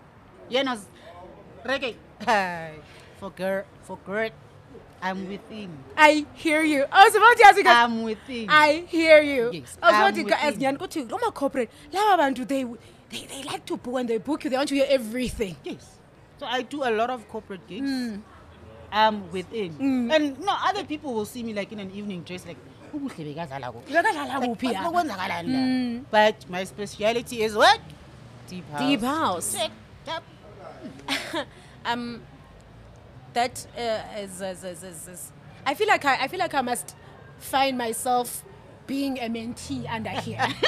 you 0.50 0.62
know, 0.62 0.78
reggae. 1.64 1.96
For 3.18 3.30
girl, 3.32 3.64
for 3.82 3.98
girl, 4.06 4.30
I'm 5.02 5.28
within. 5.30 5.70
I 5.96 6.26
hear 6.34 6.64
you. 6.64 6.86
I 6.92 7.04
was 7.06 7.16
about 7.16 7.38
to 7.38 7.44
ask 7.46 7.58
you 7.58 7.64
guys. 7.64 7.84
I'm 7.86 8.04
within. 8.04 8.50
I 8.50 8.84
hear 8.88 9.22
you. 9.22 9.52
Yes, 9.54 9.78
I 9.82 9.92
was 9.92 9.96
about 10.18 10.20
I'm 10.20 10.28
to 10.28 10.44
ask 10.44 10.54
with 10.56 10.62
Nyan 10.64 10.78
Kothi, 10.78 11.12
Roma 11.12 11.32
corporate, 11.32 11.70
laba 11.92 12.18
bantu, 12.18 12.46
they, 12.46 12.64
they, 13.10 13.26
they 13.28 13.44
like 13.44 13.66
to 13.66 13.78
book 13.78 13.94
when 13.94 14.08
they 14.08 14.18
book 14.18 14.44
you, 14.44 14.50
they 14.50 14.58
want 14.58 14.70
to 14.70 14.76
hear 14.76 14.88
everything. 14.90 15.56
Yes. 15.64 15.98
So 16.40 16.46
I 16.46 16.62
do 16.64 16.84
a 16.84 16.92
lot 16.92 17.10
of 17.10 17.28
corporate 17.30 17.68
gigs. 17.68 17.90
Mm. 17.90 18.22
I'm 18.92 19.32
within. 19.32 20.10
And 20.12 20.40
no, 20.40 20.56
other 20.64 20.84
people 20.84 21.14
will 21.14 21.26
see 21.26 21.44
me 21.44 21.54
like 21.54 21.72
in 21.72 21.80
an 21.80 21.92
evening 21.92 22.24
dress, 22.24 22.46
like, 22.46 22.58
"Ubuhle 22.94 23.36
bekadlala 23.36 23.74
kuphi?" 23.74 23.92
Bekadlala 23.92 24.40
Like, 24.40 24.50
kuphi 24.50 24.64
"What- 24.64 24.76
apha?" 24.78 24.92
kwenzakalani 24.94 25.54
la?" 25.54 26.04
But 26.10 26.50
my 26.50 26.64
speciality 26.64 27.44
is 27.44 27.54
what? 27.56 27.80
Deep 28.48 28.70
house. 28.72 28.80
Deep 28.82 29.02
house. 29.02 29.54
Check, 29.58 29.72
tap. 30.06 30.24
Um, 31.86 32.22
that 33.38 33.68
uh, 33.78 34.20
is, 34.20 34.42
is, 34.42 34.64
is, 34.64 34.84
is, 34.84 35.08
is, 35.08 35.32
I 35.64 35.76
feel 35.76 35.88
like 35.88 36.04
I, 36.06 36.24
I 36.24 36.28
feel 36.28 36.40
like 36.40 36.56
I 36.56 36.62
must 36.62 36.96
find 37.38 37.78
myself 37.78 38.44
being 38.88 39.20
a 39.20 39.30
mentee 39.30 39.88
under 39.88 40.10
here. 40.10 40.40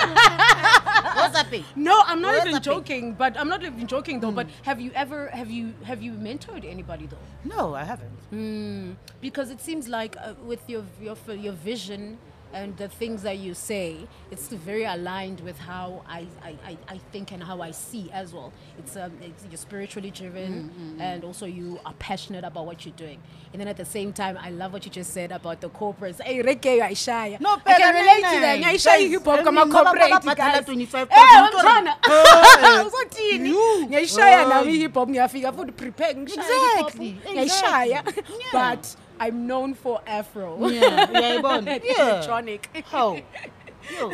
What's 1.20 1.36
happening? 1.36 1.66
no, 1.76 2.04
I'm 2.06 2.22
not 2.22 2.36
What's 2.36 2.48
even 2.48 2.62
joking, 2.62 3.14
but 3.14 3.36
I'm 3.40 3.50
not 3.50 3.64
even 3.64 3.88
joking 3.88 4.20
though. 4.20 4.32
But 4.32 4.48
have 4.64 4.80
you 4.80 4.92
ever 4.94 5.30
have 5.30 5.50
you 5.50 5.74
have 5.84 6.04
you 6.04 6.14
mentored 6.14 6.64
anybody 6.64 7.08
though? 7.08 7.26
No, 7.44 7.74
I 7.74 7.86
haven't. 7.86 8.12
Mm, 8.32 8.96
because 9.20 9.50
it 9.50 9.62
seems 9.62 9.88
like 9.88 10.16
uh, 10.18 10.34
with 10.46 10.62
your, 10.70 10.84
your 11.02 11.18
your 11.34 11.54
vision 11.54 12.20
and 12.54 12.76
the 12.78 12.88
things 12.88 13.22
that 13.24 13.38
you 13.38 13.54
say, 13.54 14.08
it's 14.32 14.48
very 14.50 14.84
aligned 14.84 15.40
with 15.42 15.58
how 15.58 16.04
I, 16.08 16.26
I, 16.44 16.78
I, 16.88 16.98
think 17.12 17.32
and 17.32 17.44
how 17.44 17.62
I 17.62 17.72
see 17.72 18.10
as 18.12 18.34
well. 18.34 18.52
It's, 18.78 18.96
um, 18.96 19.12
it's 19.22 19.46
you're 19.50 19.58
spiritually 19.58 20.12
driven 20.12 20.98
and 21.00 21.24
also 21.24 21.46
you 21.46 21.80
are 21.86 21.94
passionate 22.00 22.44
about 22.44 22.66
what 22.66 22.86
you're 22.86 22.96
doing. 22.96 23.20
And 23.54 23.60
then 23.60 23.68
at 23.68 23.78
the 23.78 23.86
same 23.86 24.14
time, 24.14 24.38
I 24.40 24.50
love 24.52 24.74
what 24.74 24.86
you 24.86 24.92
just 24.92 25.12
said 25.14 25.32
about 25.32 25.62
the 25.62 25.70
corporates. 25.70 26.22
Hey, 26.22 26.42
Reke, 26.42 26.80
Aishaya. 26.82 27.40
No, 27.40 27.58
I 27.66 27.74
can 27.76 27.94
relate 27.96 28.24
to 28.24 28.40
nene. 28.40 28.62
that. 28.62 29.00
Hip 29.00 29.26
hop 29.26 29.40
I 29.40 29.44
kama 29.44 29.66
mean, 29.66 29.74
ngoba 29.74 29.84
corporate 29.86 30.38
guys. 30.38 30.66
25,000 30.66 31.10
Eh, 31.12 31.18
uthola- 31.18 31.50
umntwana. 31.52 31.96
Eh. 32.06 32.86
Uzothini? 32.86 33.50
You. 33.50 33.86
Ngiyayishaya 33.88 34.46
Oh. 34.46 34.50
nami 34.50 34.78
hip 34.78 34.94
hop 34.94 35.10
ngiyafika 35.10 35.52
futhi 35.54 35.72
prepare 35.72 36.14
ngishaya 36.16 36.78
hip 36.78 36.84
hop. 36.84 36.96
Exactly, 36.96 37.18
exactly. 37.36 38.24
Yeah. 38.54 38.74
But 38.76 38.96
I'm 39.20 39.48
known 39.48 39.74
for 39.74 40.02
afro. 40.08 40.56
Yeah, 40.70 41.08
uyayibona? 41.08 41.68
And 41.76 41.84
Yeah. 41.84 42.10
electronic. 42.10 42.70
How? 42.88 43.20
Yo, 44.00 44.10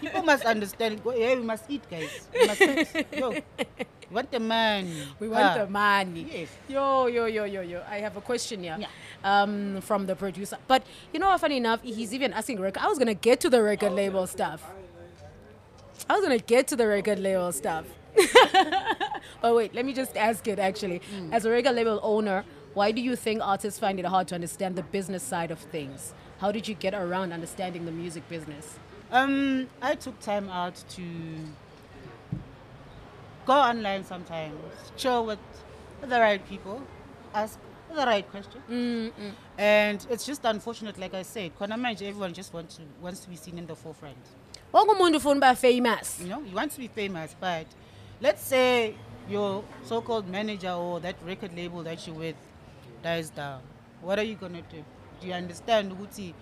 people 0.00 0.22
must 0.22 0.44
understand. 0.44 1.02
Go- 1.04 1.14
Yeah, 1.14 1.34
we 1.36 1.42
must 1.42 1.64
eat, 1.68 1.82
guys. 1.90 2.28
We 2.34 2.46
must 2.46 2.60
eat. 2.60 3.06
Yo, 3.16 3.30
we 3.30 3.42
want 4.10 4.30
the 4.32 4.40
man. 4.40 4.90
We 5.20 5.28
want 5.28 5.44
Ha. 5.44 5.54
the 5.64 5.66
money. 5.70 6.26
Yes. 6.30 6.48
Yo, 6.68 7.06
yo, 7.06 7.26
yo, 7.26 7.44
yo, 7.44 7.60
yo. 7.62 7.82
I 7.88 7.98
have 7.98 8.16
a 8.16 8.20
question 8.20 8.64
here 8.64 8.76
Yeah. 8.80 8.88
um, 9.22 9.80
from 9.82 10.06
the 10.06 10.16
producer. 10.16 10.58
But 10.66 10.82
you 11.12 11.20
know 11.20 11.30
funny 11.38 11.58
enough, 11.58 11.80
he's 11.82 12.12
even 12.12 12.32
asking 12.32 12.58
record. 12.60 12.82
I 12.82 12.88
was 12.88 12.98
going 12.98 13.12
to 13.12 13.14
get 13.28 13.38
to 13.40 13.50
the 13.50 13.62
record 13.62 13.92
label 13.92 14.26
stuff. 14.26 14.64
I 16.08 16.14
was 16.18 16.24
going 16.26 16.36
to 16.38 16.44
get 16.44 16.66
to 16.68 16.76
the 16.76 16.88
record 16.88 17.20
label 17.20 17.52
stuff. 17.52 17.84
but 19.42 19.54
wait, 19.54 19.74
let 19.74 19.84
me 19.84 19.92
just 19.92 20.16
ask 20.16 20.46
it 20.48 20.58
actually. 20.58 21.00
As 21.30 21.44
a 21.44 21.50
record 21.50 21.76
label 21.76 22.00
owner, 22.02 22.44
why 22.74 22.92
do 22.92 23.00
you 23.00 23.16
think 23.16 23.40
artists 23.42 23.80
find 23.80 23.98
it 23.98 24.06
hard 24.06 24.28
to 24.28 24.34
understand 24.34 24.76
the 24.76 24.82
business 24.82 25.22
side 25.22 25.50
of 25.50 25.58
things? 25.58 26.14
How 26.38 26.52
did 26.52 26.68
you 26.68 26.74
get 26.74 26.94
around 26.94 27.32
understanding 27.32 27.84
the 27.84 27.92
music 27.92 28.28
business? 28.28 28.78
Um, 29.10 29.68
I 29.82 29.96
took 29.96 30.20
time 30.20 30.48
out 30.48 30.82
to 30.90 31.02
go 33.44 33.54
online 33.54 34.04
sometimes, 34.04 34.54
chill 34.96 35.26
with 35.26 35.40
the 36.00 36.20
right 36.20 36.46
people, 36.48 36.80
ask 37.34 37.58
the 37.92 38.06
right 38.06 38.28
questions. 38.30 39.12
And 39.58 40.06
it's 40.08 40.24
just 40.24 40.44
unfortunate, 40.44 40.96
like 40.98 41.14
I 41.14 41.22
said, 41.22 41.58
khona 41.58 41.74
manje 41.74 42.02
everyone 42.02 42.32
just 42.32 42.54
wants 42.54 42.76
to 42.76 42.82
wants 43.02 43.20
to 43.20 43.28
be 43.28 43.36
seen 43.36 43.58
in 43.58 43.66
the 43.66 43.74
forefront. 43.74 44.16
Wonke 44.72 44.94
umuntu 44.94 45.16
ufuna 45.16 45.40
ukuba 45.40 45.56
famous. 45.56 46.20
You 46.20 46.28
know, 46.28 46.40
you 46.42 46.54
want 46.54 46.70
to 46.70 46.78
be 46.78 46.86
famous, 46.86 47.34
but 47.40 47.66
let's 48.20 48.42
say 48.42 48.94
your 49.28 49.64
so-called 49.84 50.28
manager 50.28 50.70
or 50.70 51.00
that 51.00 51.16
record 51.26 51.52
label 51.56 51.82
that 51.82 52.06
you're 52.06 52.16
with 52.16 52.36
dies 53.02 53.30
down. 53.30 53.60
What 54.02 54.18
are 54.18 54.24
you 54.24 54.34
gonna 54.34 54.62
do? 54.62 54.84
Do 55.20 55.26
you 55.26 55.34
understand 55.34 55.92
ukuthi 55.92 56.34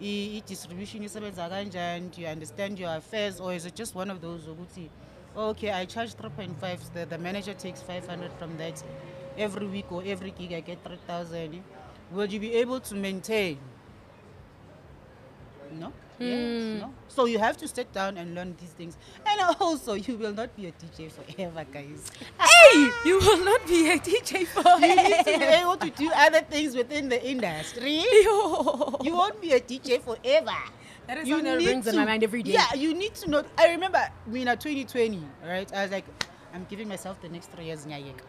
i-distribution 0.00 1.02
isebenza 1.02 1.48
kanjani? 1.48 2.10
Do 2.10 2.22
you 2.22 2.28
understand 2.28 2.78
your 2.78 2.96
affairs, 2.96 3.40
or 3.40 3.52
is 3.52 3.66
it 3.66 3.74
just 3.74 3.94
one 3.94 4.10
of 4.10 4.20
those 4.20 4.42
ukuthi, 4.46 4.90
oh, 5.36 5.50
okay, 5.50 5.70
I 5.70 5.84
charge 5.84 6.14
3.5, 6.14 6.92
the, 6.92 7.06
the 7.06 7.18
manager 7.18 7.54
takes 7.54 7.80
500 7.82 8.32
from 8.38 8.56
that 8.58 8.82
every 9.38 9.66
week 9.66 9.90
or 9.90 10.02
every 10.04 10.30
gig 10.30 10.52
I 10.52 10.60
get 10.60 10.82
3,000. 10.84 11.62
Will 12.12 12.26
you 12.26 12.40
be 12.40 12.54
able 12.54 12.80
to 12.80 12.94
maintain? 12.94 13.58
No. 15.72 15.92
Yes, 16.18 16.80
no. 16.80 16.86
Hmm. 16.86 16.92
So 17.08 17.24
you 17.26 17.38
have 17.38 17.56
to 17.58 17.68
sit 17.68 17.92
down 17.92 18.16
and 18.16 18.34
learn 18.34 18.54
these 18.60 18.70
things. 18.70 18.96
And 19.26 19.40
also, 19.60 19.94
you 19.94 20.16
will 20.16 20.32
not 20.32 20.54
be 20.56 20.66
a 20.66 20.72
DJ 20.72 21.10
forever, 21.10 21.64
guys. 21.72 22.10
Hey, 22.38 22.90
you 23.04 23.18
will 23.18 23.44
not 23.44 23.66
be 23.66 23.90
a 23.90 23.98
DJ 23.98 24.46
forever. 24.46 24.86
You 24.86 24.96
need 24.96 25.24
to 25.24 25.38
be 25.38 25.44
able 25.44 25.76
to 25.76 25.90
do 25.90 26.10
other 26.14 26.40
things 26.40 26.74
within 26.76 27.08
the 27.08 27.22
industry. 27.24 28.04
Yo. 28.24 28.98
You 29.02 29.14
won't 29.16 29.40
be 29.40 29.52
a 29.52 29.60
DJ 29.60 30.00
forever. 30.00 30.56
That 31.06 31.18
is 31.18 31.28
You 31.28 31.36
something 31.36 31.58
that 31.58 31.64
rings 31.64 31.86
in 31.86 31.96
my 31.96 32.04
mind 32.04 32.24
every 32.24 32.42
day. 32.42 32.52
Yeah, 32.52 32.74
you 32.74 32.94
need 32.94 33.14
to 33.16 33.30
know. 33.30 33.44
I 33.58 33.70
remember, 33.70 33.98
I 33.98 34.10
mean, 34.26 34.48
at 34.48 34.60
2020, 34.60 35.20
right? 35.44 35.70
I 35.72 35.82
was 35.82 35.90
like, 35.92 36.04
I'm 36.54 36.64
giving 36.70 36.88
myself 36.88 37.20
the 37.20 37.28
next 37.28 37.50
three 37.50 37.66
years. 37.66 37.84
nyayeka. 37.84 38.22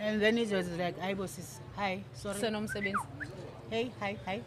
And 0.00 0.20
then 0.20 0.38
it 0.38 0.50
was 0.50 0.68
like, 0.70 0.98
hi, 0.98 1.14
bosses. 1.14 1.60
Hi, 1.76 2.02
sorry. 2.14 2.40
Hey, 3.70 3.92
hi, 4.00 4.16
hi. 4.24 4.42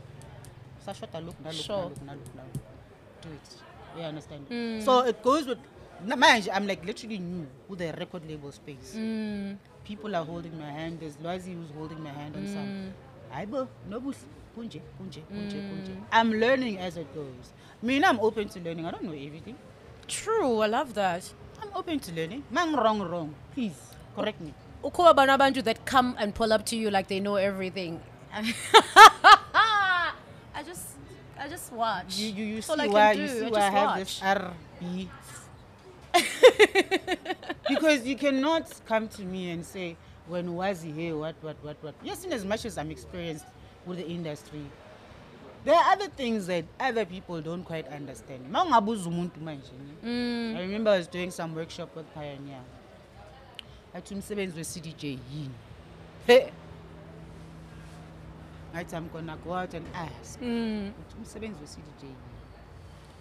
Sashota, 0.85 1.23
look, 1.25 1.39
now, 1.43 1.51
look, 1.51 1.61
Sure. 1.61 1.91
now, 2.05 2.13
look, 2.13 2.35
now, 2.35 2.43
look. 2.53 2.63
Do 3.21 3.29
it. 3.29 3.97
You 3.97 4.03
understand? 4.03 4.49
Mm. 4.49 4.83
So 4.83 4.99
it 5.05 5.21
goes 5.21 5.45
with, 5.45 5.59
na- 6.05 6.15
I'm 6.53 6.67
like 6.67 6.83
literally 6.85 7.19
new 7.19 7.45
with 7.67 7.79
the 7.79 7.93
record 7.93 8.27
label 8.27 8.51
space. 8.51 8.93
Mm. 8.95 9.57
People 9.83 10.15
are 10.15 10.23
holding 10.25 10.57
my 10.59 10.71
hand. 10.71 10.99
There's 10.99 11.15
Loisy 11.17 11.53
who's 11.53 11.71
holding 11.77 12.01
my 12.01 12.09
hand 12.11 12.35
and 12.35 12.47
some. 12.49 12.67
Mm. 12.67 12.91
Hi, 13.31 13.45
bo, 13.45 13.67
no 13.89 13.99
bush. 13.99 14.17
kunje 14.55 14.81
kunje 14.99 15.21
kunje 15.31 15.59
kunje 15.67 15.93
i'm 16.11 16.31
learning 16.33 16.77
as 16.77 16.97
it 16.97 17.07
goes 17.15 17.53
I 17.81 17.85
mean 17.85 18.03
i'm 18.03 18.19
open 18.19 18.49
to 18.49 18.59
learning 18.59 18.85
i 18.85 18.91
don't 18.91 19.03
know 19.03 19.13
everything 19.13 19.55
True, 20.09 20.59
I 20.59 20.67
love 20.67 20.93
that. 20.95 21.23
i'm 21.61 21.69
open 21.73 21.99
to 22.01 22.11
learning 22.11 22.43
mang 22.51 22.75
wrong 22.75 22.99
wrong 23.01 23.33
please 23.53 23.79
correct 24.15 24.41
me 24.41 24.53
Ukuba 24.83 25.13
abantu 25.15 25.63
that 25.63 25.85
come 25.85 26.15
and 26.19 26.35
pull 26.35 26.51
up 26.51 26.65
to 26.65 26.75
you 26.75 26.89
like 26.91 27.07
they 27.07 27.19
know 27.21 27.35
everything. 27.35 28.01
I 31.41 31.47
just 31.47 31.73
watch. 31.73 32.17
you 32.19 32.31
you, 32.31 32.45
you 32.55 32.61
see 32.61 32.73
I 32.77 32.87
why 32.87 33.11
you 33.13 33.27
see 33.27 33.45
I 33.45 33.49
why 33.49 33.59
i 33.59 33.69
have 33.69 33.97
watch. 33.97 34.19
this 34.19 34.19
rb 34.21 35.07
because 37.67 38.05
you 38.05 38.15
cannot 38.15 38.69
come 38.85 39.07
to 39.07 39.23
me 39.23 39.49
and 39.49 39.65
say 39.65 39.95
when 40.27 40.53
was 40.53 40.83
he 40.83 40.91
here? 40.91 41.17
What 41.17 41.35
what 41.41 41.57
what 41.63 41.77
what? 41.81 41.95
Yes 42.03 42.23
in 42.23 42.31
as 42.31 42.45
much 42.45 42.63
as 42.65 42.77
i'm 42.77 42.91
experienced 42.91 43.45
with 43.87 43.97
the 43.97 44.07
industry. 44.07 44.61
There 45.65 45.75
are 45.75 45.93
other 45.93 46.07
things 46.07 46.45
that 46.47 46.65
other 46.79 47.05
people 47.05 47.41
don't 47.41 47.63
quite 47.63 47.87
understand. 47.87 48.47
Ma 48.51 48.63
ungabuza 48.63 49.09
umuntu 49.09 49.41
manje 49.41 49.71
mm. 50.03 50.55
i 50.57 50.61
remember 50.61 50.91
i 50.91 50.97
was 50.97 51.07
doing 51.07 51.31
some 51.31 51.55
workshop 51.55 51.95
with 51.95 52.05
pioneer. 52.13 52.61
Athi 53.95 54.13
umsebenzi 54.13 54.57
we-cdj 54.57 55.03
yini? 55.03 55.49
he 56.27 56.39
ngathi 58.73 58.95
i'm 58.95 59.09
gonna 59.09 59.37
go 59.37 59.55
out 59.59 59.73
and 59.73 59.85
ask 59.95 60.41
ukuthi 60.41 61.17
umsebenzi 61.17 61.59
we-cdj 61.61 62.03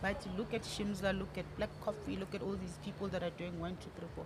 but 0.02 0.16
look 0.38 0.54
at 0.54 0.62
Shimza, 0.62 1.12
look 1.12 1.36
at 1.36 1.44
Black 1.58 1.68
Coffee, 1.84 2.16
look 2.16 2.34
at 2.34 2.42
all 2.42 2.56
these 2.56 2.78
people 2.82 3.06
that 3.08 3.22
are 3.22 3.32
doing 3.36 3.60
one, 3.60 3.76
two, 3.76 3.90
three, 3.98 4.08
four. 4.14 4.24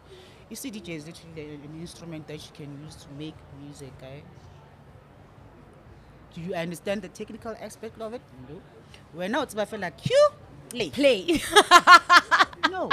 You 0.48 0.54
see, 0.54 0.70
DJ 0.70 0.90
is 0.90 1.06
literally 1.06 1.54
an 1.54 1.80
instrument 1.80 2.28
that 2.28 2.36
you 2.36 2.52
can 2.54 2.84
use 2.84 2.94
to 2.94 3.06
make 3.18 3.34
music, 3.60 3.92
eh? 4.02 4.20
Do 6.32 6.40
you 6.42 6.54
understand 6.54 7.02
the 7.02 7.08
technical 7.08 7.56
aspect 7.60 8.00
of 8.00 8.14
it? 8.14 8.22
No. 8.48 8.60
We're 9.14 9.28
not 9.28 9.52
about 9.52 9.80
like 9.80 9.98
cue, 9.98 10.28
play. 10.68 10.90
Play. 10.90 11.42
No. 12.70 12.88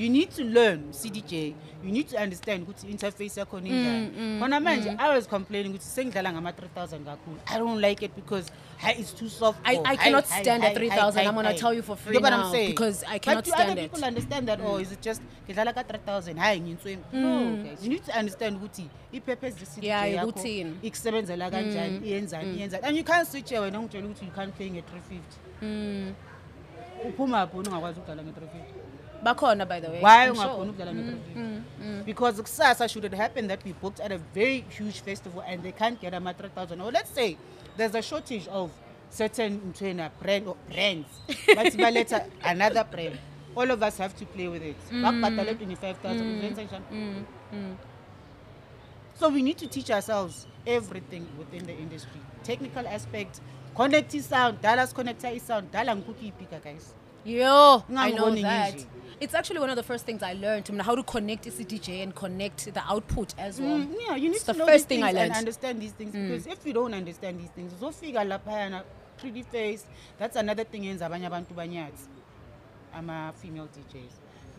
You 0.00 0.08
need 0.08 0.30
to 0.36 0.44
learn 0.44 0.92
CDJ. 0.92 1.54
You 1.84 1.92
need 1.92 2.08
to 2.08 2.16
understand 2.16 2.62
ukuthi 2.66 2.86
interface 2.90 3.36
yakho 3.40 3.56
Mm, 3.60 3.64
ninjani. 3.64 4.40
Khona 4.40 4.60
manje 4.60 4.96
I 4.98 5.08
was 5.16 5.26
complaining 5.26 5.72
ukuthi 5.74 5.84
sengidlala 5.84 6.32
ngama 6.32 6.52
3000 6.52 7.04
kakhulu. 7.04 7.36
I 7.46 7.58
don't 7.58 7.80
like 7.80 8.02
it 8.06 8.14
because 8.16 8.50
hi, 8.78 8.92
it's 8.92 9.12
too 9.12 9.28
soft. 9.28 9.58
I- 9.64 9.76
I 9.84 9.96
cannot 9.96 10.26
hi, 10.28 10.40
stand 10.42 10.62
hi, 10.62 10.70
at 10.70 10.74
3000. 10.76 11.20
hi, 11.22 11.28
I'm 11.28 11.34
gonna 11.34 11.48
hi. 11.52 11.56
tell 11.56 11.74
you 11.74 11.82
for 11.82 11.96
free 11.96 12.14
you 12.14 12.20
know 12.20 12.30
what 12.30 12.36
now, 12.38 12.46
I'm 12.46 12.52
saying? 12.52 12.70
because 12.70 13.04
I 13.04 13.18
cannot 13.18 13.44
but 13.44 13.44
do 13.44 13.50
stand 13.50 13.70
other 13.72 13.80
it. 13.82 13.90
people 13.92 14.04
understand 14.08 14.48
that 14.48 14.60
or 14.60 14.80
is 14.80 14.90
it 14.92 15.02
just 15.02 15.20
ngidlala 15.48 15.74
ka 15.74 15.82
3000 15.82 16.36
hayi 16.38 16.60
nginswemi? 16.60 17.02
No 17.12 17.56
guys, 17.64 17.84
you 17.84 17.90
need 17.90 18.04
to 18.04 18.12
understand 18.18 18.56
ukuthi 18.56 18.88
i-purpose 19.12 19.54
the 19.56 19.66
CDJ 19.66 19.80
Mm. 19.80 19.84
Yeah, 19.84 20.04
yakho 20.14 20.32
ikusebenzela 20.82 21.50
kanjani, 21.50 21.98
Mm, 21.98 22.04
iyenzani, 22.04 22.56
iyenzani. 22.56 22.82
And 22.84 22.96
you 22.96 23.04
can't 23.04 23.28
switch 23.28 23.50
wena 23.52 23.78
ungitshela 23.80 24.06
ukuthi 24.06 24.24
you 24.24 24.32
can't 24.32 24.54
play 24.56 24.70
nge 24.70 24.82
350. 24.82 25.38
Mm. 25.62 26.14
Uphuma 27.08 27.46
phi 27.46 27.56
ungakwazi 27.56 27.98
ukudlala 28.00 28.22
nge 28.22 28.30
350? 28.32 28.79
Bakhona 29.24 29.68
by 29.68 29.80
the 29.80 29.88
way. 29.90 30.00
why 30.02 30.28
ungakhona 30.28 30.70
ukudlala 30.70 30.92
Mm, 30.92 30.98
nge-350 30.98 31.36
mm, 31.36 31.62
mm. 31.82 32.04
because 32.04 32.42
kusasa 32.42 32.88
should 32.88 33.04
it 33.04 33.14
happen 33.14 33.48
that 33.48 33.64
we 33.64 33.72
booked 33.72 34.00
at 34.00 34.12
a 34.12 34.18
very 34.34 34.64
huge 34.78 35.00
festival 35.00 35.42
and 35.46 35.62
they 35.62 35.72
can't 35.72 36.00
get 36.00 36.12
a 36.14 36.16
ama 36.16 36.32
3000 36.32 36.80
or 36.80 36.90
let's 36.92 37.10
say 37.14 37.36
there's 37.76 37.94
a 37.94 38.02
shortage 38.02 38.48
of 38.48 38.70
certain 39.10 39.60
ntwena 39.72 40.10
brand 40.22 40.46
or 40.48 40.56
brands. 40.72 41.08
But 41.46 41.72
baletha 41.84 42.26
another 42.44 42.84
brand. 42.84 43.18
All 43.56 43.70
of 43.70 43.82
us 43.82 43.98
have 43.98 44.14
to 44.16 44.24
play 44.26 44.48
with 44.48 44.62
it. 44.62 44.76
Mm, 44.90 45.02
Bakubhatale 45.02 45.54
25000 45.54 46.38
uzenza 46.38 46.62
njani? 46.62 47.76
so 49.18 49.28
we 49.28 49.42
need 49.42 49.58
to 49.58 49.66
teach 49.66 49.90
ourselves 49.90 50.46
everything 50.66 51.26
within 51.38 51.66
the 51.66 51.72
industry. 51.74 52.20
Technical 52.44 52.86
aspect 52.86 53.40
connect 53.76 54.12
sound 54.22 54.60
dallas 54.62 54.92
connector 54.92 55.38
sound. 55.40 55.70
Dala 55.72 55.96
ngikuphi 55.96 56.26
ipika 56.28 56.58
guys? 56.62 56.94
Yo, 57.24 57.84
I 57.96 58.12
know 58.12 58.34
that. 58.34 58.74
It's 59.20 59.34
actually 59.34 59.60
one 59.60 59.68
of 59.68 59.76
the 59.76 59.82
first 59.82 60.06
things 60.06 60.22
I 60.22 60.32
learned, 60.32 60.66
I 60.68 60.72
mean, 60.72 60.80
how 60.80 60.94
to 60.94 61.02
connect 61.02 61.46
a 61.46 61.50
CDJ 61.50 62.02
and 62.02 62.14
connect 62.14 62.72
the 62.72 62.82
output 62.88 63.34
as 63.38 63.60
well. 63.60 63.78
Mm, 63.78 63.94
yeah, 64.00 64.16
you 64.16 64.30
need 64.30 64.36
It's 64.36 64.44
to 64.44 64.52
the 64.54 64.58
know 64.60 64.66
first 64.66 64.88
thing 64.88 65.02
I 65.02 65.08
things 65.08 65.18
and 65.18 65.28
learned. 65.28 65.38
understand 65.38 65.82
these 65.82 65.92
things 65.92 66.12
because 66.12 66.46
if 66.46 66.64
you 66.64 66.72
don't 66.72 66.94
understand 66.94 67.38
these 67.38 67.50
things, 67.50 67.72
uzofika 67.74 68.24
laphayana 68.26 68.82
pretty 69.18 69.42
face. 69.42 69.84
That's 70.18 70.36
another 70.36 70.64
thing 70.64 70.84
yenza 70.84 71.02
abanye 71.02 71.90
I'm 72.94 73.10
a 73.10 73.32
female. 73.36 73.68
You 73.94 74.08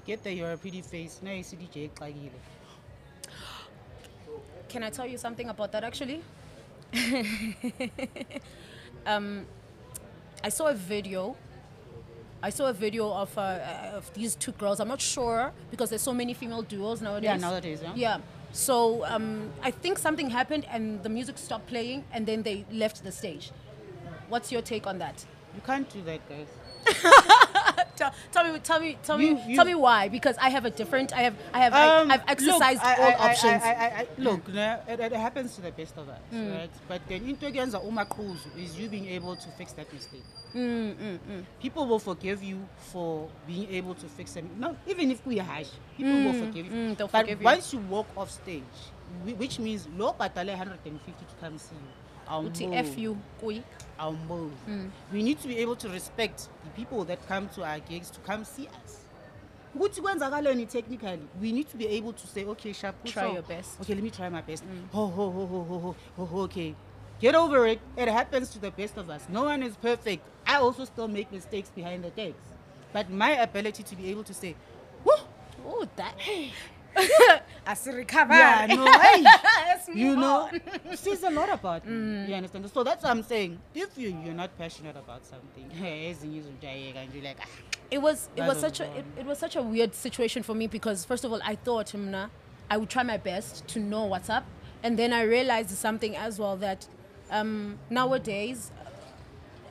get 0.05 0.23
there, 0.23 0.33
you're 0.33 0.53
a 0.53 0.57
pretty 0.57 0.81
face. 0.81 1.19
Now 1.23 1.31
you 1.31 1.43
see 1.43 1.57
DJ. 1.57 1.89
Can 4.69 4.83
I 4.83 4.89
tell 4.91 5.07
you 5.07 5.17
something 5.17 5.49
about 5.49 5.71
that 5.71 5.83
actually? 5.83 6.21
um, 9.05 9.45
I 10.43 10.49
saw 10.49 10.67
a 10.67 10.73
video. 10.73 11.35
I 12.43 12.49
saw 12.49 12.67
a 12.67 12.73
video 12.73 13.11
of 13.11 13.37
uh, 13.37 13.41
uh, 13.41 13.97
of 13.97 14.11
these 14.13 14.35
two 14.35 14.51
girls. 14.53 14.79
I'm 14.79 14.87
not 14.87 15.01
sure 15.01 15.51
because 15.69 15.89
there's 15.89 16.01
so 16.01 16.13
many 16.13 16.33
female 16.33 16.63
duos 16.63 17.01
nowadays. 17.01 17.29
Yeah, 17.29 17.37
nowadays, 17.37 17.79
yeah. 17.83 17.93
Yeah. 17.95 18.17
So 18.51 19.05
um, 19.05 19.51
I 19.61 19.71
think 19.71 19.97
something 19.97 20.29
happened 20.29 20.65
and 20.69 21.01
the 21.03 21.09
music 21.09 21.37
stopped 21.37 21.67
playing 21.67 22.03
and 22.11 22.25
then 22.25 22.43
they 22.43 22.65
left 22.71 23.03
the 23.03 23.11
stage. 23.11 23.51
What's 24.29 24.51
your 24.51 24.61
take 24.61 24.87
on 24.87 24.97
that? 24.99 25.25
You 25.55 25.61
can't 25.65 25.89
do 25.89 26.01
that, 26.03 26.21
guys. 26.27 26.47
Tell, 28.01 28.13
tell 28.31 28.43
me, 28.51 28.59
tell 28.59 28.79
me, 28.79 28.97
tell 29.03 29.21
You- 29.21 29.35
me, 29.35 29.43
you- 29.49 29.55
tell 29.55 29.65
me 29.65 29.75
why? 29.75 30.07
Because 30.09 30.35
I 30.39 30.49
have 30.49 30.65
a 30.65 30.71
different. 30.71 31.13
I 31.13 31.21
have, 31.21 31.35
I 31.53 31.59
have, 31.59 31.73
Um, 31.73 32.09
I, 32.09 32.15
I've 32.15 32.23
exercised 32.27 32.81
look, 32.81 32.83
I- 32.83 32.95
all 32.95 33.11
I- 33.11 33.27
I- 33.27 33.29
options. 33.29 33.63
I, 33.63 34.07
look, 34.17 34.41
it, 34.49 34.99
it 34.99 35.13
happens 35.13 35.55
to 35.55 35.61
the 35.61 35.71
best 35.71 35.95
of 35.97 36.09
us, 36.09 36.19
hmm. 36.31 36.51
right? 36.51 36.69
But 36.87 37.01
then 37.07 37.29
into 37.29 37.45
against 37.45 37.75
umaqhuzu 37.75 38.57
is 38.57 38.79
you 38.79 38.89
being 38.89 39.07
able 39.09 39.35
to 39.35 39.49
fix 39.49 39.73
that 39.73 39.91
mistake. 39.93 40.23
Hmm, 40.53 40.91
hmm, 40.91 41.41
people 41.61 41.85
will 41.85 41.99
forgive 41.99 42.41
you 42.43 42.67
for 42.91 43.29
being 43.45 43.71
able 43.71 43.93
to 43.93 44.07
fix 44.07 44.33
them. 44.33 44.49
No, 44.57 44.75
even 44.87 45.11
if 45.11 45.23
we 45.25 45.39
are 45.39 45.43
harsh, 45.43 45.69
people 45.95 46.23
will 46.23 46.33
forgive 46.33 46.65
you. 46.65 46.71
mm, 46.71 46.97
they'll 46.97 47.07
but 47.07 47.21
forgive 47.21 47.43
once 47.43 47.71
you 47.71 47.79
walk 47.81 48.07
off 48.17 48.31
stage, 48.31 48.63
which 49.37 49.59
means 49.59 49.87
low 49.95 50.13
batale 50.13 50.57
150 50.57 51.11
to 51.11 51.35
come 51.39 51.57
see 51.59 51.75
you. 51.75 52.01
Uthi. 52.31 52.73
F 52.73 52.97
you 52.97 53.17
our 54.01 54.13
move. 54.27 54.51
Mm. 54.67 54.89
We 55.13 55.23
need 55.23 55.39
to 55.41 55.47
be 55.47 55.57
able 55.59 55.75
to 55.77 55.89
respect 55.89 56.49
the 56.63 56.69
people 56.71 57.05
that 57.05 57.25
come 57.27 57.47
to 57.49 57.63
our 57.63 57.79
gigs 57.79 58.09
to 58.11 58.19
come 58.21 58.43
see 58.43 58.67
us. 58.83 58.97
technically? 60.65 61.19
We 61.39 61.51
need 61.53 61.69
to 61.69 61.77
be 61.77 61.87
able 61.87 62.13
to 62.13 62.27
say 62.27 62.43
okay 62.45 62.73
sharp 62.73 62.95
try 63.05 63.23
so, 63.23 63.33
your 63.33 63.43
best. 63.43 63.79
Okay 63.81 63.93
let 63.93 64.03
me 64.03 64.09
try 64.09 64.27
my 64.29 64.41
best. 64.41 64.63
Mm. 64.65 64.89
ho, 64.91 65.07
ho, 65.07 65.31
ho, 65.31 65.45
ho, 65.47 65.63
ho, 65.63 65.95
ho, 66.17 66.25
ho, 66.25 66.39
okay. 66.41 66.75
Get 67.21 67.35
over 67.35 67.67
it. 67.67 67.79
It 67.95 68.07
happens 68.07 68.49
to 68.49 68.59
the 68.59 68.71
best 68.71 68.97
of 68.97 69.09
us. 69.09 69.23
No 69.29 69.43
one 69.43 69.61
is 69.63 69.75
perfect. 69.77 70.23
I 70.45 70.55
also 70.55 70.85
still 70.85 71.07
make 71.07 71.31
mistakes 71.31 71.69
behind 71.69 72.03
the 72.03 72.09
decks. 72.09 72.47
But 72.91 73.09
my 73.09 73.31
ability 73.31 73.83
to 73.83 73.95
be 73.95 74.09
able 74.09 74.23
to 74.23 74.33
say 74.33 74.55
oh 75.65 75.87
that 75.95 76.15
As 77.65 77.87
recover. 77.87 78.33
yeah 78.33 78.65
no 78.67 78.85
hey. 78.99 79.23
You 79.93 80.15
know 80.15 80.49
says 80.95 81.23
a 81.23 81.29
lot 81.29 81.51
about 81.51 81.87
me 81.87 82.25
you 82.27 82.35
understand? 82.35 82.69
So 82.71 82.83
that's 82.83 83.03
what 83.03 83.09
i'm 83.11 83.23
saying. 83.23 83.59
If 83.73 83.97
you 83.97 84.09
you're 84.23 84.33
not 84.33 84.57
passionate 84.57 84.95
about 84.95 85.25
something 85.25 85.69
and 86.95 87.13
you're 87.13 87.23
like 87.23 87.37
ah, 87.41 87.47
it 87.89 88.01
was 88.01 88.29
it 88.35 88.41
was 88.41 88.49
was 88.49 88.59
such 88.59 88.79
a 88.79 88.85
it, 88.97 89.05
it 89.19 89.25
was 89.25 89.37
such 89.37 89.55
a 89.55 89.61
weird 89.61 89.93
situation 89.95 90.43
for 90.43 90.53
me 90.53 90.67
because 90.67 91.05
first 91.05 91.23
of 91.23 91.31
all 91.31 91.41
I 91.43 91.55
thought 91.55 91.87
Mna, 91.93 92.29
I 92.69 92.77
would 92.77 92.89
try 92.89 93.03
my 93.03 93.17
best 93.17 93.67
to 93.69 93.79
know 93.79 94.05
what's 94.05 94.29
up. 94.29 94.45
And 94.83 94.97
then 94.97 95.13
I 95.13 95.21
realized 95.23 95.69
something 95.71 96.15
as 96.15 96.39
well 96.39 96.57
that 96.57 96.87
um, 97.29 97.77
nowadays 97.89 98.71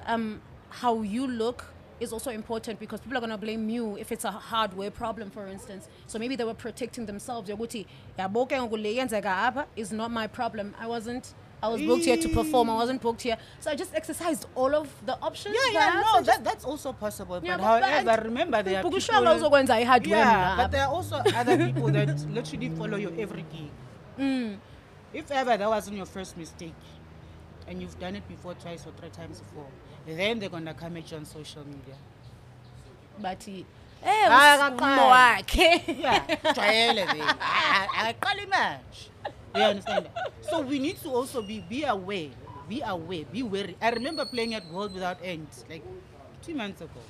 um, 0.06 0.40
how 0.68 1.02
you 1.02 1.26
look 1.26 1.66
is 2.00 2.12
also 2.12 2.30
important 2.30 2.80
because 2.80 3.00
people 3.00 3.16
are 3.18 3.20
going 3.20 3.30
to 3.30 3.36
blame 3.38 3.68
you 3.68 3.96
if 3.98 4.10
it's 4.10 4.24
a 4.24 4.30
hardware 4.30 4.90
problem 4.90 5.30
for 5.30 5.46
instance. 5.46 5.88
So 6.06 6.18
maybe 6.18 6.34
they 6.36 6.44
were 6.44 6.54
protecting 6.54 7.06
themselves. 7.06 7.48
Yokuthi 7.50 7.86
yabo 8.18 8.46
ke 8.48 8.52
ngoku 8.52 8.72
le 8.82 8.94
yenzeka 8.96 9.24
apha 9.52 9.66
is 9.76 9.92
not 9.92 10.10
my 10.10 10.26
problem. 10.26 10.74
I 10.80 10.86
wasn't 10.86 11.34
I 11.62 11.68
was 11.68 11.82
booked 11.82 12.06
here 12.06 12.16
to 12.16 12.28
perform. 12.30 12.70
I 12.70 12.74
wasn't 12.74 13.02
booked 13.02 13.20
here. 13.20 13.36
So 13.60 13.70
I 13.70 13.74
just 13.74 13.94
exercised 13.94 14.46
all 14.54 14.74
of 14.74 14.88
the 15.04 15.18
options 15.20 15.54
yeah 15.54 15.72
yeah 15.72 16.02
no 16.02 16.22
that, 16.22 16.42
that's 16.42 16.64
also 16.64 16.92
possible 16.94 17.38
Yeah, 17.44 17.58
but 17.58 17.80
but- 17.80 17.82
however 17.82 18.04
but- 18.06 18.24
remember 18.24 18.62
there 18.62 18.78
are 18.78 18.82
people 18.90 19.70
i-hardware 19.70 20.18
yeah 20.18 20.56
but 20.56 20.70
there 20.70 20.82
are 20.86 20.92
also 20.92 21.16
other 21.34 21.56
people 21.66 21.88
that 21.90 22.08
literally 22.30 22.70
follow 22.70 22.96
your 22.96 23.12
every 23.18 23.44
gig 23.52 23.70
Mm. 24.18 24.58
if 25.14 25.30
ever 25.30 25.56
that 25.56 25.68
wasn't 25.68 25.96
your 25.96 26.06
first 26.06 26.36
mistake 26.36 26.74
and 27.66 27.80
you've 27.80 27.98
done 27.98 28.16
it 28.16 28.26
before 28.28 28.54
twice 28.54 28.86
or 28.86 28.92
three 28.98 29.08
times 29.10 29.40
before 29.40 29.66
then 30.06 30.38
they're 30.38 30.48
gonna 30.48 30.74
come 30.74 30.96
at 30.96 31.10
you 31.10 31.16
on 31.18 31.24
social 31.24 31.64
media. 31.64 31.96
Bathi 33.20 33.64
Ah, 34.02 34.68
eh 34.68 34.76
umo 34.76 35.10
wakhe. 35.10 35.68
Jwayele 36.54 37.06
then 37.06 37.20
akaqali 37.20 38.46
manje. 38.48 39.10
You 39.54 39.62
understand? 39.62 40.08
So 40.48 40.60
we 40.62 40.78
need 40.78 40.96
to 41.02 41.10
also 41.10 41.42
be 41.42 41.60
be 41.60 41.84
aware 41.84 42.30
be 42.68 42.82
aware 42.82 43.24
be 43.24 43.42
wary. 43.42 43.76
I 43.80 43.90
remember 43.90 44.24
playing 44.24 44.54
at 44.54 44.64
world 44.72 44.94
without 44.94 45.18
end 45.22 45.48
like 45.68 45.82
two 46.40 46.54
months 46.54 46.80
ago. 46.80 47.00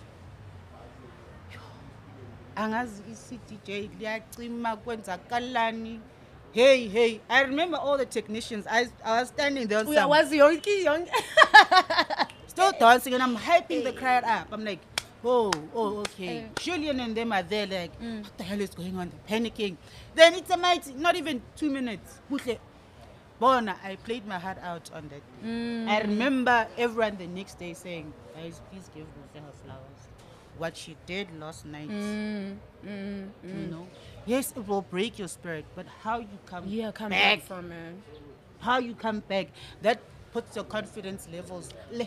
Angazi 2.56 3.02
i-cdj 3.10 3.90
liyacima 4.00 4.76
kwenzakalani. 4.76 6.00
Hey, 6.52 6.88
hey. 6.88 7.20
I 7.30 7.42
remember 7.42 7.76
all 7.76 7.96
the 7.96 8.06
technicians. 8.06 8.66
I, 8.68 8.88
I 9.04 9.20
was 9.20 9.28
standing 9.28 9.68
there 9.68 9.84
was 9.84 10.32
yonki 10.32 10.84
yonki. 10.84 12.26
Still 12.50 12.72
dancing 12.78 13.14
and 13.14 13.22
I'm 13.22 13.36
hyping 13.36 13.84
the 13.84 13.92
crowd 13.92 14.24
up. 14.24 14.48
I'm 14.52 14.64
like, 14.64 14.80
oh, 15.24 15.50
oh, 15.74 15.98
okay. 16.00 16.46
Julian 16.58 17.00
and 17.00 17.16
them 17.16 17.32
are 17.32 17.42
there 17.42 17.66
like, 17.66 17.92
Mm. 18.00 18.22
what 18.24 18.36
the 18.38 18.44
hell 18.44 18.60
is 18.60 18.70
going 18.70 18.96
on? 18.96 19.10
They're 19.10 19.40
panicking. 19.40 19.76
Then 20.14 20.34
it's 20.34 20.50
a 20.50 20.56
mighty, 20.56 20.92
not 20.94 21.16
even 21.16 21.40
two 21.56 21.70
minutes. 21.70 22.20
Bona, 23.38 23.76
I 23.82 23.96
played 23.96 24.26
my 24.26 24.38
heart 24.38 24.58
out 24.62 24.90
on 24.94 25.08
that. 25.08 25.22
Mm. 25.46 25.88
I 25.88 26.00
remember 26.02 26.66
everyone 26.76 27.16
the 27.16 27.26
next 27.26 27.58
day 27.58 27.72
saying, 27.72 28.12
guys, 28.34 28.60
please 28.70 28.90
give 28.94 29.04
Buhle 29.06 29.42
her 29.42 29.52
flowers. 29.64 30.00
What 30.58 30.76
she 30.76 30.94
did 31.06 31.28
last 31.40 31.64
night, 31.64 31.88
Mm, 31.88 32.56
mm, 32.86 33.28
you 33.42 33.66
know. 33.70 33.86
Yes, 34.26 34.52
it 34.54 34.68
will 34.68 34.82
break 34.82 35.18
your 35.18 35.28
spirit, 35.28 35.64
but 35.74 35.86
how 36.02 36.18
you 36.18 36.38
come 36.44 36.64
Yeah, 36.68 36.92
come 36.92 37.08
back, 37.10 37.38
back 37.38 37.48
from 37.48 37.72
it. 37.72 37.94
how 38.58 38.76
you 38.78 38.94
come 38.94 39.20
back, 39.20 39.46
that 39.80 40.00
puts 40.34 40.54
your 40.56 40.66
confidence 40.66 41.26
levels. 41.32 41.70
Le. 41.92 42.06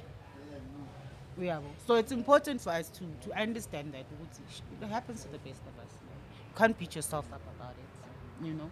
So 1.87 1.95
it's 1.95 2.11
important 2.11 2.61
for 2.61 2.69
us 2.71 2.89
to, 2.89 3.03
to 3.27 3.39
understand 3.39 3.93
that 3.93 4.05
it 4.81 4.87
happens 4.87 5.23
to 5.23 5.31
the 5.31 5.37
best 5.39 5.61
of 5.61 5.85
us. 5.85 5.91
You 6.49 6.55
can't 6.55 6.77
beat 6.77 6.95
yourself 6.95 7.25
up 7.33 7.41
about 7.57 7.71
it. 7.71 8.45
You 8.45 8.53
know, 8.53 8.69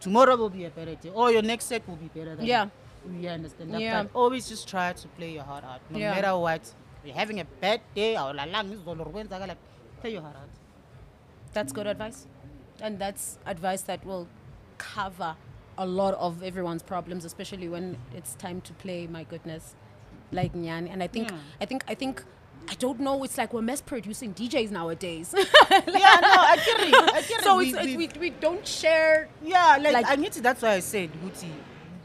tomorrow 0.00 0.36
will 0.36 0.50
be 0.50 0.64
a 0.64 0.70
better 0.70 0.94
day, 0.94 1.10
or 1.14 1.30
your 1.30 1.42
next 1.42 1.66
set 1.66 1.86
will 1.88 1.96
be 1.96 2.08
better 2.08 2.34
than. 2.36 2.46
Yeah. 2.46 2.68
you 3.20 3.28
understand 3.28 3.74
that. 3.74 3.80
Yeah. 3.80 4.02
But 4.04 4.18
always 4.18 4.48
just 4.48 4.68
try 4.68 4.92
to 4.92 5.08
play 5.08 5.32
your 5.32 5.42
heart 5.44 5.64
out, 5.64 5.80
no 5.90 5.98
Yeah. 5.98 6.14
matter 6.14 6.36
what. 6.36 6.74
You're 7.04 7.16
having 7.16 7.40
a 7.40 7.44
bad 7.44 7.80
day, 7.94 8.16
or 8.16 8.32
la 8.32 8.44
lang 8.44 8.70
izolo 8.70 9.04
kwenzakala, 9.12 9.56
play 10.00 10.12
your 10.12 10.22
heart 10.22 10.36
out. 10.36 10.48
That's 11.52 11.72
good 11.72 11.86
advice. 11.86 12.26
And 12.80 12.98
that's 12.98 13.38
advice 13.44 13.82
that 13.82 14.04
will 14.04 14.26
cover 14.78 15.36
a 15.78 15.86
lot 15.86 16.14
of 16.14 16.42
everyone's 16.42 16.82
problems, 16.82 17.24
especially 17.24 17.68
when 17.68 17.96
it's 18.14 18.34
time 18.34 18.60
to 18.62 18.72
play, 18.74 19.06
my 19.06 19.24
goodness. 19.24 19.74
Like 20.32 20.54
Nyan. 20.54 20.90
And 20.92 21.02
I 21.02 21.06
think 21.06 21.30
Yeah. 21.30 21.38
I 21.60 21.66
think 21.66 21.84
I 21.88 21.94
think 21.94 22.24
I 22.68 22.74
don't 22.74 23.00
know, 23.00 23.22
it's 23.24 23.36
like 23.36 23.52
we're 23.52 23.62
mass 23.62 23.80
producing 23.80 24.34
DJs 24.34 24.70
nowadays. 24.70 25.34
yeah, 25.36 25.42
no, 25.70 26.32
I 26.52 26.56
get 26.64 26.80
it. 26.80 26.94
I 26.94 27.20
get 27.20 27.30
it. 27.30 27.42
so 27.44 27.56
We- 27.58 27.68
it's, 27.68 27.76
it's, 27.78 27.86
we- 27.86 27.96
we, 27.96 28.08
we 28.18 28.30
don't 28.30 28.66
share 28.66 29.28
Yeah, 29.42 29.78
like, 29.80 29.92
Like- 29.92 30.06
I 30.08 30.16
need 30.16 30.32
to. 30.32 30.40
That's 30.40 30.62
why 30.62 30.74
I 30.74 30.80
said, 30.80 31.10
Guti, 31.22 31.50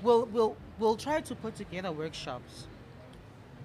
we'll 0.03 0.25
we'll 0.25 0.57
we'll 0.79 0.97
try 0.97 1.21
to 1.21 1.35
put 1.35 1.55
together 1.55 1.91
workshops. 1.91 2.67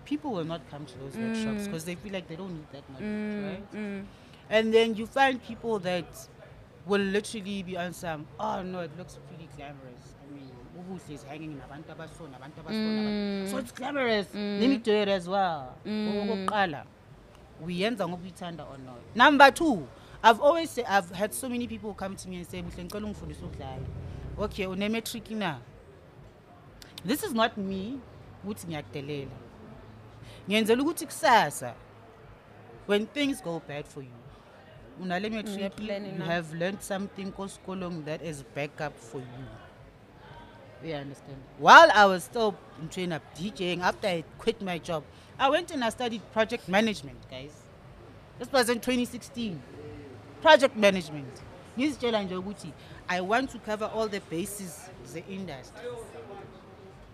People 0.04 0.32
will 0.32 0.44
not 0.44 0.68
come 0.70 0.84
to 0.84 0.98
those 0.98 1.16
workshops 1.16 1.62
mm. 1.62 1.64
because 1.64 1.84
they 1.84 1.94
feel 1.94 2.12
like 2.12 2.28
they 2.28 2.36
don't 2.36 2.54
need 2.54 2.66
that 2.72 2.88
knowledge, 2.90 3.06
mm, 3.06 3.48
right? 3.48 3.74
Mm. 3.74 4.04
And 4.50 4.74
then 4.74 4.94
you 4.94 5.06
find 5.06 5.42
people 5.42 5.78
that 5.80 6.04
will 6.86 7.00
literally 7.00 7.62
be 7.62 7.76
on 7.76 7.92
some. 7.92 8.26
Oh 8.38 8.62
no, 8.62 8.80
it 8.80 8.90
looks 8.98 9.18
pretty 9.28 9.48
glamorous. 9.56 9.91
Ubuhle 10.82 11.14
is 11.14 11.24
hanging 11.24 11.52
in 11.52 11.60
abantu 11.60 11.92
abaso, 11.92 12.28
nabantu 12.28 12.60
abaso, 12.60 12.78
nabantu- 12.78 13.44
mm. 13.44 13.50
so 13.50 13.58
it's 13.58 13.72
glamorous. 13.72 14.26
Let 14.34 14.68
me 14.68 14.78
do 14.78 14.92
it 14.92 15.08
as 15.08 15.28
well. 15.28 15.74
Mm. 15.86 16.08
Okokuqala, 16.08 16.84
uyenza 17.64 18.08
ngoba 18.08 18.22
uyithanda 18.22 18.64
or 18.64 18.78
not. 18.78 19.00
Number 19.14 19.50
two, 19.50 19.86
I've 20.22 20.40
always 20.40 20.70
said, 20.70 20.84
I've 20.88 21.10
had 21.10 21.32
so 21.34 21.48
many 21.48 21.66
people 21.66 21.94
come 21.94 22.16
to 22.16 22.28
me 22.28 22.36
and 22.36 22.46
say, 22.46 22.62
"Buhle 22.62 22.84
ngicela 22.84 23.06
ungifundise 23.06 23.44
ukudlala." 23.44 23.86
Okay, 24.38 24.66
une-matric 24.66 25.30
na. 25.30 25.58
This 27.04 27.22
is 27.22 27.32
not 27.32 27.56
me 27.56 27.98
ukuthi 28.44 28.66
ngiyakudelela. 28.66 29.36
Ngiyenzela 30.48 30.82
ukuthi 30.82 31.06
kusasa 31.06 31.74
when 32.86 33.06
things 33.06 33.40
go 33.40 33.62
bad 33.68 33.86
for 33.86 34.02
you, 34.02 34.08
unale 35.00 35.30
matric, 35.30 35.72
mm, 35.72 35.86
planning 35.86 36.16
you 36.16 36.22
have 36.24 36.52
learned 36.54 36.82
something 36.82 37.32
kosikolong 37.32 38.04
that 38.04 38.22
is 38.22 38.44
backup 38.54 38.96
for 38.98 39.20
you. 39.20 39.46
You 40.84 40.94
understand? 40.94 41.36
While 41.58 41.90
I 41.94 42.06
was 42.06 42.24
still 42.24 42.56
in 42.80 42.88
train 42.88 43.12
up 43.12 43.22
DJing, 43.36 43.80
after 43.80 44.08
I 44.08 44.24
quit 44.38 44.60
my 44.60 44.78
job, 44.78 45.04
I 45.38 45.48
went 45.48 45.70
and 45.70 45.84
I 45.84 45.90
studied 45.90 46.22
project 46.32 46.68
management, 46.68 47.18
guys. 47.30 47.52
This 48.38 48.50
was 48.50 48.68
in 48.68 48.80
2016. 48.80 49.62
Project 50.40 50.76
management. 50.76 51.40
Ngizitshela 51.78 52.22
nje 52.22 52.36
ukuthi 52.36 52.72
I 53.08 53.20
want 53.20 53.50
to 53.50 53.58
cover 53.58 53.90
all 53.94 54.08
the 54.08 54.20
bases 54.20 54.90
the 55.12 55.24
industry. 55.26 55.88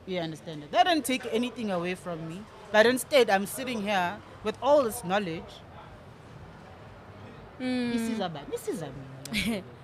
You 0.07 0.21
understand? 0.21 0.65
That 0.71 0.87
didn't 0.87 1.05
take 1.05 1.27
anything 1.33 1.71
away 1.71 1.95
from 1.95 2.29
me, 2.29 2.43
but 2.73 2.87
instead 2.87 3.29
I'm 3.31 3.47
sitting 3.47 3.83
here 3.83 4.17
with 4.45 4.57
all 4.63 4.83
this 4.85 5.05
knowledge. 5.05 5.53
Hmm. 7.59 7.93
Isiza 7.93 8.33
bani? 8.33 9.63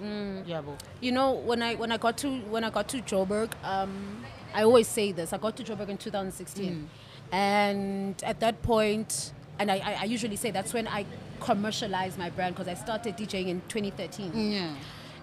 Mm. 0.00 0.46
Mina. 0.46 0.62
Yabo. 0.62 0.78
you 1.00 1.12
know 1.12 1.32
when 1.32 1.62
i 1.62 1.74
when 1.74 1.90
i 1.90 1.96
got 1.96 2.16
to 2.18 2.30
when 2.50 2.62
i 2.62 2.70
got 2.70 2.88
to 2.88 2.98
joburg 2.98 3.50
um 3.64 4.24
i 4.54 4.62
always 4.62 4.86
say 4.86 5.12
this 5.12 5.32
i 5.32 5.38
got 5.38 5.56
to 5.56 5.64
joburg 5.64 5.88
in 5.88 5.98
2016 5.98 6.72
mm. 6.72 7.34
and 7.34 8.22
at 8.22 8.38
that 8.40 8.62
point 8.62 9.32
and 9.58 9.72
I, 9.72 9.78
I, 9.78 9.92
I 10.00 10.04
usually 10.04 10.36
say 10.36 10.52
that's 10.52 10.72
when 10.72 10.86
i 10.86 11.04
commercialized 11.40 12.16
my 12.16 12.30
brand 12.30 12.54
because 12.54 12.68
i 12.68 12.74
started 12.74 13.16
djing 13.16 13.48
in 13.48 13.60
2013 13.68 14.52
Yeah. 14.52 14.74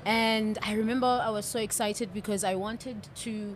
and 0.03 0.57
i 0.61 0.73
remember 0.73 1.07
i 1.23 1.29
was 1.29 1.45
so 1.45 1.59
excited 1.59 2.13
because 2.13 2.43
i 2.43 2.55
wanted 2.55 3.07
to 3.23 3.55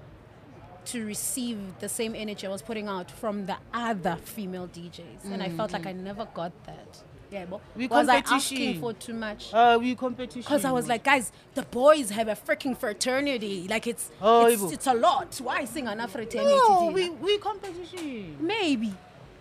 to 0.86 1.05
receive 1.05 1.57
the 1.80 1.89
same 1.89 2.15
energy 2.15 2.47
i 2.47 2.49
was 2.49 2.61
putting 2.61 2.88
out 2.88 3.11
from 3.11 3.45
the 3.45 3.57
other 3.74 4.17
female 4.24 4.70
djs 4.70 5.26
and 5.26 5.43
i 5.43 5.49
felt 5.49 5.74
like 5.74 5.82
mm-hmm. 5.82 5.99
i 5.99 6.03
never 6.03 6.26
got 6.34 6.53
that 6.65 7.03
yeah 7.32 7.46
but 7.50 7.62
We 7.76 7.88
was 7.88 8.08
i 8.10 8.18
asking 8.18 8.80
for 8.80 8.94
too 8.94 9.14
much 9.14 9.54
Uh, 9.54 9.78
we 9.80 9.96
competition. 9.96 10.42
because 10.42 10.66
I 10.66 10.72
was 10.72 10.88
like, 10.88 11.04
guys, 11.04 11.32
the 11.54 11.64
boys 11.64 12.10
have 12.10 12.28
a 12.28 12.36
freaking 12.36 12.76
fraternity. 12.78 13.68
Like 13.70 13.86
it's 13.88 14.10
Oh, 14.22 14.48
it's, 14.48 14.64
it's 14.74 14.88
a 14.88 14.94
lot. 14.94 15.36
Why 15.44 15.66
sing 15.66 15.88
on 15.88 16.00
a 16.00 16.08
fraternity? 16.08 16.56
no, 16.56 16.92
we 16.94 17.10
we 17.10 17.38
competition. 17.38 18.36
maybe. 18.40 18.94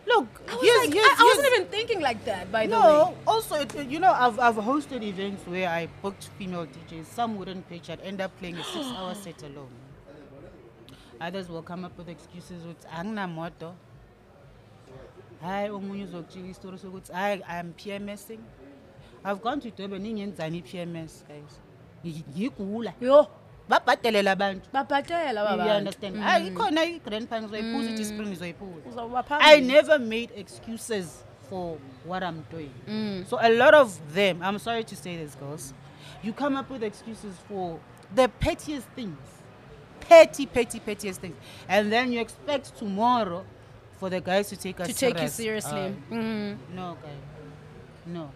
Look, 0.07 0.26
I 0.49 0.55
was 0.55 0.62
here's, 0.64 0.84
like, 0.86 0.95
here's, 0.95 1.07
I, 1.07 1.16
I 1.20 1.24
wasn't 1.36 1.55
even 1.55 1.66
thinking 1.68 2.01
like 2.01 2.24
that. 2.24 2.51
By 2.51 2.66
the 2.66 2.76
way. 2.76 2.80
No, 2.80 3.14
also, 3.26 3.57
it, 3.57 3.74
you 3.91 4.01
know, 4.01 4.11
I've, 4.11 4.39
I've 4.41 4.55
hosted 4.57 5.03
events 5.03 5.47
where 5.47 5.68
I 5.68 5.86
booked 6.01 6.30
female 6.39 6.66
DJs. 6.66 7.05
Some 7.07 7.36
wouldn't 7.36 7.68
pitch. 7.68 7.91
I'd 7.91 8.01
end 8.01 8.22
up 8.22 8.32
playing 8.39 8.57
a 8.57 8.64
six 8.64 8.86
hour 8.86 9.14
set 9.24 9.43
alone. 9.43 9.68
Others 11.20 11.49
will 11.51 11.62
come 11.62 11.84
up 11.84 11.97
with 11.99 12.09
excuses 12.09 12.64
with 12.64 12.80
anginamoto. 12.89 13.74
Hayi 15.43 15.70
omunye 15.70 16.05
uzokutshela 16.05 16.49
isitori 16.49 16.78
sokuthi 16.78 17.12
hayi 17.12 17.43
I'm 17.49 17.72
PMSing. 17.72 18.41
I've 19.24 19.41
gone 19.43 19.61
to 19.61 19.70
Durban 19.70 20.07
ingenzani 20.07 20.59
i-PMS 20.59 21.24
guys. 21.28 21.61
Ngi- 22.05 22.24
Ngigula. 22.36 22.95
yo, 23.01 23.26
Babhadelela 23.68 24.30
abantu. 24.32 24.68
babhatela 24.72 25.41
You 25.41 25.57
baba. 25.57 25.76
understand? 25.76 26.16
Hayi 26.16 26.45
mm-hmm. 26.45 26.57
ikhona 26.57 26.84
i-grand 26.84 27.28
pan 27.28 27.45
ithi 27.45 28.05
spring 28.05 28.28
mm. 28.28 28.32
uzoyiphuza. 28.32 28.89
Uzawuba 28.91 29.24
I 29.41 29.61
never 29.61 29.99
made 29.99 30.30
excuses 30.36 31.24
for 31.49 31.78
what 32.05 32.22
I'm 32.22 32.45
doing. 32.51 32.72
Mm. 32.89 33.26
So 33.26 33.39
a 33.41 33.51
lot 33.51 33.74
of 33.74 33.99
them, 34.14 34.41
I'm 34.43 34.59
sorry 34.59 34.84
to 34.84 34.97
say 34.97 35.16
this, 35.16 35.34
girls, 35.34 35.74
you 36.22 36.32
come 36.32 36.57
up 36.57 36.70
with 36.70 36.82
excuses 36.82 37.34
for 37.49 37.78
the 38.14 38.28
pettiest 38.28 38.86
things, 38.97 39.18
petty, 40.01 40.47
petty, 40.47 40.80
pettiest 40.80 41.20
things, 41.20 41.36
and 41.68 41.93
then 41.93 42.12
you 42.12 42.20
expect 42.20 42.76
tomorrow 42.78 43.45
for 43.99 44.09
the 44.11 44.20
guys 44.20 44.49
to 44.49 44.57
take 44.57 44.80
us 44.80 44.86
to 44.88 44.94
take 44.94 45.20
you 45.20 45.28
seriously. 45.28 45.94
Uh, 46.11 46.14
Mm. 46.14 46.57
no, 46.74 46.96
guy, 47.03 47.16
no. 48.07 48.30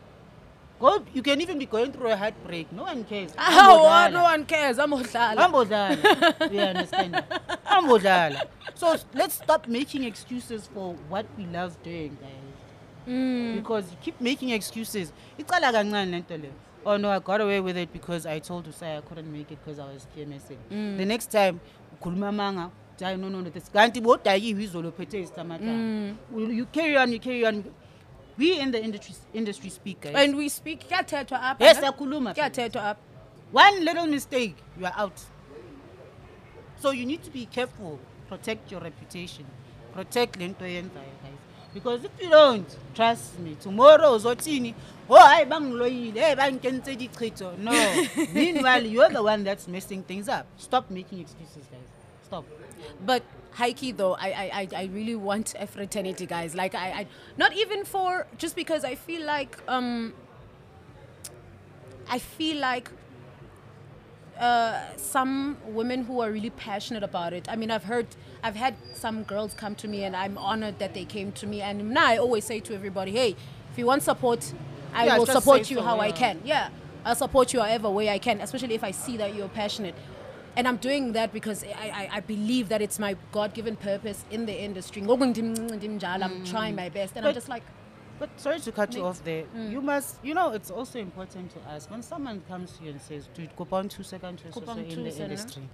Go, 0.81 1.05
you 1.15 1.23
can 1.23 1.41
even 1.41 1.59
be 1.61 1.67
going 1.67 1.93
through 1.93 2.11
a 2.11 2.17
heartbreak. 2.17 2.73
No 2.73 2.83
one 2.83 3.05
cares. 3.05 3.33
Oh, 3.39 3.87
Ambodlala. 3.87 4.13
no 4.13 4.23
one 4.25 4.45
cares. 4.45 4.79
I'm 4.81 4.91
Ohlala. 4.91 5.37
Ambodlala. 5.37 6.53
you 6.53 6.59
understand? 6.73 7.23
Ambodlala. 7.67 8.43
So 8.75 8.97
let's 9.15 9.37
stop 9.37 9.69
making 9.69 10.03
excuses 10.05 10.69
for 10.75 10.95
what 11.09 11.25
we 11.39 11.47
love 11.47 11.81
doing, 11.85 12.19
guys. 12.21 13.09
Mm. 13.09 13.57
Because 13.57 13.91
you 13.93 13.97
keep 14.03 14.21
making 14.21 14.51
excuses. 14.51 15.13
Kancane 15.39 16.11
lento 16.11 16.37
le. 16.37 16.49
Oh 16.85 16.97
no, 16.97 17.11
I 17.11 17.21
got 17.21 17.41
away 17.41 17.61
with 17.61 17.77
it 17.77 17.93
because 17.93 18.27
I 18.27 18.41
told 18.41 18.67
Usai 18.67 18.99
I 18.99 19.01
couldn't 19.03 19.33
make 19.33 19.53
it 19.53 19.59
because 19.65 19.79
I 19.79 19.85
was 19.87 20.05
PMSing. 20.17 20.59
Mm. 20.69 20.97
The 20.99 21.05
next 21.05 21.31
time, 21.31 21.61
ukhuluma 22.01 22.35
manga. 22.35 22.73
Hayi 23.01 23.19
no 23.19 23.29
no 23.29 23.41
no 23.41 23.51
this 23.51 23.69
kanti 23.71 24.01
bodayiwe 24.01 24.63
izolo 24.63 24.93
phethe. 24.93 25.29
Mm. 25.37 26.17
You 26.37 26.51
you 26.51 26.67
carry 26.67 26.97
on, 26.97 27.13
you 27.13 27.19
carry 27.19 27.45
on. 27.47 27.65
We 28.39 28.59
in 28.61 28.71
the 28.71 28.83
industry 28.83 29.15
industry 29.35 29.71
speak, 29.71 30.01
guys. 30.01 30.15
And 30.17 30.37
we 30.37 30.49
speak. 30.49 30.89
Kuyathethwa 30.89 31.41
apha. 31.41 31.61
Yes, 31.61 31.79
siyakhuluma. 31.79 32.35
Kuyathethwa 32.35 32.83
apha. 32.83 33.01
One 33.53 33.85
little 33.85 34.07
mistake, 34.07 34.57
you 34.79 34.87
are 34.87 34.95
out. 34.97 35.21
So 36.81 36.91
you 36.91 37.05
need 37.05 37.23
to 37.23 37.31
be 37.31 37.47
careful. 37.47 37.99
Protect 38.29 38.71
your 38.73 38.81
reputation. 38.81 39.45
Protect 39.93 40.39
lento 40.39 40.65
yenzayo, 40.65 41.13
guys. 41.23 41.39
Because 41.75 42.05
if 42.05 42.11
you 42.21 42.29
don't, 42.29 42.67
trust 42.95 43.39
me, 43.39 43.57
tomorrow 43.61 44.17
uzotini, 44.17 44.75
oh 45.09 45.17
I 45.17 45.45
bang 45.45 45.63
hayi 45.63 45.73
bangiloyile, 45.73 46.21
hey 46.21 46.35
bangikenise 46.35 46.97
dichito. 46.99 47.57
No. 47.59 47.73
Meanwhile, 48.35 48.87
you're 48.87 49.09
the 49.09 49.23
one 49.23 49.45
that's 49.45 49.69
messing 49.69 50.03
things 50.03 50.29
up. 50.29 50.47
Stop 50.57 50.91
making 50.91 51.21
excuses, 51.21 51.67
guys. 51.71 51.89
Stop. 52.25 52.45
But 53.05 53.23
Heike, 53.53 53.97
though, 53.97 54.15
I, 54.15 54.51
I, 54.53 54.69
I- 54.77 54.85
really 54.93 55.15
want 55.17 55.55
a 55.59 55.67
fraternity, 55.67 56.27
guys. 56.27 56.55
Like, 56.55 56.75
I, 56.75 56.89
I, 57.01 57.07
not 57.37 57.55
even 57.57 57.85
for 57.85 58.27
just 58.39 58.57
because 58.57 58.85
I 58.85 58.95
feel 58.95 59.25
like, 59.27 59.59
um, 59.69 60.15
I 62.09 62.19
feel 62.19 62.59
like 62.59 62.91
uh, 64.39 64.81
some 64.97 65.57
women 65.67 66.05
who 66.05 66.21
are 66.21 66.31
really 66.31 66.51
passionate 66.51 67.03
about 67.03 67.33
it. 67.33 67.47
I 67.49 67.57
mean, 67.57 67.71
I've 67.71 67.85
heard, 67.85 68.07
I've 68.43 68.57
had 68.57 68.75
some 68.95 69.23
girls 69.25 69.55
come 69.55 69.75
to 69.77 69.89
me, 69.89 70.05
and 70.05 70.17
I'm 70.17 70.37
honored 70.39 70.79
that 70.79 70.95
they 70.95 71.05
came 71.05 71.33
to 71.33 71.47
me. 71.47 71.61
And 71.61 71.91
now 71.91 72.07
I 72.07 72.17
always 72.17 72.45
say 72.45 72.61
to 72.61 72.75
everybody, 72.75 73.13
hey, 73.13 73.37
if 73.71 73.79
you 73.79 73.87
want 73.87 74.03
support, 74.03 74.53
I 74.95 75.07
Yeah, 75.07 75.19
will 75.19 75.27
support 75.27 75.71
you 75.71 75.77
so, 75.79 75.83
how 75.83 76.01
I 76.01 76.11
can. 76.11 76.41
Yeah, 76.45 76.71
I'll 77.05 77.15
support 77.15 77.53
you 77.53 77.61
however 77.61 77.91
way 77.91 78.09
I 78.09 78.19
can, 78.19 78.41
especially 78.41 78.75
if 78.75 78.85
I 78.85 78.91
see 78.91 79.17
that 79.17 79.35
you're 79.35 79.49
passionate. 79.49 79.95
And 80.57 80.69
I'm 80.69 80.77
doing 80.77 81.13
that 81.13 81.33
because 81.33 81.65
I, 81.65 81.89
I, 82.13 82.17
I 82.17 82.21
believe 82.21 82.69
that 82.69 82.83
it's 82.83 82.99
my 82.99 83.17
God 83.33 83.55
given 83.55 83.75
purpose 83.77 84.25
in 84.31 84.45
the 84.47 84.53
industry. 84.63 85.03
Ngoku 85.03 85.25
ndim- 85.33 85.71
ndimnjalo, 85.71 86.25
I'm 86.25 86.45
trying 86.45 86.75
my 86.77 86.91
best. 86.91 87.17
And 87.17 87.27
I'm 87.27 87.35
just 87.35 87.49
like, 87.49 87.63
But 88.23 88.41
sorry 88.41 88.61
to 88.61 88.71
cut 88.71 88.95
you 88.95 89.05
off 89.05 89.25
there. 89.25 89.45
Mm. 89.57 89.73
You 89.73 89.81
must, 89.81 90.19
you 90.23 90.33
know, 90.33 90.51
it's 90.53 90.71
also 90.71 91.01
important 91.01 91.51
to 91.55 91.59
ask 91.69 91.91
when 91.91 92.03
someone 92.03 92.41
comes 92.49 92.71
to 92.79 92.85
you 92.85 92.91
and 92.91 93.01
says, 93.01 93.29
"Dude, 93.35 93.51
go 93.57 93.67
on 93.73 93.89
two 93.89 94.05
seconds 94.05 94.43
or 94.47 94.53
so 94.53 94.73
in 94.79 95.03
the 95.03 95.23
industry." 95.25 95.69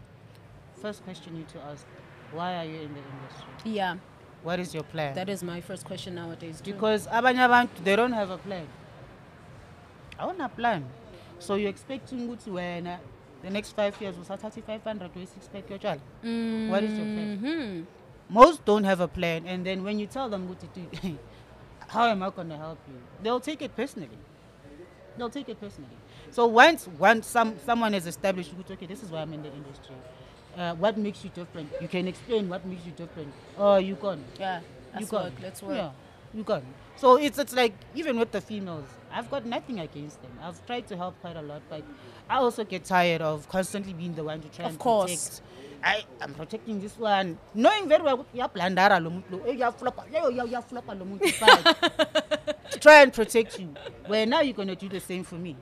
First 0.80 1.04
question 1.04 1.34
you 1.34 1.40
need 1.40 1.48
to 1.48 1.60
ask: 1.70 1.86
Why 2.32 2.56
are 2.56 2.64
you 2.64 2.80
in 2.86 2.94
the 2.94 3.00
industry? 3.00 3.72
yeah, 3.72 3.96
What 4.42 4.60
is 4.60 4.72
your 4.72 4.84
plan? 4.84 5.14
that 5.14 5.28
is 5.28 5.42
my 5.42 5.60
first 5.60 5.84
question 5.84 6.14
nowadays. 6.14 6.62
Too. 6.62 6.72
because 6.72 7.06
abanye 7.08 7.68
they 7.84 7.96
don't 7.96 8.12
have 8.12 8.30
a 8.30 8.38
plan. 8.38 8.66
I 10.18 10.24
want 10.24 10.40
a 10.40 10.48
plan. 10.48 10.84
So 11.38 11.56
you're 11.56 11.70
expecting 11.70 12.28
ukuthi 12.28 12.50
wena 12.50 12.98
the 13.42 13.50
next 13.50 13.72
five 13.72 14.00
years 14.00 14.16
usathatha 14.16 14.62
500 14.62 15.10
or 15.16 15.26
6 15.26 15.48
pack 15.52 15.68
yotshwala. 15.68 16.00
What 16.70 16.82
is 16.84 16.96
your 16.98 17.06
plan? 17.06 17.38
Mhm. 17.38 17.84
Most 18.30 18.64
don't 18.64 18.84
have 18.84 19.00
a 19.00 19.08
plan, 19.08 19.46
and 19.46 19.64
then 19.64 19.82
when 19.84 19.98
you 19.98 20.06
tell 20.06 20.28
them 20.28 20.48
what 20.48 20.60
to 20.60 20.66
do, 20.66 20.86
how 21.88 22.06
am 22.06 22.22
I 22.22 22.30
going 22.30 22.48
to 22.50 22.56
help 22.56 22.78
you? 22.88 22.94
They'll 23.22 23.40
take 23.40 23.62
it 23.62 23.74
personally. 23.74 24.18
They'll 25.16 25.30
take 25.30 25.48
it 25.48 25.58
personally. 25.60 25.96
So 26.30 26.46
once 26.46 26.86
once 26.98 27.26
some 27.26 27.58
someone 27.64 27.92
has 27.94 28.06
established, 28.06 28.54
"Ukuthi, 28.54 28.72
okay, 28.72 28.86
this 28.86 29.02
is 29.02 29.10
why 29.10 29.22
I'm 29.22 29.32
in 29.32 29.42
the 29.42 29.52
industry. 29.52 29.96
Uh, 30.56 30.74
what 30.74 30.98
makes 30.98 31.24
you 31.24 31.30
different? 31.30 31.70
You 31.80 31.88
can 31.88 32.06
explain 32.08 32.48
what 32.48 32.64
makes 32.66 32.84
you 32.84 32.92
different. 32.92 33.32
Oh, 33.56 33.76
you 33.76 33.94
gone. 33.94 34.22
Yeah, 34.38 34.60
You 34.98 35.06
gone. 35.06 35.24
work. 35.24 35.32
Let's 35.42 35.62
work. 35.62 35.76
Yeah, 35.76 35.90
you 36.34 36.42
gone. 36.42 36.62
So 36.96 37.16
it's 37.16 37.38
it's 37.38 37.54
like 37.54 37.74
even 37.94 38.18
with 38.18 38.32
the 38.32 38.40
females, 38.40 38.84
I've 39.12 39.30
got 39.30 39.46
nothing 39.46 39.80
against 39.80 40.20
them. 40.22 40.32
I've 40.42 40.64
tried 40.66 40.86
to 40.88 40.96
help 40.96 41.20
quite 41.20 41.36
a 41.36 41.42
lot, 41.42 41.62
but 41.70 41.82
I 42.28 42.36
also 42.38 42.64
get 42.64 42.84
tired 42.84 43.22
of 43.22 43.48
constantly 43.48 43.92
being 43.92 44.14
the 44.14 44.24
one 44.24 44.40
to 44.40 44.48
try 44.48 44.64
Of 44.66 44.70
and 44.72 44.78
course. 44.78 45.40
protect. 45.40 45.42
I 45.84 46.04
am 46.20 46.34
protecting 46.34 46.80
this 46.80 46.98
one, 46.98 47.38
knowing 47.54 47.88
very 47.88 48.02
well 48.02 48.26
uyablandara 48.34 48.98
lo 49.00 49.10
muntu 49.10 49.30
lo, 49.30 49.44
eh, 49.46 49.54
uyaflopa, 49.56 50.04
yo, 50.12 50.28
yo, 50.28 50.44
uyaflopa 50.44 50.98
lo 50.98 51.04
muntu, 51.06 51.30
but 51.38 52.60
to 52.72 52.78
try 52.80 53.02
and 53.02 53.12
protect 53.12 53.60
you. 53.60 53.72
Where 54.08 54.26
now 54.26 54.40
you're 54.40 54.54
gonna 54.56 54.74
do 54.74 54.88
the 54.88 54.98
same 55.00 55.22
for 55.22 55.36
me. 55.36 55.54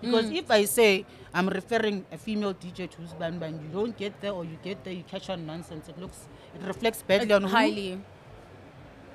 Because 0.00 0.26
Mm. 0.26 0.36
if 0.36 0.50
I 0.50 0.64
say 0.64 1.06
I'm 1.32 1.48
referring 1.48 2.04
a 2.12 2.18
female 2.18 2.52
DJ 2.52 2.90
to 2.90 2.98
Usban 3.02 3.38
Ban, 3.38 3.54
you 3.62 3.68
don't 3.72 3.96
get 3.96 4.20
there 4.20 4.32
or 4.32 4.44
you 4.44 4.58
get 4.62 4.82
there, 4.84 4.92
you 4.92 5.04
catch 5.04 5.30
on 5.30 5.46
nonsense. 5.46 5.88
It 5.88 5.98
looks, 5.98 6.26
it 6.54 6.66
reflects 6.66 7.02
badly 7.02 7.32
on 7.32 7.44
who 7.44 7.56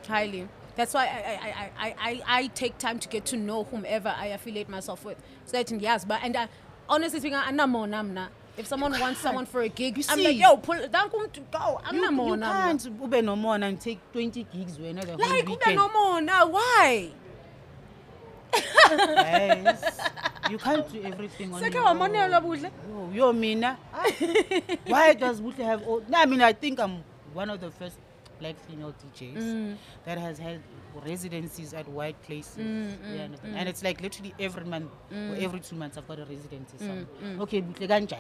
highly. 0.08 0.48
That's 0.76 0.94
why 0.94 1.06
I, 1.06 1.32
I, 1.32 1.88
I, 1.88 1.96
I, 2.00 2.22
I, 2.26 2.48
take 2.48 2.78
time 2.78 2.98
to 3.00 3.08
get 3.10 3.26
to 3.28 3.38
know 3.38 3.66
whomever 3.66 4.14
I 4.18 4.28
affiliate 4.28 4.70
myself 4.70 5.04
with. 5.04 5.18
So 5.46 5.58
that 5.58 5.70
yes, 5.72 6.06
but 6.06 6.22
and 6.24 6.36
I, 6.38 6.48
honestly 6.88 7.20
speaking, 7.20 7.38
I'm 7.38 7.56
not 7.56 7.70
more 7.70 7.88
namna. 7.88 8.30
If 8.58 8.68
someone 8.68 8.98
wants 9.00 9.20
someone 9.22 9.46
for 9.46 9.62
a 9.62 9.70
gig, 9.70 9.98
You 9.98 10.04
I'm 10.10 10.18
see. 10.18 10.26
like, 10.26 10.38
yo, 10.38 10.58
pull, 10.58 10.76
don't 10.88 11.12
come 11.12 11.30
to 11.30 11.40
go. 11.40 11.82
I'm 11.84 11.96
you, 11.96 12.02
not 12.02 12.14
more 12.14 12.36
you 12.36 12.42
can't 12.42 12.86
ube 12.86 13.24
no 13.24 13.36
more 13.36 13.56
and 13.56 13.80
take 13.80 14.00
20 14.12 14.44
gigs 14.54 14.78
the 14.78 14.84
whole 14.84 15.18
Like, 15.18 15.40
ube 15.40 15.50
weekend. 15.50 15.76
no 15.78 15.90
more 15.90 16.22
now. 16.22 16.48
Why? 16.48 17.12
You 20.50 20.58
can't 20.58 20.92
do 20.92 21.02
everything 21.04 21.54
on 21.54 21.72
your 21.72 21.88
own. 21.88 22.62
Yo, 22.62 23.12
yo 23.14 23.32
mina. 23.32 23.78
Why 24.86 25.14
does 25.14 25.40
Buhle 25.40 25.64
have 25.64 25.88
all? 25.88 26.04
No, 26.10 26.18
I 26.18 26.26
mean, 26.26 26.42
I 26.42 26.52
think 26.52 26.78
I'm 26.78 27.06
one 27.34 27.50
of 27.50 27.62
the 27.62 27.72
first 27.72 27.96
black 28.42 28.58
female 28.68 28.94
DJs 29.02 29.44
Mm. 29.44 29.78
that 30.06 30.18
has 30.18 30.38
had 30.40 30.60
residencies 31.06 31.74
at 31.74 31.88
white 31.98 32.20
places. 32.28 32.58
Mm, 32.58 32.98
mm 32.98 33.16
you 33.16 33.22
understand? 33.28 33.54
Mm. 33.54 33.60
And 33.60 33.70
it's 33.70 33.84
like 33.88 34.02
literally 34.02 34.34
every 34.48 34.66
month 34.66 34.92
or 35.12 35.16
mm. 35.16 35.44
every 35.48 35.62
two 35.70 35.76
months 35.76 35.98
I've 35.98 36.08
got 36.08 36.20
a 36.20 36.26
residency. 36.26 36.78
Mm, 36.78 36.88
somewhere. 36.88 37.44
Okay, 37.44 37.62
ganja. 37.62 38.20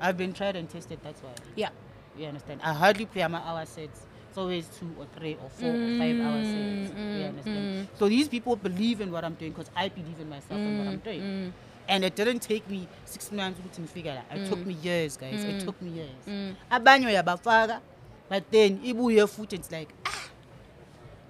I've 0.00 0.16
been 0.16 0.32
tried 0.32 0.56
and 0.56 0.68
tested. 0.68 0.98
That's 1.02 1.22
why. 1.22 1.34
Yeah. 1.56 1.70
You 2.18 2.26
understand? 2.26 2.60
I 2.62 2.72
hardly 2.72 3.06
play 3.06 3.26
my 3.26 3.38
hour 3.38 3.64
sets. 3.66 4.06
It's 4.28 4.38
always 4.38 4.66
two 4.78 4.90
or 4.98 5.06
three 5.16 5.34
or 5.42 5.48
four 5.50 5.70
or 5.70 5.98
five 5.98 6.16
hour 6.20 6.40
sets. 6.42 6.92
you 7.18 7.24
understand? 7.32 7.88
So 7.98 8.08
these 8.08 8.28
people 8.28 8.56
believe 8.56 9.00
in 9.00 9.10
what 9.12 9.24
I'm 9.24 9.34
doing 9.34 9.52
because 9.52 9.70
I 9.76 9.88
believe 9.88 10.18
in 10.20 10.28
myself 10.28 10.58
and 10.60 10.78
what 10.78 10.88
I'm 10.88 10.98
doing. 10.98 11.52
And 11.88 12.04
it 12.04 12.14
didn't 12.14 12.40
take 12.40 12.68
me 12.70 12.88
six 13.04 13.30
months 13.32 13.60
to 13.76 13.82
figure 13.82 14.12
it 14.12 14.18
out. 14.32 14.38
It 14.38 14.48
took 14.48 14.64
me 14.64 14.74
years, 14.74 15.16
guys. 15.16 15.44
It 15.44 15.60
took 15.60 15.80
me 15.82 15.90
years. 15.90 16.54
Abanye 16.70 17.06
uyabafaka, 17.06 17.80
but 18.28 18.44
then 18.50 18.78
ibuye 18.80 19.26
futhi 19.26 19.54
it's 19.54 19.70
like, 19.70 19.88
ah, 20.06 20.28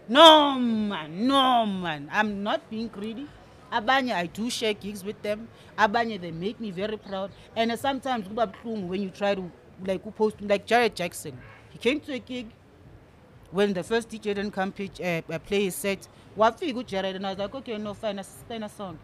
no 0.09 0.59
man, 0.59 1.27
no 1.27 1.67
man. 1.67 2.09
I'm 2.13 2.43
not 2.43 2.69
being 2.71 2.89
greedy. 2.89 3.27
Abanye, 3.73 4.15
I 4.15 4.27
do 4.27 4.51
share 4.51 4.75
gigs 4.75 5.03
with 5.03 5.21
them. 5.23 5.49
Abanye, 5.79 6.21
they 6.21 6.31
make 6.31 6.61
me 6.61 6.71
very 6.71 6.97
proud. 6.99 7.31
And 7.57 7.73
uh, 7.73 7.77
sometimes 7.77 8.27
kuba 8.29 8.47
buhlungu 8.47 8.89
when 8.89 9.03
you 9.03 9.11
try 9.11 9.35
to 9.35 9.51
like 9.87 10.05
post 10.17 10.41
like 10.43 10.67
Jared 10.67 10.95
Jackson. 10.95 11.39
He 11.71 11.79
came 11.79 12.01
to 12.01 12.13
a 12.13 12.19
gig 12.19 12.49
when 13.51 13.73
the 13.73 13.83
first 13.83 14.11
DJ 14.11 14.23
didn't 14.23 14.51
come 14.51 14.73
pitch, 14.73 15.01
uh, 15.01 15.23
uh, 15.31 15.39
play 15.39 15.65
his 15.65 15.75
set. 15.75 16.07
Wafika 16.37 16.75
uJared 16.85 17.17
and 17.17 17.27
I 17.27 17.31
was 17.31 17.39
like, 17.39 17.55
okay, 17.55 17.79
no, 17.79 17.95
fine, 17.95 18.17
asisitena 18.19 18.71
song. 18.71 18.99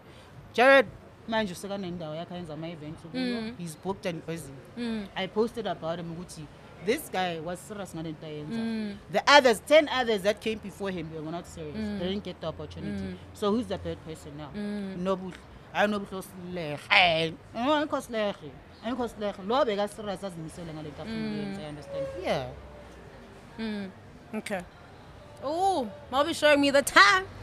Jared 0.52 0.86
manje 1.28 1.54
sekanendawo 1.54 2.14
yakhe 2.14 2.34
ayenza 2.34 2.54
ama-events 2.54 3.02
kuyo. 3.12 3.54
he's 3.58 3.76
booked 3.76 4.06
and 4.06 4.26
busy 4.26 4.52
i 5.16 5.26
posted 5.26 5.66
about 5.66 5.98
him 5.98 6.12
ukuthi 6.12 6.46
this 6.86 7.10
guy 7.12 7.40
was 7.40 7.58
serious 7.58 7.94
ngalento 7.94 8.26
ayenza 8.26 8.58
mm. 8.58 8.96
the 9.12 9.22
others 9.26 9.60
10 9.66 9.88
others 10.00 10.22
that 10.22 10.40
came 10.40 10.58
before 10.58 10.90
him 10.90 11.08
they 11.12 11.20
were 11.20 11.32
not 11.32 11.46
serious. 11.46 11.74
They 11.74 11.82
mm. 11.82 11.98
didn't 11.98 12.24
get 12.24 12.40
the 12.40 12.46
opportunity. 12.46 13.02
Mm. 13.02 13.16
So 13.34 13.50
who's 13.52 13.66
the 13.66 13.78
third 13.78 13.98
person 14.04 14.36
now? 14.36 14.50
Nobuhle. 14.96 15.34
Hayi 15.72 15.88
nobuhle 15.88 16.16
osilehe 16.16 16.78
ayikho 17.54 18.00
silehe 18.00 18.34
ayikho 18.84 19.08
silehe 19.08 19.42
lo 19.48 19.64
bekaserious 19.64 20.24
azimisele 20.24 20.72
ngalento 20.74 21.02
afuna 21.02 21.26
ukuyenza 21.28 21.62
i 21.62 21.68
understand. 21.68 22.06
Yeah. 22.22 22.46
Okay. 24.34 24.60
Oh, 25.42 25.90
Moby 26.10 26.32
showing 26.32 26.60
me 26.60 26.70
the 26.70 26.82
time. 26.82 27.24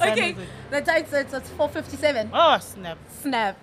okay, 0.00 0.36
the 0.70 0.80
time 0.80 1.06
says 1.06 1.32
it's 1.32 1.50
4:57. 1.50 2.30
oh 2.32 2.58
snap. 2.58 2.98
Snap. 3.22 3.56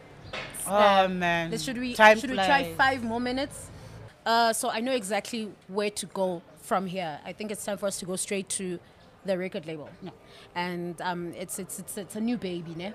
Oh 0.70 1.06
um, 1.06 1.20
man. 1.20 1.58
Should 1.58 1.78
we 1.78 1.94
Time 1.94 2.20
should 2.20 2.32
flies. 2.32 2.48
we 2.48 2.74
try 2.74 2.74
five 2.76 3.04
more 3.04 3.20
minutes? 3.20 3.70
Uh, 4.26 4.52
so 4.54 4.70
I 4.70 4.82
know 4.82 4.92
exactly 4.92 5.52
where 5.68 5.90
to 5.92 6.06
go 6.08 6.42
from 6.62 6.86
here. 6.86 7.20
I 7.26 7.32
think 7.32 7.52
it's 7.52 7.64
time 7.64 7.78
for 7.78 7.86
us 7.86 7.98
to 8.00 8.06
go 8.06 8.16
straight 8.16 8.50
to 8.50 8.80
the 9.26 9.38
record 9.38 9.66
label. 9.66 9.90
Yeah. 10.02 10.10
And 10.56 11.02
um, 11.02 11.34
it's, 11.34 11.60
it's 11.60 11.80
it's 11.80 11.98
it's 11.98 12.16
a 12.16 12.22
new 12.22 12.38
baby, 12.38 12.76
ne? 12.76 12.94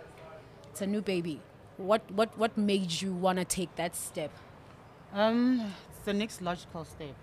It's 0.71 0.83
a 0.83 0.87
new 0.87 1.01
baby. 1.01 1.41
What 1.79 2.03
what 2.11 2.37
what 2.39 2.57
made 2.59 3.01
you 3.01 3.13
wanna 3.13 3.45
take 3.45 3.75
that 3.77 3.97
step? 3.97 4.31
Um, 5.15 5.73
it's 5.91 6.05
the 6.05 6.15
next 6.15 6.43
logical 6.43 6.85
step. 6.85 7.15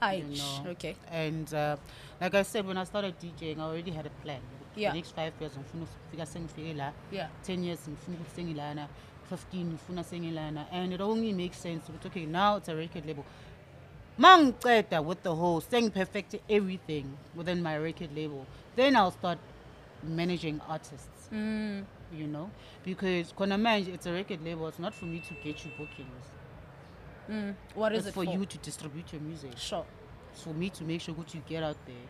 I 0.00 0.14
you 0.14 0.38
know? 0.38 0.70
okay. 0.70 0.96
And 1.10 1.52
uh, 1.52 1.76
like 2.20 2.34
I 2.34 2.42
said, 2.42 2.66
when 2.66 2.76
I 2.76 2.84
started 2.84 3.14
DJing, 3.20 3.58
I 3.58 3.62
already 3.62 3.90
had 3.90 4.06
a 4.06 4.10
plan. 4.22 4.40
Yeah. 4.76 4.90
The 4.90 4.96
next 4.96 5.10
five 5.14 5.32
years, 5.40 5.52
I'm 5.56 5.64
going 5.72 5.86
to 5.86 5.92
figure 6.10 6.26
something 6.26 6.80
Yeah. 7.10 7.28
Ten 7.42 7.64
years, 7.64 7.80
I'm 7.86 7.96
going 8.06 8.24
to 8.24 8.30
sing 8.30 8.54
Ilana. 8.54 8.86
15 9.30 9.74
ufuna 9.74 10.04
sengilana 10.04 10.66
and 10.72 10.92
it 10.92 11.00
only 11.00 11.32
makes 11.32 11.58
sense 11.58 11.82
But 11.88 12.06
okay 12.06 12.26
now 12.26 12.56
it's 12.56 12.68
a 12.68 12.76
record 12.76 13.06
label. 13.06 13.24
Mangiceda 14.18 15.04
with 15.04 15.22
the 15.22 15.34
whole 15.34 15.60
thing, 15.60 15.90
perfect 15.90 16.34
everything 16.50 17.16
within 17.36 17.62
my 17.62 17.76
record 17.76 18.10
label 18.16 18.46
then 18.76 18.96
i'll 18.96 19.12
start 19.12 19.38
managing 20.02 20.60
artists 20.68 21.18
mm. 21.32 21.84
you 22.12 22.26
know? 22.26 22.50
Because 22.84 23.32
when 23.36 23.52
I 23.52 23.56
manage, 23.56 23.88
it's 23.88 24.06
a 24.06 24.12
record 24.12 24.44
label 24.44 24.68
it's 24.68 24.78
not 24.78 24.94
for 24.94 25.04
me 25.04 25.20
to 25.20 25.34
get 25.34 25.64
you 25.64 25.70
bookings. 25.76 26.24
Mm. 27.30 27.54
what 27.74 27.92
is 27.92 27.98
it's 28.00 28.08
it 28.08 28.14
for, 28.14 28.24
for? 28.24 28.32
you 28.32 28.46
to 28.46 28.58
distribute 28.58 29.12
your 29.12 29.20
music. 29.20 29.52
Sure. 29.58 29.84
It's 30.32 30.42
for 30.42 30.54
me 30.54 30.70
to 30.70 30.84
make 30.84 31.02
sure 31.02 31.14
that 31.14 31.34
you 31.34 31.42
get 31.46 31.62
out 31.62 31.76
there. 31.86 32.06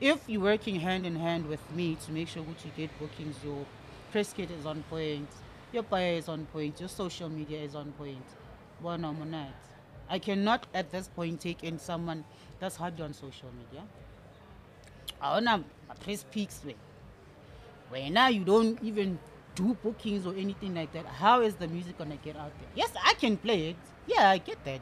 If 0.00 0.20
you're 0.26 0.40
working 0.40 0.80
hand 0.80 1.04
in 1.04 1.16
hand 1.16 1.46
with 1.46 1.60
me 1.72 1.96
to 2.06 2.12
make 2.12 2.28
sure 2.28 2.42
that 2.42 2.64
you 2.64 2.70
get 2.76 2.98
bookings 2.98 3.36
your 3.44 3.66
press 4.12 4.32
kit 4.32 4.50
is 4.50 4.64
on 4.64 4.82
point 4.84 5.28
your 5.72 5.82
buyer 5.82 6.14
is 6.14 6.28
on 6.28 6.46
point, 6.46 6.80
your 6.80 6.88
social 6.88 7.28
media 7.28 7.60
is 7.60 7.74
on 7.74 7.92
point. 7.92 8.24
One 8.80 9.04
on 9.04 9.18
one 9.18 9.30
night. 9.30 9.52
I 10.08 10.18
cannot 10.18 10.66
at 10.74 10.90
this 10.90 11.08
point 11.08 11.40
take 11.40 11.64
in 11.64 11.78
someone 11.78 12.24
that's 12.60 12.76
hardly 12.76 13.04
on 13.04 13.12
social 13.12 13.50
media. 13.56 13.84
I 15.20 15.34
wanna 15.34 15.64
press 16.00 16.24
peaks 16.30 16.62
way. 16.64 16.76
Where 17.88 18.10
now 18.10 18.28
you 18.28 18.44
don't 18.44 18.82
even 18.82 19.18
do 19.54 19.74
bookings 19.82 20.26
or 20.26 20.34
anything 20.34 20.74
like 20.74 20.92
that. 20.92 21.06
How 21.06 21.40
is 21.40 21.54
the 21.54 21.68
music 21.68 21.98
gonna 21.98 22.16
get 22.16 22.36
out 22.36 22.52
there? 22.58 22.68
Yes, 22.74 22.92
I 23.04 23.14
can 23.14 23.36
play 23.36 23.70
it. 23.70 23.76
Yeah, 24.06 24.30
I 24.30 24.38
get 24.38 24.62
that. 24.64 24.80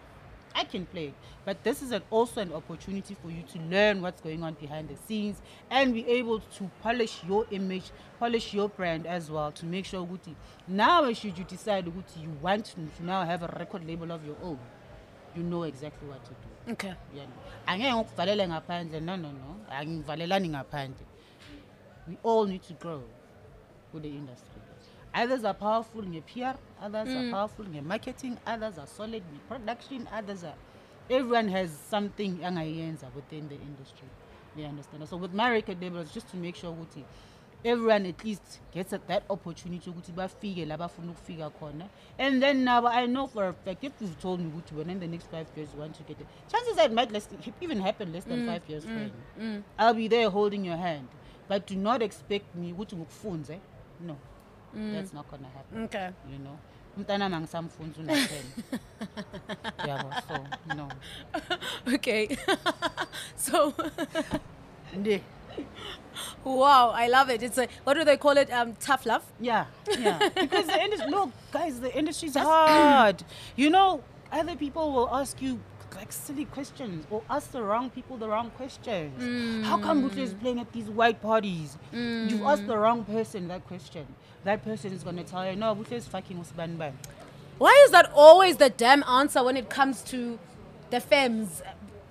I 0.54 0.64
can 0.64 0.86
play 0.86 1.06
it. 1.06 1.14
But 1.44 1.62
this 1.64 1.82
is 1.82 1.90
an, 1.90 2.02
also 2.10 2.40
an 2.40 2.52
opportunity 2.52 3.16
for 3.22 3.30
you 3.30 3.42
to 3.52 3.58
learn 3.70 4.00
what's 4.02 4.20
going 4.20 4.42
on 4.42 4.54
behind 4.54 4.88
the 4.88 4.96
scenes 5.06 5.40
and 5.70 5.92
be 5.92 6.06
able 6.08 6.40
to 6.40 6.70
polish 6.82 7.22
your 7.28 7.46
image, 7.50 7.90
polish 8.18 8.54
your 8.54 8.68
brand 8.68 9.06
as 9.06 9.30
well 9.30 9.50
to 9.52 9.66
make 9.66 9.84
sure 9.84 10.06
Guti. 10.06 10.34
Now, 10.68 11.12
should 11.12 11.36
you 11.36 11.44
decide 11.44 11.86
Guti, 11.86 12.22
you 12.22 12.30
want 12.40 12.66
to 12.66 13.04
now 13.04 13.24
have 13.24 13.42
a 13.42 13.48
record 13.58 13.86
label 13.86 14.12
of 14.12 14.24
your 14.24 14.36
own, 14.42 14.58
you 15.36 15.42
know 15.42 15.64
exactly 15.64 16.08
what 16.08 16.24
to 16.24 16.30
do. 16.30 16.72
Okay. 16.72 16.94
Yeah. 17.14 17.26
angeke 17.66 17.92
ngikuvalele 17.94 18.48
ngaphandle 18.48 19.00
no 19.00 19.16
no 19.16 19.32
no 19.32 19.56
angivalelani 19.70 20.48
ngaphandle 20.48 21.06
we 22.08 22.16
all 22.22 22.46
need 22.46 22.62
to 22.62 22.72
grow 22.74 23.02
with 23.92 24.02
the 24.02 24.08
industry 24.08 24.53
others 25.14 25.44
are 25.44 25.54
powerful 25.54 26.02
nge-pr 26.02 26.56
others 26.82 27.08
are 27.08 27.24
mm. 27.24 27.30
powerful 27.30 27.64
nge-marketing 27.64 28.36
others 28.46 28.78
are 28.78 28.86
solid 28.86 29.22
in 29.32 29.40
production, 29.48 30.08
others 30.12 30.44
are 30.44 30.54
everyone 31.10 31.48
has 31.48 31.70
something 31.70 32.38
within 33.14 33.48
the 33.48 33.56
industry. 33.56 34.08
They 34.56 34.64
understand? 34.64 35.08
So 35.08 35.16
with 35.16 35.34
my 35.34 35.50
record 35.50 35.82
labels 35.82 36.12
just 36.12 36.30
to 36.30 36.36
make 36.36 36.56
sure 36.56 36.76
everyone 37.64 38.06
at 38.06 38.22
least 38.24 38.60
gets 38.72 38.92
at 38.92 39.06
that 39.08 39.24
opportunity 39.30 39.90
ukuthi 39.90 40.12
bafike 40.12 40.66
la 40.66 40.76
bafuna 40.76 41.12
ukufika 41.12 41.50
khona. 41.50 41.88
And 42.18 42.42
then 42.42 42.62
now 42.62 42.86
i 42.86 43.06
know 43.06 43.26
for 43.26 43.48
a 43.48 43.52
fact 43.52 43.84
if 43.84 43.92
you've 44.00 44.20
told 44.20 44.40
me 44.40 44.50
ukuthi 44.50 44.72
when 44.72 44.90
in 44.90 45.00
the 45.00 45.06
next 45.06 45.30
five 45.30 45.46
years 45.56 45.70
you 45.74 45.80
want 45.80 45.94
to 45.94 46.02
get 46.02 46.20
it 46.20 46.26
chances 46.48 46.78
are 46.78 46.86
it 46.86 46.92
might 46.92 47.10
less, 47.10 47.26
even 47.62 47.80
happen 47.80 48.12
less 48.12 48.24
than 48.24 48.40
mm, 48.40 48.46
five 48.46 48.62
years 48.68 48.84
mm, 48.84 49.10
mm, 49.40 49.62
i'll 49.78 49.94
be 49.94 50.08
there 50.08 50.28
holding 50.28 50.62
your 50.62 50.76
hand 50.76 51.08
but 51.48 51.66
do 51.66 51.74
not 51.74 52.02
expect 52.02 52.54
me 52.54 52.72
ukuthi 52.72 52.96
ngikufunze 52.96 53.60
no 54.06 54.16
Mm. 54.76 54.92
that's 54.92 55.12
not 55.12 55.30
gonna 55.30 55.48
happen 55.48 55.84
Okay. 55.84 56.10
you 56.32 56.38
know 56.38 56.58
umntanami 56.96 57.34
angisamfunzi 57.34 58.00
una-ten 58.00 58.44
yabo 59.88 60.10
so 60.28 60.74
no 60.76 60.88
Okay. 61.94 62.36
so, 63.36 63.74
Ndi. 64.96 65.20
wow, 66.44 66.90
I 66.94 67.08
love 67.08 67.30
it. 67.30 67.42
It's 67.42 67.58
a, 67.58 67.68
what 67.84 67.94
do 67.94 68.04
they 68.04 68.16
call 68.16 68.36
it? 68.36 68.52
Um, 68.52 68.74
tough 68.80 69.06
love? 69.06 69.24
Yeah, 69.40 69.66
yeah. 69.98 70.18
because 70.34 70.66
the 70.66 70.80
industry, 70.82 71.10
look, 71.10 71.30
guys, 71.50 71.80
the 71.80 71.96
industry's 71.96 72.36
hard. 72.36 73.22
You 73.56 73.70
know, 73.70 74.02
other 74.32 74.56
people 74.56 74.92
will 74.92 75.08
ask 75.12 75.40
you 75.42 75.60
like 75.94 76.10
silly 76.12 76.44
questions 76.46 77.06
or 77.10 77.22
ask 77.30 77.52
the 77.52 77.62
wrong 77.62 77.88
people 77.88 78.16
the 78.16 78.28
wrong 78.28 78.50
questions. 78.50 79.64
How 79.64 79.78
come 79.78 80.02
mm. 80.02 80.10
Buhle 80.10 80.18
is 80.18 80.34
playing 80.34 80.58
at 80.58 80.72
these 80.72 80.86
white 80.86 81.22
parties? 81.22 81.78
You've 81.92 82.42
asked 82.42 82.66
the 82.66 82.74
mm. 82.74 82.82
wrong 82.82 83.04
person 83.04 83.48
that 83.48 83.64
question. 83.66 84.06
That 84.44 84.62
person 84.64 84.92
is 84.92 85.02
going 85.02 85.16
to 85.16 85.24
tell 85.24 85.48
you, 85.48 85.56
no, 85.56 85.74
Buhle 85.74 85.92
is 85.92 86.06
fucking 86.06 86.36
Usban 86.38 86.76
Ban. 86.78 86.92
Why 87.58 87.82
is 87.86 87.92
that 87.92 88.10
always 88.14 88.56
the 88.56 88.70
damn 88.70 89.02
answer 89.04 89.42
when 89.42 89.56
it 89.56 89.70
comes 89.70 90.02
to 90.02 90.38
the 90.90 91.00
femmes, 91.00 91.62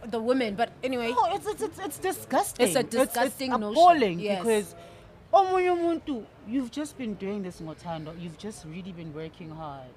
the 0.06 0.20
women? 0.20 0.56
But 0.56 0.72
anyway, 0.84 1.10
No, 1.12 1.36
it's, 1.36 1.46
it's, 1.48 1.62
it's, 1.62 1.80
it's 1.80 1.98
disgusting. 2.00 2.66
It's 2.66 2.76
a 2.76 2.84
disgusting 2.84 3.52
it's, 3.52 3.60
notion, 3.60 3.82
appalling 3.82 4.20
yes. 4.20 4.40
because 4.40 4.76
omunye 5.32 5.70
umuntu, 5.72 6.24
you've 6.48 6.72
just 6.72 6.98
been 6.98 7.14
doing 7.16 7.44
this 7.44 7.60
ngotando. 7.62 8.20
You've 8.20 8.38
just 8.38 8.66
really 8.66 8.92
been 8.92 9.14
working 9.14 9.50
hard. 9.50 9.90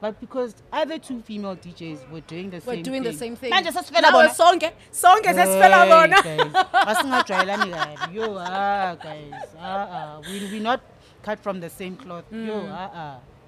But 0.00 0.18
because 0.18 0.54
other 0.72 0.98
two 0.98 1.20
female 1.20 1.56
DJs 1.56 2.10
were 2.10 2.20
doing 2.22 2.48
the 2.50 2.62
we're 2.64 2.76
same 2.76 2.82
doing 2.82 3.02
thing. 3.02 3.12
the 3.12 3.18
same 3.18 3.36
thing. 3.36 3.52
Manje 3.52 3.70
sesifela 3.70 4.10
bona. 4.10 4.28
it's 4.28 4.38
sonke, 4.38 4.72
sonke 4.92 5.34
sesifela 5.34 5.86
bona. 5.88 6.22
guys, 6.22 6.52
asingajwayelani 6.72 7.70
kabi. 7.72 8.14
Yo, 8.14 8.36
ah, 8.38 8.94
guys. 9.02 9.32
Ah, 9.58 9.88
ah. 9.90 10.20
We, 10.26 10.52
we 10.52 10.60
not 10.60 10.80
cut 11.22 11.38
from 11.40 11.60
the 11.60 11.70
same 11.70 11.96
cloth. 11.96 12.24
Yo, 12.32 12.38
Mm. 12.38 12.70
ah, 12.72 12.90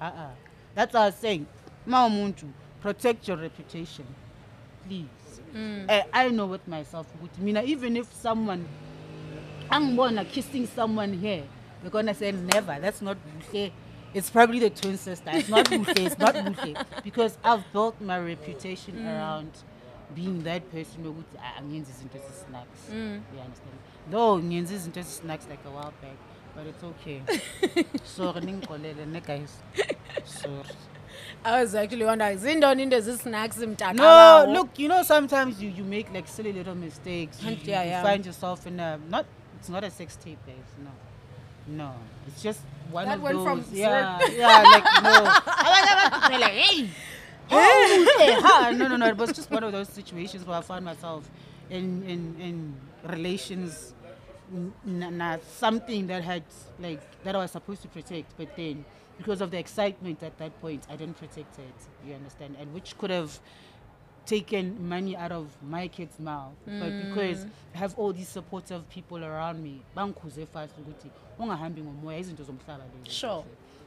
ah, 0.00 0.12
ah. 0.16 0.30
That's 0.74 0.94
what 0.94 1.02
I 1.02 1.06
was 1.06 1.14
saying. 1.16 1.46
Ma 1.86 2.06
umuntu, 2.06 2.44
protect 2.80 3.28
your 3.28 3.36
reputation. 3.36 4.04
Please. 4.86 5.40
Mm. 5.54 5.84
Eh, 5.88 6.02
I 6.12 6.28
know 6.30 6.46
with 6.46 6.66
myself, 6.68 7.06
ukuthi 7.18 7.38
mina 7.40 7.62
even 7.62 7.96
if 7.96 8.12
someone 8.12 8.64
angibona 9.70 10.24
kissing 10.24 10.66
someone 10.66 11.12
here, 11.12 11.44
they're 11.82 11.90
gonna 11.90 12.14
say 12.14 12.32
never. 12.32 12.78
That's 12.80 13.02
not 13.02 13.16
buhle. 13.52 13.70
It's 14.14 14.28
probably 14.30 14.58
the 14.60 14.70
twin 14.70 14.98
sister. 14.98 15.30
It's 15.32 15.48
not 15.48 15.66
buhle. 15.66 15.98
It's 16.06 16.18
not 16.18 16.34
buhle 16.46 16.84
because 17.02 17.38
I've 17.44 17.64
built 17.72 18.00
my 18.00 18.18
reputation 18.18 19.06
around 19.06 19.50
being 20.14 20.42
that 20.44 20.70
person 20.70 21.04
who 21.04 21.14
"Ah, 21.38 21.60
angiyenzi 21.60 21.90
izinto 21.90 22.18
ezisnacks. 22.18 22.90
You 22.92 23.40
understand? 23.40 23.78
Though 24.10 24.38
ngiyenza 24.42 24.74
izinto 24.74 25.00
ezisnacks 25.00 25.48
like 25.48 25.64
a 25.66 25.70
while 25.70 25.92
back, 26.02 26.16
but 26.54 26.66
it's 26.66 26.84
okay. 26.84 27.22
Sorry, 28.04 28.40
ningixolele 28.40 29.06
ne 29.06 29.20
guys. 29.20 29.52
Sorry. 30.24 30.62
I 31.44 31.60
was 31.60 31.74
actually 31.74 32.04
wondering, 32.04 32.36
is 32.36 32.42
zindoni 32.44 32.82
into 32.82 32.96
ezisnacks 32.96 33.56
mtaka 33.58 33.94
No, 33.94 34.46
look, 34.52 34.78
you 34.78 34.88
know, 34.88 35.02
sometimes 35.02 35.60
you, 35.62 35.70
you 35.70 35.84
make 35.84 36.12
like 36.12 36.28
silly 36.28 36.52
little 36.52 36.74
mistakes. 36.74 37.42
You, 37.42 37.50
you- 37.52 37.58
yeah, 37.64 37.98
you 37.98 38.02
find 38.06 38.24
yourself 38.26 38.66
in 38.66 38.78
a 38.80 38.98
not. 39.08 39.26
It's 39.58 39.68
not 39.68 39.84
a 39.84 39.90
sex 39.90 40.16
tape, 40.16 40.38
guys. 40.46 40.56
No, 40.84 40.90
no. 41.84 41.92
It's 42.26 42.42
just 42.42 42.60
one 42.90 43.06
That 43.06 43.16
of 43.18 43.22
went 43.22 43.36
those. 43.38 43.44
from 43.46 43.64
yeah, 43.72 44.18
yeah. 44.30 44.62
Like 44.62 45.02
no. 45.02 46.28
They're 46.28 46.38
like, 46.46 46.52
hey. 46.52 46.88
Oh, 47.50 48.16
hey, 48.18 48.32
ha. 48.40 48.72
No, 48.76 48.88
no, 48.88 48.96
no. 48.96 49.06
It 49.06 49.16
was 49.16 49.32
just 49.32 49.50
one 49.50 49.62
of 49.62 49.70
those 49.72 49.88
situations 49.88 50.44
where 50.46 50.58
I 50.58 50.62
found 50.62 50.84
myself 50.84 51.28
in 51.70 52.02
in 52.04 52.36
in 52.40 52.74
relations. 53.08 53.94
N- 54.52 54.72
n- 54.86 55.18
Not 55.18 55.42
something 55.44 56.06
that 56.08 56.22
had 56.22 56.42
like 56.78 57.00
that 57.24 57.34
I 57.34 57.38
was 57.38 57.50
supposed 57.52 57.82
to 57.82 57.88
protect, 57.88 58.36
but 58.36 58.54
then 58.56 58.84
because 59.18 59.40
of 59.40 59.50
the 59.50 59.58
excitement 59.58 60.22
at 60.22 60.36
that 60.38 60.60
point, 60.60 60.84
I 60.90 60.96
didn't 60.96 61.18
protect 61.18 61.58
it. 61.58 61.74
You 62.06 62.14
understand, 62.14 62.56
and 62.60 62.72
which 62.74 62.96
could 62.98 63.10
have 63.10 63.38
taken 64.24 64.88
money 64.88 65.16
out 65.16 65.32
of 65.32 65.48
my 65.62 65.88
kid's 65.88 66.18
mouth. 66.18 66.52
But 66.64 66.90
because 67.08 67.44
I 67.74 67.78
have 67.78 67.94
all 67.98 68.12
these 68.12 68.28
supportive 68.28 68.88
people 68.88 69.24
around 69.24 69.62
me 69.62 69.82
bangikhuze 69.96 70.46
fast 70.48 70.74
ukuthi 70.78 71.10
ungahambi 71.38 71.82
ngomoya 71.82 72.18
izinto 72.18 72.44
zomhlaba 72.44 72.84
lezi. 72.84 73.10
Sure. 73.10 73.44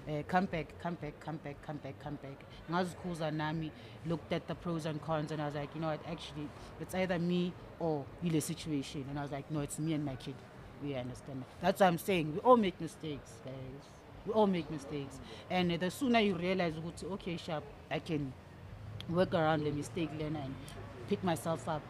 uh, 0.08 0.22
come 0.28 0.46
back 0.46 0.68
come 0.84 0.96
back 1.02 1.20
come 1.20 1.38
back 1.44 1.56
come 1.66 1.80
back 1.84 2.00
come 2.04 2.18
back. 2.22 2.38
Ngazikhuza 2.72 3.32
nami 3.34 3.72
looked 4.06 4.34
at 4.34 4.46
the 4.48 4.56
pros 4.56 4.86
and 4.86 5.02
cons 5.02 5.32
and 5.32 5.42
i 5.42 5.46
was 5.46 5.56
like 5.56 5.74
you 5.74 5.82
know 5.82 5.88
what 5.88 6.00
actually 6.12 6.48
it's 6.82 6.94
either 6.96 7.18
me 7.18 7.54
or 7.80 8.04
yile 8.24 8.42
situation. 8.42 9.06
And 9.10 9.18
i 9.18 9.22
was 9.24 9.32
like 9.32 9.50
no 9.50 9.62
it's 9.62 9.80
me 9.80 9.94
and 9.94 10.04
my 10.06 10.16
kid 10.16 10.36
we 10.84 10.96
understand. 10.96 11.44
That's 11.62 11.80
what 11.80 11.88
i'm 11.88 11.98
saying 11.98 12.34
we 12.34 12.40
all 12.42 12.58
make 12.58 12.80
mistakes 12.80 13.32
guys. 13.44 13.84
We 14.26 14.34
all 14.34 14.48
make 14.48 14.70
mistakes. 14.72 15.20
And 15.50 15.72
the 15.72 15.92
sooner 15.92 16.20
you 16.20 16.36
realize 16.36 16.74
okay 17.12 17.38
sharp 17.38 17.64
i 17.92 18.00
can 18.00 18.34
work 19.10 19.34
around 19.34 19.64
the 19.64 19.72
mistake 19.72 20.10
learn 20.20 20.36
and 20.36 20.56
pick 21.10 21.24
myself 21.24 21.68
up. 21.70 21.82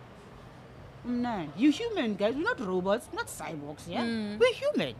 Mnandi. 1.08 1.50
you're 1.58 1.72
human 1.72 2.16
guys. 2.16 2.36
We're 2.36 2.44
not 2.44 2.60
robots 2.60 3.08
we're 3.12 3.18
not 3.18 3.28
cyborgs 3.28 3.88
yeah? 3.88 4.04
We're 4.40 4.54
human. 4.54 4.96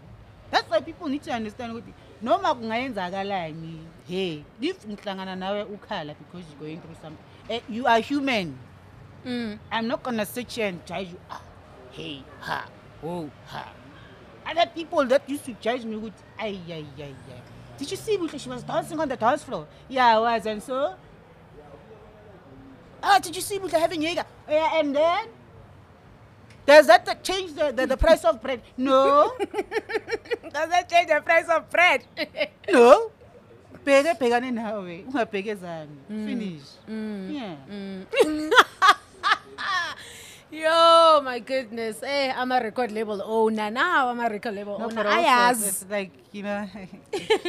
That's 0.52 0.70
why 0.70 0.80
people 0.80 1.08
need 1.08 1.24
to 1.24 1.32
understand 1.34 1.82
noma 2.22 2.56
kungayenzakalani 2.56 3.80
hey 4.08 4.44
if 4.62 4.86
ngihlangana 4.88 5.36
nawe 5.36 5.64
ukhala 5.66 6.16
because 6.16 6.46
you're 6.50 6.60
going 6.60 6.80
through 6.82 6.96
something 7.02 7.26
eh, 7.50 7.60
you 7.70 7.86
are 7.86 8.00
human. 8.00 8.58
Mm. 9.26 9.60
i'm 9.72 9.88
not 9.88 10.04
gonna 10.04 10.26
sit 10.26 10.52
here 10.52 10.68
and 10.68 10.86
judge 10.86 11.10
you 11.10 11.20
ah, 11.30 11.42
hey 11.92 12.24
ha 12.40 12.66
oh 13.06 13.30
ha. 13.48 13.72
Other 14.46 14.70
people 14.74 15.06
that 15.06 15.28
used 15.30 15.46
to 15.46 15.54
judge 15.54 15.84
me 15.86 15.96
with 15.98 16.14
ay 16.40 16.60
ay 16.70 16.86
ay 16.98 17.14
ay. 17.30 17.42
Did 17.78 17.92
you 17.92 17.98
see 17.98 18.18
Buhle? 18.18 18.40
she 18.40 18.50
was 18.50 18.64
dancing 18.64 19.00
on 19.00 19.10
the 19.10 19.16
dance 19.18 19.44
floor? 19.44 19.68
Yeah 19.90 20.18
i 20.18 20.20
was 20.20 20.46
and 20.46 20.62
so? 20.62 20.96
Ah 23.02 23.20
did 23.20 23.36
you 23.36 23.42
see 23.42 23.60
Buhle 23.60 23.80
having 23.80 24.02
Jaeger? 24.02 24.26
yeah 24.50 24.80
and 24.80 24.96
then? 24.96 25.28
Does 26.66 26.88
that 26.88 27.24
change 27.24 27.54
the, 27.54 27.72
the, 27.72 27.86
the 27.86 27.98
price 27.98 28.26
of 28.26 28.42
bread? 28.42 28.60
No. 28.76 29.34
Does 29.40 30.70
that 30.70 30.90
change 30.90 31.10
the 31.10 31.22
price 31.22 31.48
of 31.48 31.70
bread? 31.70 32.04
no. 32.72 33.12
Bheke 33.86 34.18
bhekane 34.18 34.50
nawe. 34.52 35.06
Ungabhekezani. 35.06 35.98
Mm. 36.10 36.26
Finish. 36.26 36.68
Mm. 36.90 37.34
Yeah 37.34 37.56
mm. 37.70 38.52
Yo, 40.56 41.20
my 41.22 41.40
goodness. 41.40 42.00
Hey, 42.00 42.32
I'm 42.32 42.50
a 42.50 42.62
record 42.62 42.90
label 42.90 43.22
owner. 43.22 43.70
Now 43.70 44.08
I'm 44.08 44.22
a 44.22 44.30
record 44.30 44.56
label 44.56 44.80
No, 44.80 44.86
owner. 44.86 45.04
I 45.06 45.52
it's 45.52 45.86
like 45.90 46.12
you 46.32 46.44
know, 46.44 46.64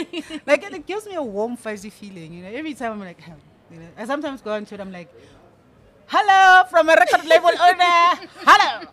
like 0.46 0.64
it 0.64 0.86
gives 0.86 1.06
me 1.06 1.14
a 1.14 1.22
warm, 1.22 1.56
fuzzy 1.56 1.90
feeling. 1.90 2.32
You 2.32 2.42
know, 2.42 2.48
every 2.50 2.74
time 2.74 2.90
I'm 2.94 3.00
like, 3.00 3.22
you 3.70 3.78
know, 3.78 3.86
I 3.96 4.06
sometimes 4.06 4.42
go 4.42 4.54
on 4.54 4.64
it. 4.64 4.80
I'm 4.80 4.90
like, 4.90 5.08
"Hello 6.06 6.64
from 6.68 6.88
a 6.88 6.94
record 6.98 7.24
label 7.26 7.54
owner. 7.68 8.26
Hello." 8.42 8.90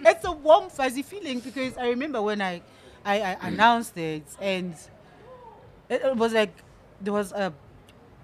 It's 0.00 0.24
a 0.24 0.32
warm, 0.32 0.70
fuzzy 0.70 1.02
feeling 1.02 1.40
because 1.40 1.76
I 1.76 1.88
remember 1.88 2.22
when 2.22 2.40
I, 2.40 2.62
I, 3.04 3.20
I 3.20 3.48
announced 3.48 3.98
it 3.98 4.24
and 4.40 4.72
it, 5.90 6.00
it 6.02 6.16
was 6.16 6.32
like 6.32 6.54
there 7.02 7.12
was 7.12 7.32
a, 7.32 7.52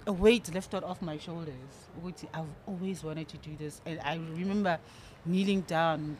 a 0.06 0.12
weight 0.12 0.52
lifted 0.52 0.84
off 0.84 1.00
my 1.02 1.18
shoulders. 1.18 1.88
I've 2.34 2.46
always 2.66 3.04
wanted 3.04 3.28
to 3.28 3.36
do 3.38 3.56
this, 3.56 3.80
and 3.86 4.00
I 4.00 4.16
remember 4.16 4.78
kneeling 5.24 5.60
down, 5.62 6.16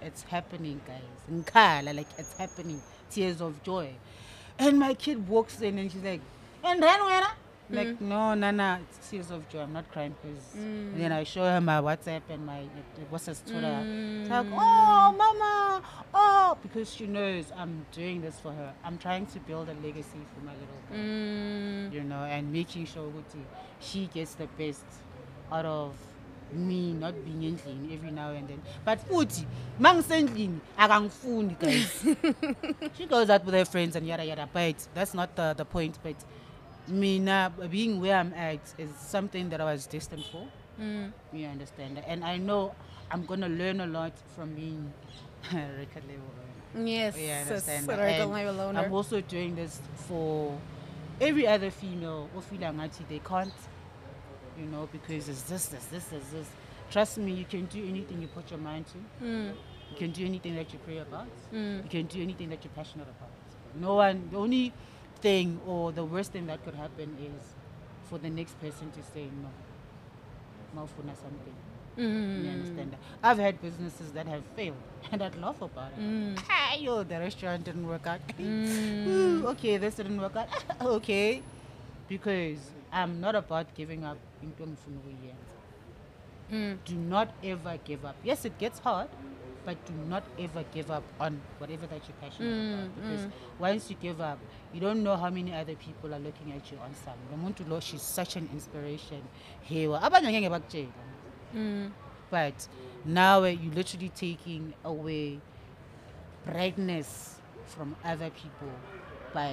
it's 0.00 0.22
happening, 0.22 0.80
guys. 0.86 1.84
Like 1.84 2.06
it's 2.16 2.36
happening, 2.38 2.80
tears 3.10 3.40
of 3.40 3.62
joy. 3.62 3.90
And 4.58 4.78
my 4.78 4.94
kid 4.94 5.28
walks 5.28 5.60
in 5.60 5.78
and 5.78 5.90
she's 5.92 6.02
like, 6.02 6.20
and 6.64 6.82
then 6.82 7.00
Like, 7.70 7.88
mm. 7.88 8.00
no, 8.00 8.34
Nana, 8.34 8.80
it's 8.82 9.10
tears 9.10 9.30
of 9.30 9.46
joy. 9.48 9.60
I'm 9.60 9.72
not 9.72 9.90
crying 9.92 10.14
because. 10.22 10.54
And 10.54 10.94
mm. 10.94 10.98
then 10.98 11.12
I 11.12 11.24
show 11.24 11.42
her 11.42 11.60
my 11.60 11.80
WhatsApp 11.80 12.22
and 12.30 12.46
my 12.46 12.62
what's 13.10 13.26
his 13.26 13.40
Twitter. 13.40 13.84
It's 13.84 14.30
like, 14.30 14.46
mm. 14.46 14.52
oh, 14.52 15.14
Mama, 15.16 15.82
oh, 16.14 16.58
because 16.62 16.92
she 16.92 17.06
knows 17.06 17.52
I'm 17.56 17.84
doing 17.92 18.22
this 18.22 18.40
for 18.40 18.52
her. 18.52 18.72
I'm 18.84 18.96
trying 18.96 19.26
to 19.26 19.40
build 19.40 19.68
a 19.68 19.74
legacy 19.86 20.20
for 20.34 20.44
my 20.44 20.52
little 20.52 20.66
girl, 20.88 20.98
Mm. 20.98 21.92
you 21.92 22.02
know, 22.02 22.24
and 22.24 22.50
making 22.52 22.86
sure 22.86 23.12
she 23.80 24.08
gets 24.14 24.34
the 24.34 24.46
best 24.58 24.84
out 25.52 25.66
of 25.66 25.94
me 26.52 26.92
not 26.92 27.14
being 27.24 27.54
endlini 27.54 27.94
every 27.94 28.10
now 28.10 28.30
and 28.30 28.48
then. 28.48 28.62
But 28.84 29.06
futhi 29.08 29.44
akangifuni 30.78 31.58
guys. 31.58 32.92
she 32.96 33.06
goes 33.06 33.30
out 33.30 33.44
with 33.44 33.54
her 33.54 33.64
friends 33.64 33.96
and 33.96 34.06
yada 34.06 34.24
yada. 34.24 34.48
But 34.52 34.76
that's 34.94 35.14
not 35.14 35.34
the, 35.36 35.54
the 35.56 35.64
point. 35.64 35.98
But 36.02 36.16
me 36.90 37.18
now 37.18 37.50
being 37.70 38.00
where 38.00 38.16
I'm 38.16 38.32
at 38.34 38.60
is 38.78 38.90
something 38.98 39.48
that 39.50 39.60
I 39.60 39.64
was 39.64 39.86
destined 39.86 40.24
for. 40.30 40.46
Mm. 40.80 41.12
You 41.32 41.46
understand? 41.46 41.96
That 41.96 42.08
and 42.08 42.24
I 42.24 42.36
know 42.36 42.74
I'm 43.10 43.24
gonna 43.24 43.48
learn 43.48 43.80
a 43.80 43.86
lot 43.86 44.12
from 44.36 44.54
being 44.54 44.92
a 45.52 45.56
record 45.56 46.04
label 46.08 46.24
owner. 46.74 46.86
Yes, 46.86 47.14
sis, 47.14 47.48
understand. 47.48 47.86
that. 47.86 47.98
record 47.98 48.28
label 48.32 48.60
owner. 48.60 48.80
I'm 48.80 48.92
also 48.92 49.20
doing 49.20 49.56
this 49.56 49.80
for 49.94 50.58
every 51.20 51.46
other 51.46 51.70
female 51.70 52.28
who 52.34 52.40
feel 52.40 52.60
like 52.60 53.08
they 53.08 53.18
can't, 53.18 53.52
you 54.58 54.66
know, 54.66 54.88
because 54.92 55.28
it's 55.28 55.42
this, 55.42 55.66
this, 55.66 55.84
this, 55.86 56.04
this, 56.04 56.24
this. 56.32 56.46
Trust 56.90 57.18
me, 57.18 57.32
you 57.32 57.44
can 57.44 57.66
do 57.66 57.84
anything 57.86 58.22
you 58.22 58.28
put 58.28 58.50
your 58.50 58.60
mind 58.60 58.86
to. 58.86 59.24
Mm. 59.24 59.52
You 59.90 59.96
can 59.96 60.10
do 60.12 60.24
anything 60.24 60.54
that 60.56 60.72
you 60.72 60.78
pray 60.84 60.98
about. 60.98 61.26
Mm. 61.52 61.84
You 61.84 61.90
can 61.90 62.06
do 62.06 62.22
anything 62.22 62.50
that 62.50 62.64
you're 62.64 62.72
passionate 62.74 63.08
about. 63.08 63.30
No 63.74 63.94
one, 63.94 64.28
the 64.30 64.38
only 64.38 64.72
thing 65.20 65.60
or 65.66 65.92
the 65.92 66.04
worst 66.04 66.32
thing 66.32 66.46
that 66.46 66.64
could 66.64 66.74
happen 66.74 67.16
is 67.20 67.54
for 68.08 68.18
the 68.18 68.30
next 68.30 68.60
person 68.60 68.90
to 68.92 69.02
say 69.14 69.24
no. 69.42 69.50
Mawufuna 70.74 71.14
something. 71.16 71.54
Mm. 71.98 72.44
You 72.44 72.50
understand 72.50 72.92
that? 72.92 72.98
I've 73.22 73.38
had 73.38 73.60
businesses 73.60 74.12
that 74.12 74.26
have 74.26 74.42
failed 74.54 74.76
and 75.12 75.22
I'd 75.22 75.36
laugh 75.36 75.60
about 75.60 75.92
it. 75.92 76.00
Mm. 76.00 76.38
Yo, 76.80 77.02
the 77.02 77.18
restaurant 77.18 77.64
didn't 77.64 77.86
work 77.86 78.06
out. 78.06 78.20
Mm. 78.38 79.06
Ooh, 79.08 79.46
okay, 79.48 79.76
this 79.78 79.96
didn't 79.96 80.20
work 80.20 80.36
out. 80.36 80.48
okay. 80.80 81.42
Because 82.08 82.58
I'm 82.92 83.20
not 83.20 83.34
about 83.34 83.74
giving 83.74 84.04
up 84.04 84.16
in. 84.42 84.52
Mm. 86.52 86.78
Do 86.84 86.94
not 86.94 87.34
ever 87.44 87.78
give 87.84 88.06
up. 88.06 88.16
Yes, 88.24 88.44
it 88.44 88.56
gets 88.58 88.78
hard, 88.78 89.08
but 89.68 89.76
do 89.84 89.92
not 90.08 90.24
ever 90.38 90.64
give 90.72 90.90
up 90.90 91.02
on 91.20 91.38
whatever 91.58 91.86
that 91.86 92.00
you're 92.08 92.16
passionate 92.22 92.48
Mm, 92.48 92.72
about. 92.74 93.02
Because 93.02 93.26
once 93.58 93.90
you 93.90 93.96
give 94.00 94.18
up, 94.18 94.38
you 94.72 94.80
don't 94.80 95.02
know 95.02 95.14
how 95.14 95.28
many 95.28 95.52
other 95.54 95.74
people 95.74 96.14
are 96.14 96.18
looking 96.18 96.52
at 96.52 96.72
you 96.72 96.78
on 96.78 96.94
some. 97.04 97.18
Lomuntu 97.30 97.68
Lo, 97.68 97.78
she's 97.78 98.00
such 98.00 98.36
an 98.36 98.48
inspiration. 98.54 99.20
Here, 99.60 99.90
abanye 99.90 100.32
ngeke 100.32 100.48
bakutshela. 100.48 100.88
Mm. 101.54 101.90
But 102.30 102.66
now 103.04 103.44
you're 103.44 103.74
literally 103.74 104.08
taking 104.08 104.72
away 104.86 105.38
brightness 106.46 107.36
from 107.66 107.94
other 108.02 108.30
people 108.30 108.72
by 109.34 109.52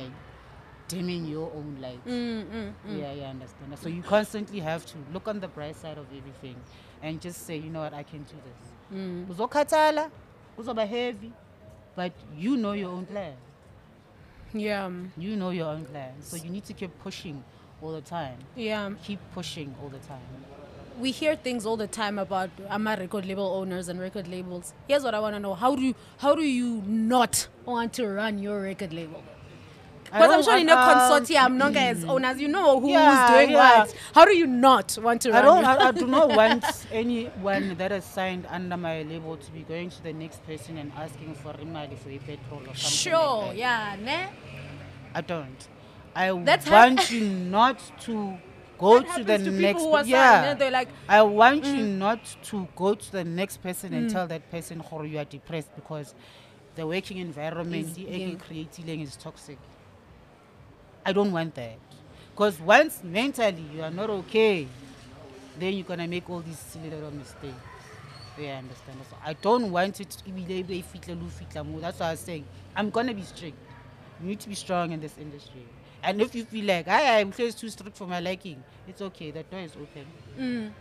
dimming 0.87 1.25
your 1.25 1.51
own 1.53 1.77
light. 1.81 2.05
Mm. 2.05 2.45
Mm. 2.45 2.73
Mm. 2.87 2.99
Yeah, 3.01 3.11
yeah, 3.13 3.27
I 3.27 3.29
understand. 3.31 3.79
So 3.79 3.89
you 3.89 4.01
constantly 4.01 4.61
have 4.61 4.85
to 4.85 4.97
look 5.11 5.27
on 5.27 5.41
the 5.41 5.49
bright 5.49 5.75
side 5.75 5.97
of 5.97 6.05
everything 6.17 6.55
and 7.01 7.21
just 7.21 7.45
say, 7.45 7.57
you 7.57 7.69
know 7.69 7.81
what, 7.81 7.93
I 7.93 8.03
can 8.03 8.19
do 8.23 8.35
this. 8.45 8.97
Mm. 8.99 9.25
Uzokhathala, 9.27 10.09
uzoba 10.57 10.87
heavy, 10.87 11.31
but 11.95 12.11
you 12.37 12.57
know 12.57 12.73
your 12.73 12.89
own 12.91 13.05
plan. 13.05 13.33
Yeah. 14.53 14.89
You 15.17 15.35
know 15.35 15.49
your 15.49 15.67
own 15.67 15.85
plan. 15.85 16.13
So 16.21 16.37
you 16.37 16.49
need 16.49 16.65
to 16.65 16.73
keep 16.73 16.97
pushing 16.99 17.43
all 17.81 17.91
the 17.91 18.01
time. 18.01 18.37
Yeah. 18.55 18.91
Keep 19.03 19.19
pushing 19.33 19.75
all 19.81 19.89
the 19.89 19.99
time. 19.99 20.21
we 20.97 21.11
hear 21.11 21.35
things 21.35 21.65
all 21.65 21.75
the 21.75 21.87
time 21.87 22.17
about 22.17 22.49
ama 22.69 22.95
record 22.97 23.25
label 23.25 23.47
owners 23.53 23.89
and 23.89 23.99
record 23.99 24.27
labels. 24.27 24.73
Here's 24.87 25.03
what 25.03 25.13
I 25.13 25.19
want 25.19 25.35
to 25.35 25.39
know: 25.39 25.53
How 25.53 25.75
do 25.75 25.81
you, 25.81 25.93
how 26.17 26.35
do 26.35 26.43
you 26.43 26.81
not 26.87 27.47
want 27.65 27.91
to 27.93 28.07
run 28.07 28.39
your 28.39 28.61
record 28.61 28.93
label? 28.93 29.21
Because 30.19 30.31
I'm 30.31 30.43
sure 30.43 30.57
in 30.57 30.69
a 30.69 30.73
um, 30.73 30.89
consortium, 30.89 31.55
non 31.57 31.75
as 31.77 32.03
owners, 32.05 32.39
you 32.39 32.47
know 32.47 32.79
who's 32.79 32.91
Yeah, 32.91 33.31
doing 33.31 33.49
yeah. 33.51 33.79
what. 33.79 33.95
How 34.13 34.25
do 34.25 34.35
you 34.35 34.47
not 34.47 34.97
want 35.01 35.21
to 35.23 35.29
I 35.31 35.43
run? 35.43 35.63
don't. 35.63 35.65
I, 35.65 35.87
I 35.87 35.91
do 35.91 36.07
not 36.07 36.29
want 36.35 36.65
anyone 36.91 37.75
that 37.77 37.91
is 37.91 38.05
signed 38.05 38.45
under 38.49 38.77
my 38.77 39.01
label 39.03 39.37
to 39.37 39.51
be 39.51 39.61
going 39.61 39.89
to 39.89 40.03
the 40.03 40.13
next 40.13 40.45
person 40.45 40.77
and 40.77 40.91
asking 40.97 41.35
for 41.35 41.53
imali 41.53 41.97
for 41.97 42.09
a 42.09 42.17
petrol 42.19 42.61
or 42.61 42.75
something. 42.75 43.11
sure, 43.11 43.37
like 43.41 43.47
that. 43.49 43.57
yeah, 43.57 43.95
ne? 44.01 44.27
I 45.13 45.21
don't. 45.21 45.67
I 46.15 46.31
That's 46.43 46.69
want 46.69 47.11
you 47.11 47.25
not 47.27 47.79
to 48.01 48.37
go 48.77 49.01
That 49.01 49.17
to 49.17 49.23
the 49.23 49.37
to 49.37 49.51
next. 49.51 49.79
people 49.79 49.89
who 49.89 49.95
are 49.95 50.03
signed, 50.03 50.09
yeah. 50.09 50.53
ne? 50.53 50.59
They're 50.59 50.71
like, 50.71 50.89
I 51.09 51.21
want 51.23 51.63
Mm. 51.63 51.77
you 51.77 51.85
not 51.87 52.19
to 52.43 52.67
go 52.75 52.95
to 52.95 53.11
the 53.11 53.23
next 53.23 53.61
person 53.61 53.93
and 53.93 54.09
tell 54.09 54.27
that 54.27 54.49
person 54.49 54.79
how 54.79 55.01
you 55.03 55.17
are 55.19 55.25
depressed 55.25 55.75
because 55.75 56.13
the 56.75 56.85
working 56.87 57.17
environment 57.17 57.85
Is- 57.87 57.93
the 57.95 58.01
yeah. 58.03 58.35
creating 58.35 59.01
is 59.01 59.15
toxic. 59.17 59.57
I 61.05 61.13
don't 61.13 61.31
want 61.31 61.55
that. 61.55 61.77
Because 62.31 62.59
once 62.59 63.01
mentally 63.03 63.63
you 63.73 63.81
are 63.83 63.91
not 63.91 64.09
okay, 64.09 64.67
then 65.59 65.73
you're 65.73 65.85
gonna 65.85 66.07
make 66.07 66.29
all 66.29 66.41
these 66.41 66.77
little 66.83 67.11
mistakes. 67.11 67.55
Yeah, 68.37 68.55
I 68.55 68.57
understand. 68.57 68.97
So 69.09 69.15
I 69.23 69.33
don't 69.33 69.71
want 69.71 70.01
it 70.01 70.09
to 70.09 70.29
be 70.29 70.41
like, 70.41 70.67
"Hey, 70.67 70.83
fitla 70.83 71.15
lu, 71.19 71.27
fitla 71.29 71.65
mu." 71.65 71.79
That's 71.79 71.99
why 71.99 72.07
I 72.07 72.11
was 72.11 72.19
saying 72.19 72.45
I'm 72.75 72.89
gonna 72.89 73.13
be 73.13 73.21
strict. 73.23 73.57
You 74.21 74.27
need 74.27 74.39
to 74.41 74.49
be 74.49 74.55
strong 74.55 74.91
in 74.91 74.99
this 74.99 75.17
industry. 75.17 75.63
And 76.03 76.21
if 76.21 76.35
you 76.35 76.43
feel 76.45 76.65
like 76.65 76.87
I 76.87 77.01
am 77.21 77.31
too 77.31 77.49
strict 77.51 77.95
for 77.97 78.07
my 78.07 78.19
liking, 78.19 78.61
it's 78.87 79.01
okay. 79.01 79.31
The 79.31 79.43
door 79.43 79.61
is 79.61 79.71
open 79.75 80.05
mm, 80.37 80.71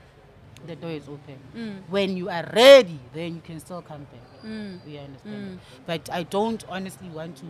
the 0.67 0.77
door 0.77 0.91
is 0.91 1.09
open. 1.09 1.39
Mm. 1.57 1.83
When 1.89 2.17
you 2.17 2.29
are 2.29 2.45
ready, 2.55 2.99
then 3.13 3.37
you 3.37 3.41
can 3.41 3.61
still 3.61 3.83
come 3.83 4.05
back. 4.05 4.45
mm, 4.45 4.79
We 4.87 4.99
understand. 4.99 5.61
But 5.87 6.09
I 6.13 6.23
don't 6.25 6.65
honestly 6.69 7.09
want 7.09 7.37
to 7.39 7.47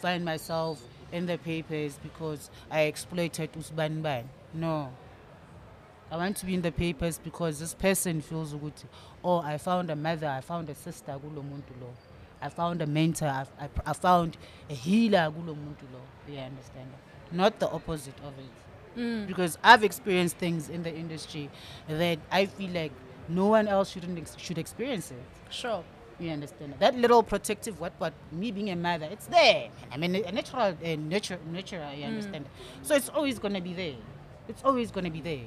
find 0.00 0.24
myself 0.24 0.82
in 1.14 1.26
the 1.26 1.38
papers 1.38 1.98
because 2.02 2.50
I 2.70 2.82
exploited 2.82 3.52
Usban 3.52 4.02
Ban. 4.02 4.28
No. 4.52 4.90
I 6.10 6.16
want 6.16 6.36
to 6.38 6.46
be 6.46 6.54
in 6.54 6.62
the 6.62 6.72
papers 6.72 7.18
because 7.22 7.58
this 7.60 7.72
person 7.72 8.20
feels 8.20 8.52
good. 8.52 8.74
Oh, 9.22 9.38
I 9.38 9.56
found 9.58 9.90
a 9.90 9.96
mother, 9.96 10.28
I 10.28 10.40
found 10.40 10.68
a 10.68 10.74
sister. 10.74 11.18
I 12.42 12.48
found 12.50 12.82
a 12.82 12.86
mentor, 12.86 13.26
I, 13.26 13.46
I, 13.58 13.68
I 13.86 13.92
found 13.94 14.36
a 14.68 14.74
healer, 14.74 15.30
kulo 15.30 15.56
muntu 15.56 15.86
lo. 15.92 16.00
Understand. 16.28 16.90
Not 17.32 17.58
the 17.58 17.68
opposite 17.70 18.18
of 18.22 18.38
it 18.38 18.50
mm. 18.96 19.26
because 19.26 19.58
I've 19.62 19.84
experienced 19.84 20.36
things 20.36 20.68
in 20.68 20.82
the 20.82 20.94
industry 20.94 21.50
that 21.88 22.18
I 22.30 22.46
feel 22.46 22.70
like 22.70 22.92
no 23.28 23.46
one 23.46 23.68
else 23.68 23.90
shouldn't 23.90 24.18
ex- 24.18 24.36
should 24.38 24.58
experience 24.58 25.10
it. 25.10 25.22
Sure. 25.50 25.82
You 26.20 26.30
understand 26.30 26.74
that 26.78 26.94
little 26.94 27.22
protective 27.22 27.80
what 27.80 27.92
what 27.98 28.14
me 28.30 28.52
being 28.52 28.70
a 28.70 28.76
mother, 28.76 29.08
it's 29.10 29.26
there. 29.26 29.68
I 29.90 29.96
mean, 29.96 30.14
a 30.14 30.32
natural, 30.32 30.76
a 30.82 30.96
nature, 30.96 31.38
nature. 31.50 31.82
You 31.96 32.04
understand. 32.06 32.44
Mm. 32.44 32.86
So 32.86 32.94
it's 32.94 33.08
always 33.08 33.38
gonna 33.38 33.60
be 33.60 33.74
there. 33.74 33.98
It's 34.48 34.62
always 34.62 34.90
gonna 34.90 35.10
be 35.10 35.20
there. 35.20 35.46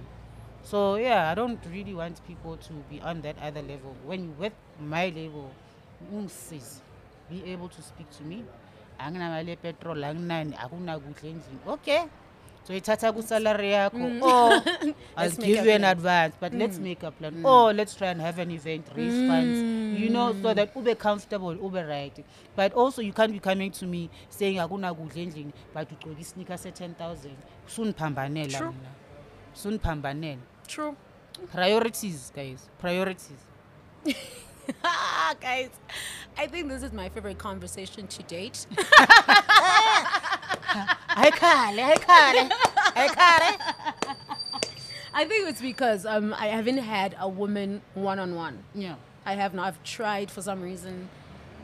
So 0.63 0.95
yeah, 0.95 1.31
I 1.31 1.35
don't 1.35 1.59
really 1.71 1.93
want 1.93 2.19
people 2.27 2.57
to 2.57 2.73
be 2.89 2.99
on 2.99 3.21
that 3.21 3.37
other 3.41 3.61
level. 3.61 3.95
When 4.05 4.23
you 4.23 4.33
with 4.37 4.53
my 4.79 5.07
level, 5.07 5.51
mm, 6.11 6.27
ungisize, 6.27 6.81
be 7.29 7.43
able 7.51 7.69
to 7.69 7.81
speak 7.81 8.09
to 8.17 8.23
me. 8.23 8.43
anginamali 8.99 9.51
epetrol 9.51 10.03
anginani 10.03 10.53
akunakudla 10.63 11.29
endlini 11.29 11.61
okay 11.67 12.01
so 12.67 12.73
ithatha 12.73 13.13
kusalary 13.13 13.71
yakho. 13.71 13.97
Mm. 13.97 14.19
Oh, 14.21 14.61
or 14.87 14.93
i'll 15.15 15.31
give 15.31 15.65
you 15.65 15.71
an 15.71 15.85
advance 15.85 16.35
but 16.39 16.53
let's 16.53 16.77
mm. 16.77 16.83
make 16.83 17.03
a 17.03 17.11
plan. 17.11 17.35
Mm. 17.35 17.45
Oh, 17.45 17.71
let's 17.71 17.95
try 17.95 18.09
and 18.09 18.19
have 18.19 18.37
an 18.39 18.51
event 18.51 18.87
raise 18.93 19.13
funds 19.29 19.59
you 20.01 20.09
know 20.09 20.35
so 20.41 20.53
that 20.53 20.75
ube 20.75 20.99
comfortable 20.99 21.55
ube 21.55 21.87
right. 21.87 22.25
But 22.55 22.73
also 22.73 23.01
you 23.01 23.13
can't 23.13 23.31
be 23.31 23.39
coming 23.39 23.71
to 23.71 23.85
me 23.85 24.09
saying 24.29 24.57
akunakudla 24.57 25.21
endlini 25.25 25.53
but 25.73 25.89
ugcoke 25.89 26.19
isneaker 26.19 26.59
se-10 26.59 26.97
000 26.99 27.31
suniphambanela 27.67 28.57
True. 28.57 28.73
Soon 29.53 29.79
suniphambanela 29.79 30.39
True. 30.67 30.95
priorities 31.53 32.33
guys. 32.35 32.69
Priorities. 32.79 33.43
Guys, 35.41 35.69
I 36.37 36.47
think 36.47 36.67
this 36.67 36.83
is 36.83 36.91
my 36.91 37.09
favorite 37.09 37.37
conversation 37.37 38.07
to 38.07 38.23
date. 38.23 38.65
ayikhale 41.09 41.83
ayikhale 41.91 42.49
ayikhale 42.95 43.57
I 45.13 45.25
think 45.25 45.49
it's 45.49 45.61
because 45.61 46.05
um, 46.05 46.35
I 46.37 46.47
haven't 46.47 46.77
had 46.77 47.15
a 47.19 47.27
woman 47.27 47.81
one 47.95 48.19
on 48.19 48.35
one. 48.35 48.63
yeah 48.75 48.95
I 49.25 49.33
have 49.33 49.53
not. 49.53 49.67
I've 49.67 49.83
tried 49.83 50.31
for 50.31 50.41
some 50.41 50.61
reason 50.61 51.09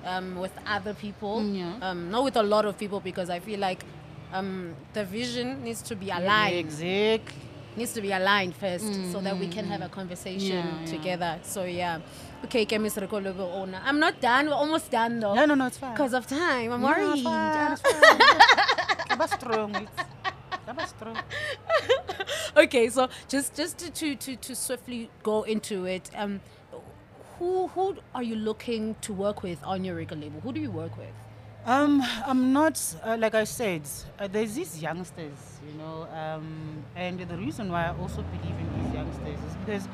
um, 0.05 0.35
with 0.37 0.51
other 0.67 0.93
people, 0.93 1.41
yeah. 1.43 1.75
um, 1.81 2.11
not 2.11 2.25
with 2.25 2.35
a 2.35 2.43
lot 2.43 2.65
of 2.65 2.77
people 2.77 2.99
because 2.99 3.29
I 3.29 3.39
feel 3.39 3.59
like 3.59 3.85
um, 4.33 4.75
the 4.93 5.05
vision 5.05 5.63
needs 5.63 5.81
to 5.83 5.95
be 5.95 6.09
aligned. 6.09 6.55
exactly 6.57 7.39
Needs 7.75 7.93
to 7.93 8.01
be 8.01 8.11
aligned 8.11 8.55
first 8.55 9.11
so 9.11 9.19
that 9.21 9.35
we 9.37 9.47
can 9.47 9.65
have 9.65 9.81
a 9.81 9.89
conversation 9.89 10.57
Yeah, 10.57 10.79
yeah. 10.79 10.85
together. 10.85 11.39
So 11.41 11.63
yeah, 11.63 11.99
okay, 12.45 12.65
Kemis 12.65 12.95
Rekolobo 13.01 13.51
owner. 13.53 13.81
I'm 13.83 13.99
not 13.99 14.21
done. 14.21 14.47
We're 14.47 14.53
almost 14.53 14.91
done 14.91 15.19
though. 15.19 15.33
no 15.33 15.45
no 15.45 15.55
no 15.55 15.65
it's 15.67 15.77
fine 15.77 15.93
Because 15.93 16.13
of 16.13 16.27
time, 16.27 16.71
I'm 16.71 16.81
No, 16.81 16.87
worried. 16.87 17.13
it's 17.13 17.23
fine, 17.23 17.71
it's 17.71 17.81
fine. 17.81 19.27
Strong, 19.39 19.75
it's- 19.75 20.89
strong. 20.89 21.17
okay, 22.57 22.89
so 22.89 23.09
just 23.27 23.55
just 23.55 23.77
to, 23.79 23.89
to 23.91 24.15
to 24.15 24.35
to 24.35 24.55
swiftly 24.55 25.09
go 25.23 25.43
into 25.43 25.85
it. 25.85 26.09
Um, 26.15 26.41
who 27.39 27.67
who 27.69 27.97
are 28.15 28.23
you 28.23 28.35
looking 28.35 28.95
to 29.01 29.13
work 29.13 29.43
with 29.43 29.59
on 29.63 29.83
your 29.83 29.95
record 29.95 30.21
label? 30.21 30.39
Who 30.41 30.53
do 30.53 30.59
you 30.61 30.71
work 30.71 30.97
with? 30.97 31.13
Um, 31.65 32.01
I'm 32.25 32.51
not 32.51 32.77
uh, 33.03 33.15
like 33.19 33.35
I 33.35 33.45
said. 33.45 33.81
Uh, 34.19 34.27
there's 34.27 34.53
these 34.55 34.81
youngsters, 34.81 35.31
you 35.65 35.73
know, 35.77 36.07
um, 36.13 36.83
and 36.95 37.19
the 37.21 37.37
reason 37.37 37.71
why 37.71 37.85
I 37.85 37.95
also 37.97 38.21
believe 38.21 38.57
in 38.59 38.83
these 38.83 38.93
youngsters 38.93 39.39
is 39.49 39.55
because 39.65 39.87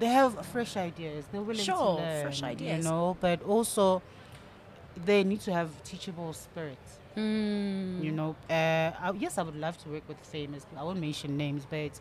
they 0.00 0.06
have 0.08 0.44
fresh 0.46 0.76
ideas. 0.76 1.26
They're 1.30 1.42
willing 1.42 1.62
Sure, 1.64 1.76
to 1.76 2.02
learn, 2.02 2.22
fresh 2.22 2.42
ideas. 2.42 2.84
you 2.84 2.90
know, 2.90 3.16
but 3.20 3.40
also 3.44 4.02
they 5.04 5.22
need 5.22 5.40
to 5.42 5.52
have 5.52 5.68
teachable 5.84 6.32
spirit. 6.32 6.78
Mm. 7.16 8.02
You 8.02 8.10
know, 8.10 8.34
uh, 8.50 8.52
I, 8.52 9.12
yes, 9.18 9.38
I 9.38 9.42
would 9.42 9.54
love 9.56 9.78
to 9.84 9.90
work 9.90 10.08
with 10.08 10.18
famous. 10.26 10.66
I 10.76 10.82
won't 10.82 10.98
mention 10.98 11.36
names, 11.36 11.64
but 11.70 12.00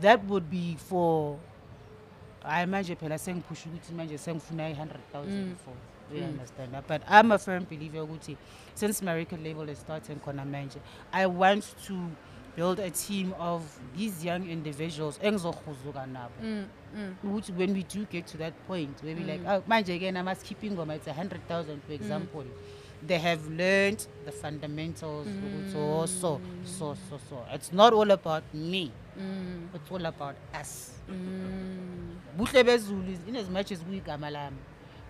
that 0.00 0.22
would 0.26 0.50
be 0.50 0.76
for. 0.78 1.38
I 2.44 2.62
imagine 2.64 2.96
phela 2.96 3.18
sengiphush 3.18 3.64
ukuthi 3.66 3.92
manje 3.94 4.18
sengifuna 4.18 4.68
i-100,000 4.68 5.26
Mm. 5.28 5.54
Before. 6.12 6.28
You 6.28 6.32
understand 6.32 6.72
that? 6.74 6.86
But 6.86 7.02
I'm 7.08 7.32
a 7.32 7.38
firm 7.38 7.64
believer 7.64 7.98
ukuthi 7.98 8.36
since 8.74 9.02
record 9.02 9.42
label 9.42 9.68
is 9.68 9.78
starting 9.78 10.20
khona 10.20 10.44
manje, 10.46 10.78
I 11.12 11.26
want 11.26 11.74
to 11.86 12.10
build 12.56 12.78
a 12.78 12.90
team 12.90 13.34
of 13.38 13.62
these 13.96 14.24
young 14.24 14.48
individuals 14.48 15.18
engizohuzuka 15.18 16.06
nabo. 16.06 16.30
Mm, 16.42 16.64
mm. 16.96 17.14
ukuthi 17.24 17.56
when 17.56 17.72
we 17.74 17.82
do 17.82 18.04
get 18.06 18.26
to 18.26 18.36
that 18.38 18.52
point 18.66 19.02
where 19.02 19.14
we 19.16 19.24
like 19.24 19.40
oh 19.46 19.62
manje 19.68 19.94
again 19.94 20.16
I 20.16 20.22
must 20.22 20.44
keep 20.44 20.60
ingoma 20.62 20.96
it's 20.96 21.06
a 21.06 21.12
hundred 21.12 21.46
thousand 21.48 21.80
Mm. 21.82 21.86
for 21.86 21.92
example 21.92 22.44
they 23.06 23.18
have 23.18 23.46
learned 23.48 24.06
the 24.24 24.32
fundamentals 24.32 25.26
ukuthi, 25.26 25.76
oh, 25.76 26.06
so 26.06 26.40
so 26.64 26.96
so 27.08 27.18
so 27.28 27.44
it's 27.52 27.72
not 27.72 27.92
all 27.92 28.10
about 28.10 28.44
me 28.54 28.92
Mm, 29.18 29.68
it's 29.74 29.90
all 29.90 30.06
about 30.06 30.36
us 30.58 30.92
mm, 31.06 32.16
buhle 32.38 32.64
bezulu 32.64 33.28
in 33.28 33.36
as 33.36 33.50
much 33.50 33.70
as 33.72 33.78
kuyigama 33.80 34.30
lami 34.30 34.56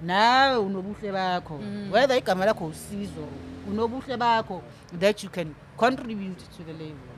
nawe 0.03 0.59
unobuhle 0.59 1.12
bakho. 1.12 1.61
Whether 1.90 2.18
igama 2.18 2.46
lakho 2.46 2.66
usizo 2.66 3.28
unobuhle 3.68 4.16
bakho 4.16 4.62
that 4.98 5.22
you 5.22 5.30
can 5.30 5.55
contribute 5.76 6.38
to 6.57 6.64
the 6.64 6.72
label 6.72 7.12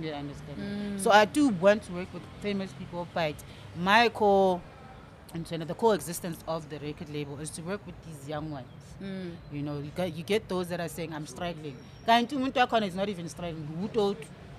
you 0.00 0.12
understand? 0.12 1.00
So 1.00 1.10
i 1.10 1.24
do 1.24 1.48
want 1.48 1.82
to 1.84 1.92
work 1.92 2.12
with 2.12 2.22
famous 2.42 2.72
people 2.72 3.06
but 3.14 3.34
my 3.76 4.08
core 4.08 4.60
and 5.34 5.44
the 5.46 5.74
coexistence 5.74 6.38
of 6.46 6.68
the 6.70 6.78
record 6.78 7.08
label 7.10 7.38
is 7.40 7.50
to 7.50 7.62
work 7.62 7.80
with 7.86 7.94
these 8.06 8.28
young 8.28 8.50
ones. 8.50 8.66
Mm. 9.02 9.32
you 9.52 9.62
know 9.62 9.78
you 9.78 9.90
get, 9.94 10.16
you 10.16 10.22
get 10.22 10.48
those 10.48 10.68
that 10.68 10.80
are 10.80 10.88
saying 10.88 11.12
i'm 11.12 11.26
struggling. 11.26 11.76
Kanti 12.06 12.36
umuntu 12.36 12.54
wakhona 12.58 12.86
is 12.86 12.94
not 12.94 13.08
even 13.08 13.28
struggling 13.28 13.66
who 13.80 13.88
told 13.88 14.16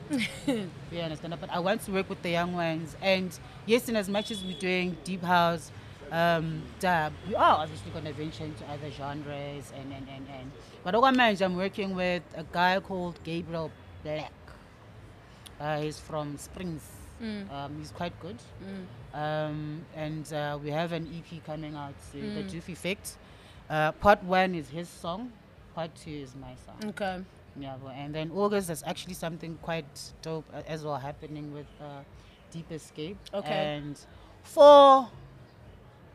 You 0.47 1.01
understand? 1.01 1.36
But 1.39 1.49
i 1.49 1.59
want 1.59 1.82
to 1.86 1.91
work 1.91 2.09
with 2.09 2.21
the 2.21 2.30
young 2.30 2.53
ones. 2.53 2.95
And 3.01 3.38
yes 3.65 3.89
in 3.89 3.95
as 3.95 4.07
much 4.07 4.32
as 4.32 4.43
we're 4.43 4.57
doing 4.59 4.95
deep 5.03 5.23
house 5.23 5.71
um 6.11 6.61
dub 6.79 7.11
we 7.27 7.35
are 7.35 7.57
obviously 7.59 7.91
going 7.91 8.05
to 8.05 8.13
venture 8.13 8.45
into 8.45 8.63
other 8.65 8.89
genres 8.91 9.71
and 9.77 9.91
and 9.91 10.07
and, 10.09 10.25
and 10.39 10.51
but 10.83 10.93
okwamanje 10.93 11.41
i'm 11.45 11.55
working 11.57 11.95
with 11.95 12.23
a 12.37 12.43
guy 12.53 12.79
called 12.79 13.19
gabriel 13.23 13.69
black 14.03 14.31
uh, 15.59 15.79
he's 15.81 15.99
from 15.99 16.37
springs 16.37 16.81
Mm. 17.21 17.51
um, 17.51 17.75
he's 17.79 17.89
quite 17.89 18.13
good 18.21 18.37
Mm. 18.63 18.85
um, 19.23 19.81
and 19.95 20.31
uh, 20.33 20.59
we 20.63 20.69
have 20.69 20.91
an 20.91 21.07
EP 21.17 21.43
coming 21.43 21.73
out, 21.75 21.95
uh, 22.13 22.13
the 22.13 22.43
Mm. 22.43 22.51
Doof 22.51 22.69
Effect. 22.69 23.17
Uh, 23.67 23.91
part 23.93 24.21
one 24.23 24.53
is 24.53 24.69
his 24.69 24.87
song, 24.87 25.31
part 25.73 25.89
two 25.95 26.11
is 26.11 26.35
my 26.35 26.53
song. 26.63 26.89
Okay. 26.91 27.23
Yeah, 27.59 27.75
but- 27.83 27.95
and 27.95 28.13
then 28.13 28.29
August 28.29 28.67
there's 28.67 28.83
actually 28.83 29.15
something 29.15 29.57
quite 29.63 30.13
dope 30.21 30.45
uh, 30.53 30.61
as 30.67 30.83
well 30.83 30.97
happening 30.97 31.51
with 31.51 31.65
uh, 31.81 32.03
Deep 32.51 32.71
Escape. 32.71 33.17
Okay. 33.33 33.49
And 33.77 33.97
four 34.43 35.09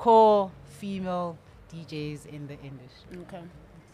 core 0.03 0.51
female 0.81 1.39
DJs 1.73 2.27
in 2.27 2.49
the 2.49 2.59
industry. 2.59 3.19
Okay. 3.23 3.45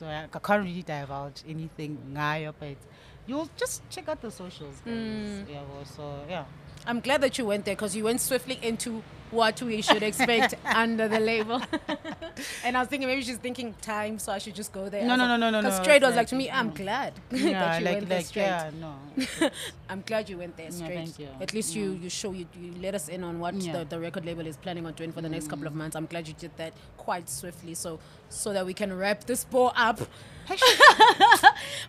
So 0.01 0.07
I, 0.07 0.25
I 0.33 0.39
can't 0.39 0.65
really 0.65 0.83
divulge 0.83 1.43
anything 1.47 1.99
ngayo, 2.15 2.55
but 2.59 2.79
you'll 3.27 3.51
just 3.59 3.83
check 3.91 4.09
out 4.09 4.23
the 4.23 4.31
socials. 4.31 4.81
Mm. 4.87 5.45
Yeah, 5.51 5.61
well, 5.69 5.85
so 5.85 6.25
yeah. 6.27 6.45
I'm 6.89 7.01
glad 7.01 7.21
that 7.21 7.37
you 7.37 7.45
went 7.45 7.67
there 7.67 7.75
because 7.77 7.95
you 7.95 8.05
went 8.05 8.21
swiftly 8.23 8.59
into 8.63 9.03
what 9.31 9.61
we 9.61 9.83
should 9.83 10.03
expect 10.03 10.55
under 10.65 11.07
the 11.07 11.21
label. 11.21 11.61
and 12.65 12.77
I 12.77 12.81
was 12.81 12.89
thinking 12.89 13.07
maybe 13.09 13.21
she's 13.21 13.37
thinking 13.37 13.75
time, 13.83 14.19
so 14.19 14.33
I 14.33 14.39
should 14.39 14.55
just 14.55 14.73
go 14.73 14.89
there. 14.89 15.05
No, 15.05 15.15
no, 15.15 15.27
no, 15.27 15.37
no, 15.37 15.51
no, 15.51 15.61
Because 15.61 15.77
no, 15.79 15.83
straight 15.85 16.01
was 16.01 16.13
like 16.13 16.17
like, 16.17 16.27
to 16.29 16.35
me, 16.37 16.51
I'm 16.51 16.69
no. 16.69 16.73
glad 16.73 17.13
Yeah, 17.31 17.53
that 17.53 17.81
you 17.81 17.85
like, 17.85 17.95
went 17.97 18.09
there 18.09 18.19
like, 18.19 18.27
straight. 18.27 18.43
yeah, 18.45 18.71
no. 18.81 19.51
I'm 19.91 20.03
glad 20.07 20.31
you 20.31 20.39
went 20.39 20.57
there 20.57 20.71
straight. 20.71 20.95
thank 20.95 21.19
you. 21.19 21.29
At 21.43 21.53
least 21.53 21.75
you 21.77 21.93
you 21.93 22.09
show 22.09 22.33
you, 22.33 22.47
you 22.59 22.73
let 22.81 22.95
us 22.95 23.09
in 23.09 23.23
on 23.23 23.39
what 23.39 23.55
Yeah. 23.55 23.81
the, 23.81 23.85
the 23.85 24.01
record 24.01 24.25
label 24.25 24.47
is 24.47 24.57
planning 24.57 24.87
on 24.87 24.95
doing 24.95 25.13
for 25.13 25.21
the 25.21 25.29
next 25.29 25.49
couple 25.49 25.67
of 25.67 25.75
mm. 25.75 25.77
months. 25.77 25.95
I'm 25.95 26.07
glad 26.07 26.27
you 26.27 26.35
did 26.35 26.57
that 26.57 26.73
quite 26.97 27.29
swiftly, 27.29 27.75
so 27.75 28.01
so 28.31 28.55
that 28.55 28.65
we 28.65 28.73
can 28.73 28.97
wrap 28.97 29.25
this 29.25 29.45
ball 29.45 29.73
up. 29.77 30.01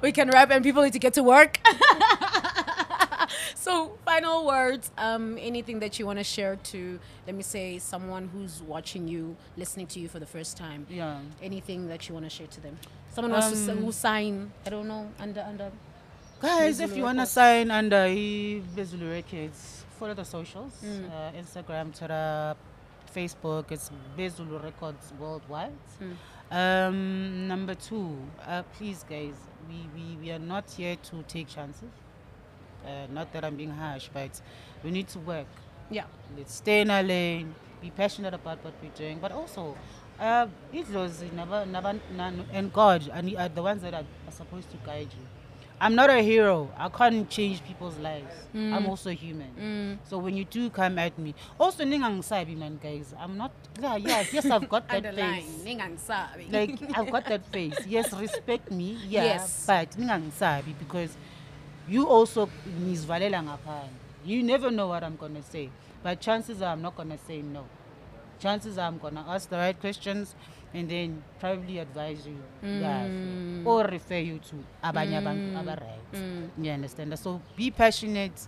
we 0.02 0.12
can 0.12 0.30
wrap 0.30 0.52
and 0.52 0.62
people 0.62 0.84
need 0.84 0.94
to 0.94 1.00
get 1.00 1.14
to 1.14 1.24
work. 1.24 1.60
so 3.56 3.98
final 4.06 4.46
words. 4.46 4.92
Um, 4.98 5.38
anything 5.40 5.80
that 5.80 6.00
you 6.00 6.06
want 6.06 6.20
to 6.20 6.24
share 6.24 6.56
to 6.56 7.00
let 7.28 7.36
me 7.36 7.44
say 7.44 7.78
someone 7.80 8.30
who's 8.34 8.62
watching 8.62 9.08
you, 9.08 9.36
listening 9.58 9.88
to 9.88 10.00
you 10.00 10.08
for 10.08 10.20
the 10.20 10.26
first 10.26 10.58
time. 10.58 10.86
Yeah. 10.90 11.20
Anything 11.42 11.88
that 11.88 12.08
you 12.08 12.14
want 12.14 12.26
to 12.26 12.30
share 12.30 12.48
to 12.48 12.62
them. 12.62 12.78
Someone 13.14 13.32
wants 13.34 13.66
to 13.66 13.72
Um, 13.72 13.78
who 13.86 13.92
sign. 13.92 14.52
I 14.66 14.70
don't 14.70 14.88
know 14.88 15.10
under 15.20 15.42
under. 15.42 15.72
Guys, 16.42 16.80
if 16.80 16.96
you 16.96 17.04
want 17.04 17.20
to 17.20 17.26
sign 17.26 17.70
under 17.70 18.06
Bezulu 18.08 19.12
Records, 19.12 19.84
follow 20.00 20.14
the 20.14 20.24
socials 20.24 20.74
Mm. 20.84 21.10
uh, 21.12 21.32
Instagram, 21.42 21.92
Twitter, 21.98 22.56
Facebook. 23.14 23.72
It's 23.72 23.92
Bezulu 24.18 24.64
Records 24.64 25.12
Worldwide. 25.20 25.74
Mm. 26.02 26.16
Um, 26.52 27.48
number 27.48 27.76
two, 27.76 28.18
uh, 28.48 28.64
please, 28.78 29.04
guys, 29.08 29.36
we, 29.68 29.88
we, 29.94 30.16
we 30.22 30.32
are 30.32 30.40
not 30.40 30.64
here 30.72 30.96
to 30.96 31.24
take 31.28 31.48
chances. 31.48 31.90
Uh, 32.86 33.08
not 33.14 33.32
that 33.34 33.44
I'm 33.46 33.56
being 33.56 33.72
harsh, 33.72 34.10
but 34.14 34.32
we 34.84 34.92
need 34.92 35.08
to 35.10 35.20
work. 35.20 35.48
Yeah. 35.92 36.06
Let's 36.38 36.56
stay 36.56 36.82
in 36.82 36.90
our 36.92 37.04
lane, 37.04 37.54
be 37.82 37.90
passionate 37.92 38.34
about 38.34 38.64
what 38.64 38.74
we're 38.82 38.90
doing, 38.96 39.20
but 39.20 39.32
also, 39.32 39.76
uh, 40.20 40.48
idlozi 40.74 41.32
naba- 41.34 41.66
naba- 41.66 42.00
nan- 42.16 42.46
and 42.54 42.72
God 42.74 43.10
and 43.14 43.36
are 43.36 43.50
the 43.50 43.62
ones 43.64 43.82
that 43.82 43.94
are, 43.94 44.06
are 44.28 44.32
supposed 44.32 44.70
to 44.72 44.78
guide 44.86 45.10
you. 45.12 45.26
I'm 45.82 45.96
not 45.96 46.10
a 46.10 46.22
hero. 46.22 46.70
I 46.78 46.90
can't 46.90 47.30
change 47.30 47.64
people's 47.64 47.98
lives. 48.00 48.36
I'm 48.54 48.86
also 48.88 49.12
human. 49.12 49.48
Mm. 49.58 50.10
So 50.10 50.18
when 50.18 50.36
you 50.36 50.44
do 50.44 50.70
come 50.70 51.00
at 51.00 51.18
me, 51.18 51.34
also 51.58 51.86
ningangisabi 51.86 52.58
man, 52.58 52.78
guys. 52.84 53.14
I'm 53.18 53.38
not. 53.38 53.52
Yeah, 53.82 53.96
yeah. 53.96 54.26
Yes, 54.30 54.46
I've 54.52 54.68
got 54.68 54.88
that 54.92 55.16
face. 55.16 55.64
Ningangisabi. 55.64 56.52
Like 56.52 56.98
I've 56.98 57.10
got 57.10 57.26
that 57.28 57.46
face. 57.54 57.80
Yes, 57.88 58.12
respect 58.12 58.72
me. 58.72 58.98
Yeah, 59.08 59.24
Yes. 59.24 59.64
but 59.66 59.92
ningangisabi 59.92 60.76
because 60.80 61.16
you 61.90 62.08
also 62.08 62.50
nizvalela 62.86 63.44
ngaphandle. 63.44 63.98
You 64.26 64.44
never 64.44 64.70
know 64.72 64.88
what 64.88 65.04
I'm 65.04 65.16
gonna 65.16 65.42
say, 65.42 65.70
but 66.04 66.20
chances 66.20 66.62
are 66.62 66.74
I'm 66.74 66.82
not 66.82 66.96
gonna 66.96 67.18
say 67.18 67.42
no. 67.42 67.66
Chances 68.40 68.78
are 68.78 68.88
I'm 68.88 68.98
gonna 68.98 69.26
ask 69.28 69.50
the 69.50 69.58
right 69.58 69.80
questions 69.80 70.36
and 70.74 70.90
then 70.90 71.24
probably 71.40 71.80
advise 71.80 72.28
you 72.28 72.38
kahle 72.62 73.66
or 73.66 73.86
refer 73.86 74.20
you 74.20 74.40
to 74.40 74.56
abanye 74.84 75.18
abantu 75.18 75.58
aba-right. 75.58 76.14
Mm. 76.14 76.50
You 76.62 76.72
understand? 76.72 77.18
So 77.20 77.42
be 77.56 77.72
passionate. 77.72 78.48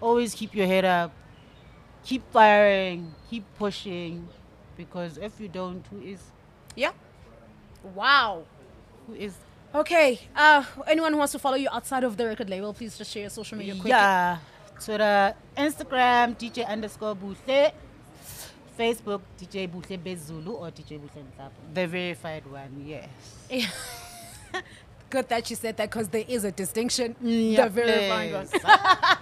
Always 0.00 0.34
keep 0.34 0.54
your 0.54 0.66
head 0.66 0.84
up. 0.84 1.12
Keep 2.04 2.22
firing. 2.32 3.14
Keep 3.28 3.44
pushing. 3.58 4.28
Because 4.76 5.18
if 5.18 5.40
you 5.40 5.48
don't, 5.48 5.84
who 5.90 6.00
is? 6.00 6.22
Yeah. 6.76 6.92
Wow. 7.94 8.44
Who 9.06 9.14
is? 9.14 9.34
Okay. 9.74 10.20
Uh, 10.34 10.64
anyone 10.86 11.12
who 11.12 11.18
wants 11.18 11.32
to 11.32 11.38
follow 11.38 11.56
you 11.56 11.68
outside 11.72 12.04
of 12.04 12.16
the 12.16 12.26
record 12.26 12.48
label, 12.48 12.72
please 12.72 12.96
just 12.96 13.12
share 13.12 13.22
your 13.22 13.30
social 13.30 13.58
media 13.58 13.74
quickly. 13.74 13.90
Yeah. 13.90 14.38
Twitter, 14.82 15.34
Instagram, 15.56 16.36
DJ 16.36 16.66
underscore 16.66 17.14
Buhle. 17.14 17.72
Facebook, 18.78 19.20
DJ 19.36 19.68
Buhle 19.68 19.98
Bezulu 19.98 20.54
or 20.54 20.70
DJ 20.70 21.00
Nhlapo. 21.00 21.50
The 21.74 21.86
verified 21.86 22.46
one, 22.46 22.84
yes. 22.86 23.08
Good 25.10 25.28
that 25.30 25.50
you 25.50 25.56
said 25.56 25.76
that 25.78 25.90
because 25.90 26.08
there 26.08 26.24
is 26.28 26.44
a 26.44 26.52
distinction. 26.52 27.16
Yeah, 27.20 27.64
the 27.64 27.70
verified 27.70 28.32
one. 28.34 28.46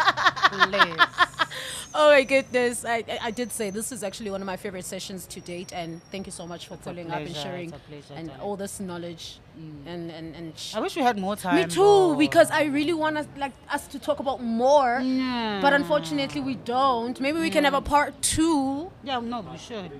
Oh 2.17 2.21
my 2.21 2.25
goodness. 2.25 2.83
I, 2.87 3.05
I 3.21 3.31
did 3.31 3.53
say 3.53 3.69
this 3.69 3.93
is 3.93 4.03
actually 4.03 4.31
one 4.31 4.41
of 4.41 4.47
my 4.47 4.57
favorite 4.57 4.87
sessions 4.87 5.27
to 5.27 5.39
date 5.39 5.71
and 5.75 6.01
thank 6.11 6.25
you 6.25 6.33
so 6.33 6.47
much 6.47 6.67
for 6.67 6.75
It's 6.75 6.83
pulling 6.85 7.11
up 7.11 7.19
and 7.19 7.37
sharing 7.37 7.71
pleasure, 7.73 8.14
and 8.17 8.29
darling. 8.29 8.43
all 8.43 8.57
this 8.57 8.81
knowledge 8.81 9.39
mm. 9.61 9.87
and 9.87 10.11
and 10.11 10.35
and 10.35 10.59
sh- 10.59 10.75
I 10.75 10.81
wish 10.81 10.97
we 10.97 11.03
had 11.03 11.19
more 11.19 11.37
time. 11.37 11.57
me 11.57 11.64
too 11.67 11.75
though. 11.83 12.14
because 12.17 12.51
I 12.51 12.62
really 12.79 12.95
want 12.95 13.19
us 13.19 13.27
like 13.37 13.53
us 13.71 13.87
to 13.89 13.99
talk 13.99 14.19
about 14.21 14.43
more 14.43 14.99
Yeah. 15.03 15.59
but 15.61 15.75
unfortunately 15.75 16.41
we 16.41 16.55
don't 16.55 17.21
maybe 17.21 17.39
we 17.39 17.51
can 17.51 17.64
have 17.64 17.75
a 17.75 17.83
part 17.83 18.14
2 18.23 18.91
Yeah, 19.05 19.21
no, 19.21 19.43
we 19.53 19.59
should. 19.59 19.91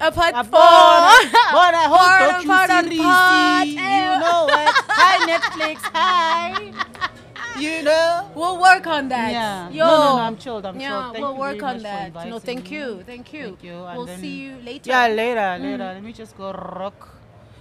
a 0.00 0.12
part 0.12 0.32
4 0.32 0.44
But 0.44 1.74
I 1.82 1.86
Part 1.98 2.20
hope 2.34 2.46
part 2.46 2.70
part. 2.70 2.84
series. 2.84 3.74
You 3.74 4.12
know 4.24 4.40
what? 4.46 4.68
Hi 5.00 5.14
Netflix. 5.26 5.78
Hi. 5.92 7.03
You 7.58 7.82
know. 7.82 8.30
We'll 8.34 8.60
work 8.60 8.86
on 8.86 9.08
that. 9.08 9.32
Yeah. 9.32 9.70
Yo. 9.70 9.84
No, 9.84 9.90
no, 9.90 10.16
no, 10.16 10.22
I'm 10.22 10.36
chilled, 10.36 10.66
I'm 10.66 10.80
yeah, 10.80 10.88
chilled. 10.88 11.12
Thank 11.14 11.24
we'll 11.24 11.36
work 11.36 11.62
on 11.62 11.78
that. 11.82 12.14
No, 12.26 12.38
thank 12.38 12.70
you. 12.70 13.02
Thank 13.06 13.32
you. 13.32 13.44
Thank 13.44 13.64
you, 13.64 13.74
and 13.84 13.96
We'll 13.96 14.06
then- 14.06 14.20
see 14.20 14.36
you 14.40 14.56
later. 14.64 14.90
Yeah, 14.90 15.06
later, 15.08 15.40
mm. 15.40 15.62
later. 15.62 15.84
Let 15.94 16.02
me 16.02 16.12
just 16.12 16.36
go 16.36 16.52
rock. 16.52 17.10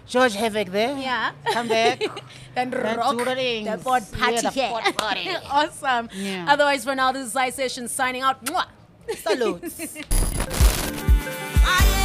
George 0.05 0.35
Havoc 0.35 0.67
there. 0.69 0.97
Yeah. 0.97 1.31
Come 1.53 1.69
back. 1.69 2.01
then 2.55 2.71
rock 2.71 3.17
the 3.17 3.23
the 3.23 3.35
things. 3.35 3.83
pod 3.83 4.03
Yeah, 4.11 4.19
party 4.19 4.41
the 4.41 4.49
here. 4.51 4.69
pod 4.69 4.97
party. 4.97 5.29
awesome. 5.49 6.09
Yeah. 6.13 6.45
Otherwise, 6.49 6.83
for 6.83 6.93
now, 6.93 7.11
this 7.13 7.27
is 7.27 7.31
Side 7.33 7.53
Session 7.53 7.87
signing 7.87 8.21
out. 8.21 8.37
Salutes. 9.15 9.97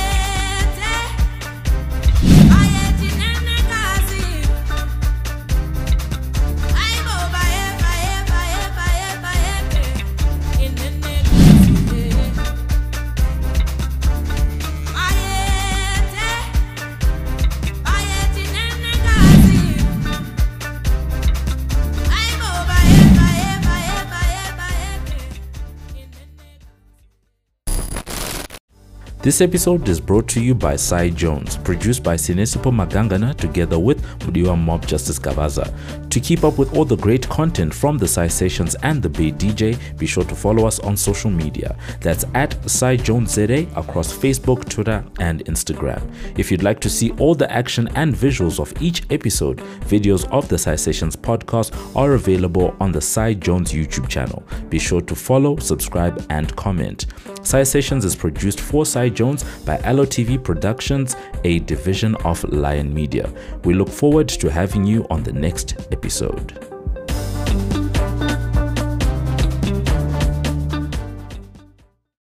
This 29.28 29.42
episode 29.42 29.86
is 29.90 30.00
brought 30.00 30.26
to 30.28 30.42
you 30.42 30.54
by 30.54 30.76
Cy 30.76 31.10
Jones, 31.10 31.58
produced 31.58 32.02
by 32.02 32.14
Sinesipo 32.14 32.72
Magangana 32.72 33.34
together 33.34 33.78
with 33.78 34.02
Mudiwa 34.20 34.58
Mob 34.58 34.86
Justice 34.86 35.18
Gabaza. 35.18 35.68
To 36.08 36.18
keep 36.18 36.44
up 36.44 36.56
with 36.56 36.74
all 36.74 36.86
the 36.86 36.96
great 36.96 37.28
content 37.28 37.74
from 37.74 37.98
the 37.98 38.08
Cy 38.08 38.26
Sessions 38.26 38.74
and 38.82 39.02
the 39.02 39.10
Bay 39.10 39.30
DJ, 39.30 39.76
be 39.98 40.06
sure 40.06 40.24
to 40.24 40.34
follow 40.34 40.66
us 40.66 40.78
on 40.80 40.96
social 40.96 41.30
media. 41.30 41.76
That's 42.00 42.24
at 42.32 42.56
Cy 42.70 42.96
Jones 42.96 43.32
ZA 43.34 43.66
across 43.76 44.16
Facebook, 44.16 44.66
Twitter, 44.66 45.04
and 45.20 45.44
Instagram. 45.44 46.10
If 46.38 46.50
you'd 46.50 46.62
like 46.62 46.80
to 46.80 46.88
see 46.88 47.10
all 47.18 47.34
the 47.34 47.52
action 47.52 47.86
and 47.96 48.14
visuals 48.14 48.58
of 48.58 48.72
each 48.80 49.02
episode, 49.10 49.58
videos 49.90 50.26
of 50.32 50.48
the 50.48 50.56
Cy 50.56 50.76
Sessions 50.76 51.16
podcast 51.16 51.76
are 51.94 52.14
available 52.14 52.74
on 52.80 52.92
the 52.92 53.02
Cy 53.02 53.34
Jones 53.34 53.72
YouTube 53.72 54.08
channel. 54.08 54.42
Be 54.70 54.78
sure 54.78 55.02
to 55.02 55.14
follow, 55.14 55.58
subscribe, 55.58 56.24
and 56.30 56.56
comment. 56.56 57.04
Cy 57.42 57.62
Sessions 57.62 58.06
is 58.06 58.16
produced 58.16 58.60
for 58.60 58.86
Cy 58.86 59.10
Jones 59.18 59.42
by 59.64 59.78
AlloTV 59.78 60.44
Productions, 60.44 61.16
a 61.42 61.58
division 61.58 62.14
of 62.24 62.44
Lion 62.44 62.94
Media. 62.94 63.28
We 63.64 63.74
look 63.74 63.88
forward 63.88 64.28
to 64.28 64.48
having 64.48 64.84
you 64.84 65.06
on 65.10 65.24
the 65.24 65.32
next 65.32 65.74
episode. 65.90 66.56